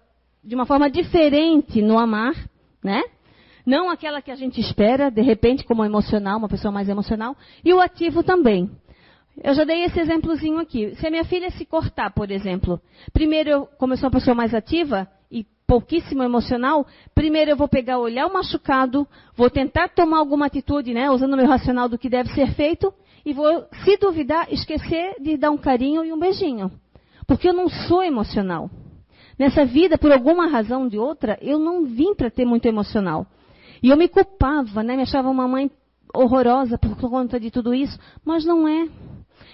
de 0.44 0.54
uma 0.54 0.66
forma 0.66 0.90
diferente 0.90 1.80
no 1.80 1.98
amar, 1.98 2.34
né? 2.84 3.02
Não 3.64 3.88
aquela 3.88 4.20
que 4.20 4.30
a 4.30 4.36
gente 4.36 4.61
espera, 4.61 5.11
de 5.11 5.22
repente, 5.22 5.64
como 5.64 5.82
emocional, 5.82 6.36
uma 6.36 6.46
pessoa 6.46 6.70
mais 6.70 6.86
emocional, 6.86 7.34
e 7.64 7.72
o 7.72 7.80
ativo 7.80 8.22
também. 8.22 8.70
Eu 9.42 9.54
já 9.54 9.64
dei 9.64 9.84
esse 9.84 9.98
exemplozinho 9.98 10.58
aqui. 10.58 10.94
Se 10.96 11.06
a 11.06 11.11
minha 11.11 11.24
filha 11.24 11.50
se 11.52 11.64
cortar, 11.64 12.11
por 12.11 12.30
exemplo, 12.30 12.78
primeiro, 13.11 13.48
eu, 13.48 13.66
como 13.78 13.94
eu 13.94 13.96
sou 13.96 14.08
uma 14.08 14.18
pessoa 14.18 14.34
mais 14.34 14.52
ativa 14.52 15.08
pouquíssimo 15.70 16.24
emocional, 16.24 16.84
primeiro 17.14 17.52
eu 17.52 17.56
vou 17.56 17.68
pegar, 17.68 18.00
olhar 18.00 18.26
o 18.26 18.32
machucado, 18.32 19.06
vou 19.36 19.48
tentar 19.48 19.88
tomar 19.90 20.18
alguma 20.18 20.46
atitude, 20.46 20.92
né, 20.92 21.08
usando 21.08 21.34
o 21.34 21.36
meu 21.36 21.46
racional 21.46 21.88
do 21.88 21.96
que 21.96 22.08
deve 22.08 22.28
ser 22.34 22.52
feito, 22.54 22.92
e 23.24 23.32
vou, 23.32 23.64
se 23.84 23.96
duvidar, 23.96 24.52
esquecer 24.52 25.14
de 25.20 25.36
dar 25.36 25.52
um 25.52 25.56
carinho 25.56 26.04
e 26.04 26.12
um 26.12 26.18
beijinho. 26.18 26.72
Porque 27.24 27.48
eu 27.48 27.52
não 27.52 27.68
sou 27.68 28.02
emocional. 28.02 28.68
Nessa 29.38 29.64
vida, 29.64 29.96
por 29.96 30.10
alguma 30.10 30.48
razão 30.48 30.82
ou 30.82 30.88
de 30.88 30.98
outra, 30.98 31.38
eu 31.40 31.56
não 31.56 31.84
vim 31.84 32.16
para 32.16 32.32
ter 32.32 32.44
muito 32.44 32.66
emocional. 32.66 33.24
E 33.80 33.90
eu 33.90 33.96
me 33.96 34.08
culpava, 34.08 34.82
né? 34.82 34.96
Me 34.96 35.02
achava 35.02 35.30
uma 35.30 35.46
mãe 35.46 35.70
horrorosa 36.12 36.78
por 36.78 36.96
conta 36.96 37.38
de 37.38 37.48
tudo 37.48 37.72
isso, 37.72 37.96
mas 38.24 38.44
não 38.44 38.66
é. 38.66 38.88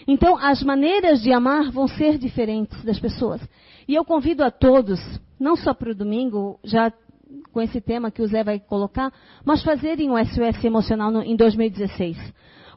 Então, 0.06 0.36
as 0.38 0.62
maneiras 0.62 1.20
de 1.20 1.32
amar 1.32 1.70
vão 1.70 1.88
ser 1.88 2.16
diferentes 2.16 2.82
das 2.84 2.98
pessoas. 2.98 3.40
E 3.88 3.94
eu 3.94 4.04
convido 4.04 4.44
a 4.44 4.50
todos, 4.50 5.00
não 5.38 5.56
só 5.56 5.74
para 5.74 5.90
o 5.90 5.94
domingo, 5.94 6.58
já 6.62 6.92
com 7.52 7.60
esse 7.60 7.80
tema 7.80 8.10
que 8.10 8.22
o 8.22 8.26
Zé 8.26 8.44
vai 8.44 8.60
colocar, 8.60 9.12
mas 9.44 9.62
fazerem 9.62 10.10
o 10.10 10.18
SOS 10.18 10.64
emocional 10.64 11.10
no, 11.10 11.22
em 11.22 11.34
2016. 11.34 12.16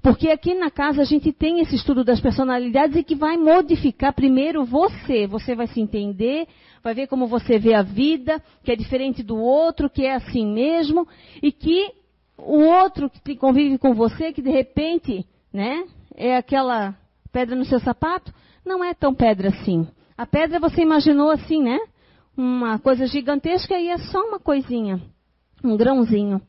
Porque 0.02 0.30
aqui 0.30 0.54
na 0.54 0.72
casa 0.72 1.02
a 1.02 1.06
gente 1.06 1.32
tem 1.32 1.60
esse 1.60 1.76
estudo 1.76 2.04
das 2.04 2.22
personalidades 2.22 2.96
e 2.96 3.04
que 3.04 3.16
vai 3.16 3.38
modificar 3.38 4.14
primeiro 4.14 4.64
você. 4.64 5.28
Você 5.28 5.56
vai 5.56 5.68
se 5.68 5.82
entender, 5.82 6.48
vai 6.82 6.94
ver 6.94 7.08
como 7.08 7.28
você 7.28 7.60
vê 7.60 7.74
a 7.74 7.82
vida, 7.82 8.42
que 8.64 8.72
é 8.72 8.76
diferente 8.76 9.22
do 9.22 9.38
outro, 9.38 9.90
que 9.90 10.06
é 10.06 10.16
assim 10.16 10.46
mesmo, 10.46 11.08
e 11.44 11.52
que 11.52 11.92
o 12.38 12.64
outro 12.64 13.12
que 13.24 13.36
convive 13.36 13.78
com 13.78 13.94
você, 13.94 14.32
que 14.32 14.42
de 14.42 14.50
repente, 14.50 15.26
né, 15.52 15.84
é 16.16 16.38
aquela 16.38 16.96
pedra 17.32 17.56
no 17.56 17.66
seu 17.66 17.80
sapato, 17.80 18.34
não 18.66 18.84
é 18.84 18.94
tão 18.94 19.14
pedra 19.14 19.50
assim. 19.50 19.88
A 20.18 20.26
pedra 20.26 20.60
você 20.60 20.82
imaginou 20.82 21.32
assim, 21.32 21.64
né? 21.64 21.80
Uma 22.36 22.78
coisa 22.80 23.06
gigantesca 23.06 23.78
e 23.80 23.90
é 23.90 23.98
só 23.98 24.20
uma 24.28 24.40
coisinha, 24.40 25.02
um 25.64 25.76
grãozinho. 25.78 26.42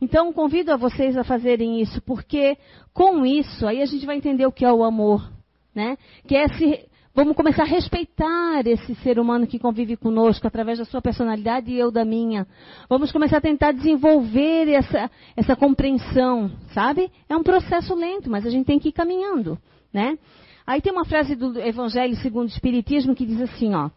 Então, 0.00 0.32
convido 0.32 0.72
a 0.72 0.76
vocês 0.76 1.16
a 1.16 1.22
fazerem 1.22 1.80
isso, 1.80 2.02
porque 2.02 2.56
com 2.92 3.24
isso, 3.24 3.66
aí 3.66 3.80
a 3.80 3.86
gente 3.86 4.04
vai 4.04 4.16
entender 4.16 4.44
o 4.44 4.50
que 4.50 4.64
é 4.64 4.72
o 4.72 4.82
amor, 4.82 5.30
né? 5.72 5.96
Que 6.26 6.34
é 6.34 6.48
se, 6.48 6.88
vamos 7.14 7.36
começar 7.36 7.62
a 7.62 7.66
respeitar 7.66 8.66
esse 8.66 8.96
ser 8.96 9.20
humano 9.20 9.46
que 9.46 9.60
convive 9.60 9.96
conosco 9.96 10.44
através 10.44 10.80
da 10.80 10.84
sua 10.84 11.00
personalidade 11.00 11.70
e 11.70 11.78
eu 11.78 11.92
da 11.92 12.04
minha. 12.04 12.44
Vamos 12.88 13.12
começar 13.12 13.36
a 13.36 13.40
tentar 13.40 13.70
desenvolver 13.70 14.68
essa, 14.68 15.08
essa 15.36 15.54
compreensão, 15.54 16.50
sabe? 16.74 17.08
É 17.28 17.36
um 17.36 17.44
processo 17.44 17.94
lento, 17.94 18.28
mas 18.28 18.44
a 18.44 18.50
gente 18.50 18.66
tem 18.66 18.80
que 18.80 18.88
ir 18.88 18.92
caminhando. 18.92 19.56
Né? 19.92 20.18
Aí 20.66 20.80
tem 20.80 20.92
uma 20.92 21.04
frase 21.04 21.34
do 21.34 21.58
Evangelho 21.60 22.16
segundo 22.16 22.44
o 22.44 22.52
Espiritismo 22.52 23.14
que 23.14 23.26
diz 23.26 23.40
assim, 23.40 23.74
ó. 23.74 23.90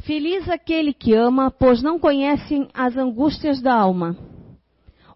Feliz 0.00 0.48
aquele 0.48 0.92
que 0.92 1.14
ama, 1.14 1.50
pois 1.50 1.82
não 1.82 1.98
conhecem 1.98 2.68
as 2.74 2.96
angústias 2.96 3.60
da 3.60 3.74
alma. 3.74 4.16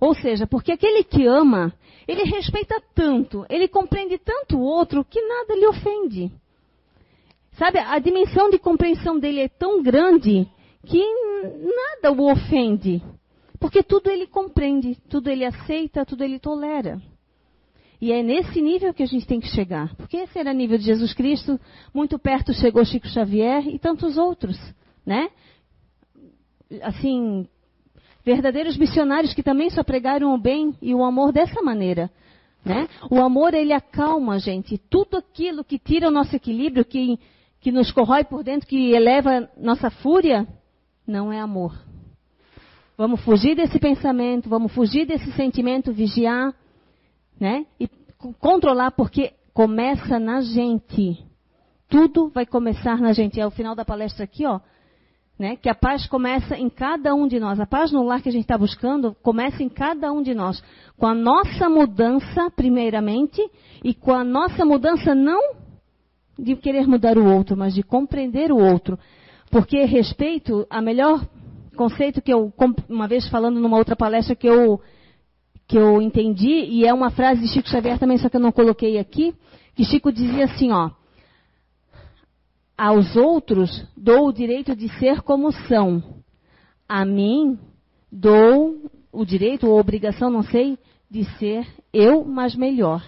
Ou 0.00 0.14
seja, 0.14 0.46
porque 0.46 0.72
aquele 0.72 1.02
que 1.02 1.26
ama, 1.26 1.72
ele 2.06 2.22
respeita 2.24 2.80
tanto, 2.94 3.44
ele 3.48 3.66
compreende 3.66 4.18
tanto 4.18 4.56
o 4.56 4.62
outro 4.62 5.04
que 5.04 5.20
nada 5.20 5.54
lhe 5.54 5.66
ofende. 5.66 6.30
Sabe, 7.58 7.78
a 7.78 7.98
dimensão 7.98 8.50
de 8.50 8.58
compreensão 8.58 9.18
dele 9.18 9.40
é 9.40 9.48
tão 9.48 9.82
grande 9.82 10.46
que 10.84 11.02
nada 11.42 12.12
o 12.12 12.30
ofende. 12.30 13.02
Porque 13.58 13.82
tudo 13.82 14.10
ele 14.10 14.26
compreende, 14.26 14.96
tudo 15.08 15.30
ele 15.30 15.44
aceita, 15.44 16.04
tudo 16.04 16.22
ele 16.22 16.38
tolera. 16.38 17.00
E 18.00 18.12
é 18.12 18.22
nesse 18.22 18.60
nível 18.60 18.92
que 18.92 19.02
a 19.02 19.06
gente 19.06 19.26
tem 19.26 19.40
que 19.40 19.48
chegar. 19.48 19.94
Porque 19.96 20.18
esse 20.18 20.38
era 20.38 20.52
nível 20.52 20.76
de 20.78 20.84
Jesus 20.84 21.14
Cristo, 21.14 21.58
muito 21.94 22.18
perto 22.18 22.52
chegou 22.52 22.84
Chico 22.84 23.08
Xavier 23.08 23.66
e 23.66 23.78
tantos 23.78 24.18
outros, 24.18 24.58
né? 25.04 25.28
Assim, 26.82 27.48
verdadeiros 28.24 28.76
missionários 28.76 29.32
que 29.32 29.42
também 29.42 29.70
só 29.70 29.82
pregaram 29.82 30.34
o 30.34 30.38
bem 30.38 30.74
e 30.82 30.94
o 30.94 31.04
amor 31.04 31.32
dessa 31.32 31.62
maneira. 31.62 32.10
Né? 32.64 32.88
O 33.08 33.22
amor, 33.22 33.54
ele 33.54 33.72
acalma, 33.72 34.40
gente. 34.40 34.76
Tudo 34.76 35.16
aquilo 35.16 35.62
que 35.62 35.78
tira 35.78 36.08
o 36.08 36.10
nosso 36.10 36.34
equilíbrio, 36.34 36.84
que, 36.84 37.16
que 37.60 37.70
nos 37.70 37.92
corrói 37.92 38.24
por 38.24 38.42
dentro, 38.42 38.66
que 38.66 38.90
eleva 38.90 39.48
nossa 39.56 39.88
fúria, 39.88 40.46
não 41.06 41.32
é 41.32 41.38
amor. 41.38 41.72
Vamos 42.98 43.20
fugir 43.20 43.54
desse 43.54 43.78
pensamento, 43.78 44.48
vamos 44.48 44.72
fugir 44.72 45.06
desse 45.06 45.30
sentimento, 45.32 45.92
vigiar 45.92 46.52
né? 47.38 47.66
E 47.78 47.88
controlar 48.40 48.90
porque 48.92 49.32
começa 49.52 50.18
na 50.18 50.40
gente. 50.40 51.24
Tudo 51.88 52.28
vai 52.28 52.44
começar 52.44 52.98
na 52.98 53.12
gente. 53.12 53.40
É 53.40 53.46
o 53.46 53.50
final 53.50 53.74
da 53.74 53.84
palestra 53.84 54.24
aqui, 54.24 54.44
ó. 54.46 54.60
Né? 55.38 55.56
Que 55.56 55.68
a 55.68 55.74
paz 55.74 56.06
começa 56.06 56.56
em 56.56 56.70
cada 56.70 57.14
um 57.14 57.28
de 57.28 57.38
nós. 57.38 57.60
A 57.60 57.66
paz 57.66 57.92
no 57.92 58.02
lar 58.02 58.22
que 58.22 58.28
a 58.28 58.32
gente 58.32 58.42
está 58.42 58.56
buscando 58.56 59.14
começa 59.22 59.62
em 59.62 59.68
cada 59.68 60.10
um 60.12 60.22
de 60.22 60.34
nós. 60.34 60.62
Com 60.96 61.06
a 61.06 61.14
nossa 61.14 61.68
mudança, 61.68 62.50
primeiramente, 62.56 63.40
e 63.84 63.94
com 63.94 64.12
a 64.12 64.24
nossa 64.24 64.64
mudança 64.64 65.14
não 65.14 65.54
de 66.38 66.56
querer 66.56 66.86
mudar 66.86 67.16
o 67.18 67.24
outro, 67.24 67.56
mas 67.56 67.74
de 67.74 67.82
compreender 67.82 68.50
o 68.50 68.58
outro. 68.58 68.98
Porque 69.50 69.84
respeito, 69.84 70.66
a 70.68 70.80
melhor 70.80 71.26
conceito 71.76 72.22
que 72.22 72.32
eu, 72.32 72.52
uma 72.88 73.06
vez 73.06 73.28
falando 73.28 73.60
numa 73.60 73.76
outra 73.76 73.94
palestra 73.94 74.34
que 74.34 74.46
eu 74.46 74.80
que 75.66 75.76
eu 75.76 76.00
entendi, 76.00 76.48
e 76.48 76.86
é 76.86 76.94
uma 76.94 77.10
frase 77.10 77.40
de 77.40 77.48
Chico 77.48 77.68
Xavier 77.68 77.98
também, 77.98 78.18
só 78.18 78.28
que 78.28 78.36
eu 78.36 78.40
não 78.40 78.52
coloquei 78.52 78.98
aqui, 78.98 79.34
que 79.74 79.84
Chico 79.84 80.12
dizia 80.12 80.44
assim, 80.44 80.70
ó, 80.70 80.90
aos 82.76 83.16
outros 83.16 83.86
dou 83.96 84.28
o 84.28 84.32
direito 84.32 84.76
de 84.76 84.88
ser 84.98 85.22
como 85.22 85.50
são. 85.50 86.02
A 86.88 87.04
mim 87.04 87.58
dou 88.12 88.90
o 89.10 89.24
direito 89.24 89.66
ou 89.66 89.78
obrigação, 89.78 90.30
não 90.30 90.42
sei, 90.42 90.78
de 91.10 91.24
ser 91.38 91.66
eu, 91.92 92.24
mas 92.24 92.54
melhor. 92.54 93.02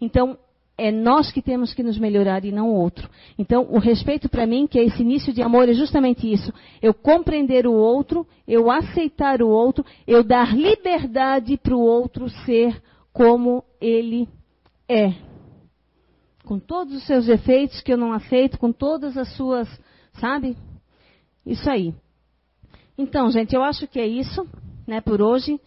Então, 0.00 0.36
é 0.76 0.90
nós 0.90 1.30
que 1.30 1.40
temos 1.40 1.72
que 1.72 1.82
nos 1.82 1.98
melhorar 1.98 2.44
e 2.44 2.50
não 2.50 2.70
o 2.70 2.74
outro. 2.74 3.08
Então, 3.38 3.66
o 3.70 3.78
respeito 3.78 4.28
para 4.28 4.46
mim, 4.46 4.66
que 4.66 4.78
é 4.78 4.84
esse 4.84 5.02
início 5.02 5.32
de 5.32 5.40
amor, 5.40 5.68
é 5.68 5.72
justamente 5.72 6.30
isso. 6.30 6.52
Eu 6.82 6.92
compreender 6.92 7.66
o 7.66 7.72
outro, 7.72 8.26
eu 8.46 8.70
aceitar 8.70 9.40
o 9.40 9.48
outro, 9.48 9.84
eu 10.06 10.24
dar 10.24 10.56
liberdade 10.56 11.56
para 11.56 11.76
o 11.76 11.80
outro 11.80 12.28
ser 12.44 12.82
como 13.12 13.62
ele 13.80 14.28
é. 14.88 15.12
Com 16.44 16.58
todos 16.58 16.94
os 16.94 17.06
seus 17.06 17.28
efeitos 17.28 17.80
que 17.80 17.92
eu 17.92 17.96
não 17.96 18.12
aceito, 18.12 18.58
com 18.58 18.72
todas 18.72 19.16
as 19.16 19.32
suas, 19.36 19.68
sabe? 20.14 20.56
Isso 21.46 21.70
aí. 21.70 21.94
Então, 22.98 23.30
gente, 23.30 23.54
eu 23.54 23.62
acho 23.62 23.86
que 23.86 24.00
é 24.00 24.06
isso, 24.06 24.46
né, 24.86 25.00
por 25.00 25.22
hoje. 25.22 25.60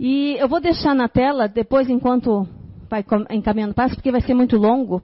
E 0.00 0.36
eu 0.38 0.48
vou 0.48 0.60
deixar 0.60 0.94
na 0.94 1.08
tela, 1.08 1.46
depois, 1.46 1.88
enquanto 1.88 2.48
vai 2.88 3.04
encaminhando 3.30 3.74
passo, 3.74 3.94
porque 3.94 4.12
vai 4.12 4.20
ser 4.20 4.34
muito 4.34 4.56
longo. 4.56 5.02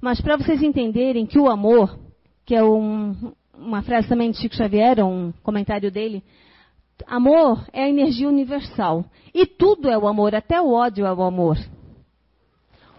Mas 0.00 0.20
para 0.20 0.36
vocês 0.36 0.62
entenderem 0.62 1.26
que 1.26 1.38
o 1.38 1.48
amor, 1.48 1.98
que 2.44 2.54
é 2.54 2.64
um, 2.64 3.32
uma 3.56 3.82
frase 3.82 4.08
também 4.08 4.30
de 4.30 4.38
Chico 4.38 4.56
Xavier, 4.56 5.04
um 5.04 5.32
comentário 5.42 5.90
dele, 5.90 6.22
amor 7.06 7.64
é 7.72 7.84
a 7.84 7.88
energia 7.88 8.28
universal. 8.28 9.04
E 9.34 9.46
tudo 9.46 9.88
é 9.88 9.96
o 9.96 10.08
amor, 10.08 10.34
até 10.34 10.60
o 10.60 10.72
ódio 10.72 11.06
é 11.06 11.12
o 11.12 11.22
amor. 11.22 11.56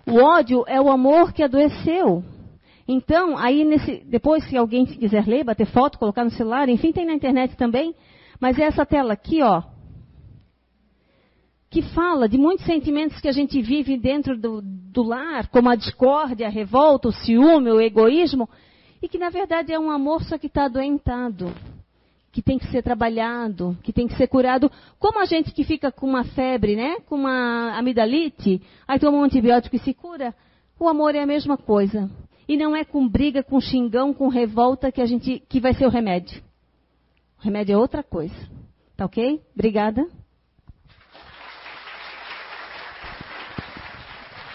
O 0.08 0.18
ódio 0.18 0.64
é 0.68 0.80
o 0.80 0.90
amor 0.90 1.34
que 1.34 1.44
adoeceu. 1.44 2.24
Então, 2.88 3.38
aí 3.38 3.64
nesse, 3.64 4.04
depois 4.06 4.44
se 4.50 4.58
alguém 4.58 4.86
quiser 4.86 5.26
ler, 5.26 5.44
bater 5.44 5.68
foto, 5.68 5.98
colocar 5.98 6.24
no 6.24 6.32
celular, 6.32 6.68
enfim, 6.68 6.92
tem 6.92 7.06
na 7.06 7.14
internet 7.14 7.56
também. 7.56 7.96
Mas 8.40 8.60
é 8.60 8.64
essa 8.64 8.86
tela 8.86 9.14
aqui, 9.14 9.42
ó, 9.42 9.64
que 11.74 11.82
fala 11.82 12.30
de 12.30 12.38
muitos 12.38 12.68
sentimentos 12.68 13.20
que 13.20 13.28
a 13.28 13.32
gente 13.32 13.60
vive 13.60 13.98
dentro 13.98 14.40
do, 14.40 14.62
do 14.62 15.02
lar, 15.02 15.48
como 15.48 15.72
a 15.72 15.76
discórdia, 15.76 16.46
a 16.46 16.50
revolta, 16.52 17.08
o 17.08 17.12
ciúme, 17.12 17.72
o 17.72 17.82
egoísmo, 17.82 18.48
e 19.02 19.08
que 19.08 19.18
na 19.18 19.32
verdade 19.32 19.74
é 19.74 19.80
um 19.80 19.90
amor 19.90 20.24
só 20.24 20.38
que 20.38 20.46
está 20.46 20.66
adoentado, 20.66 21.52
que 22.32 22.44
tem 22.44 22.60
que 22.60 22.68
ser 22.68 22.84
trabalhado, 22.84 23.76
que 23.82 23.92
tem 23.92 24.08
que 24.08 24.16
ser 24.16 24.28
curado, 24.28 24.72
como 25.00 25.20
a 25.20 25.26
gente 25.26 25.52
que 25.52 25.64
fica 25.64 25.92
com 25.92 26.06
uma 26.06 26.24
febre, 26.24 26.76
né, 26.76 26.98
com 27.08 27.16
uma 27.16 27.76
amidalite, 27.76 28.62
aí 28.88 29.00
toma 29.00 29.18
um 29.18 29.24
antibiótico 29.24 29.76
e 29.76 29.80
se 29.80 29.96
cura, 29.96 30.32
o 30.80 30.88
amor 30.88 31.16
é 31.16 31.24
a 31.24 31.26
mesma 31.26 31.58
coisa. 31.58 32.08
E 32.48 32.56
não 32.56 32.76
é 32.76 32.84
com 32.84 33.08
briga, 33.08 33.42
com 33.42 33.60
xingão, 33.60 34.14
com 34.14 34.28
revolta 34.28 34.92
que 34.92 35.02
a 35.02 35.06
gente 35.06 35.42
que 35.50 35.60
vai 35.60 35.74
ser 35.74 35.88
o 35.88 35.90
remédio. 35.90 36.40
O 37.40 37.44
remédio 37.44 37.74
é 37.74 37.78
outra 37.78 38.04
coisa. 38.04 38.36
Tá 38.96 39.06
ok? 39.06 39.42
Obrigada. 39.56 40.06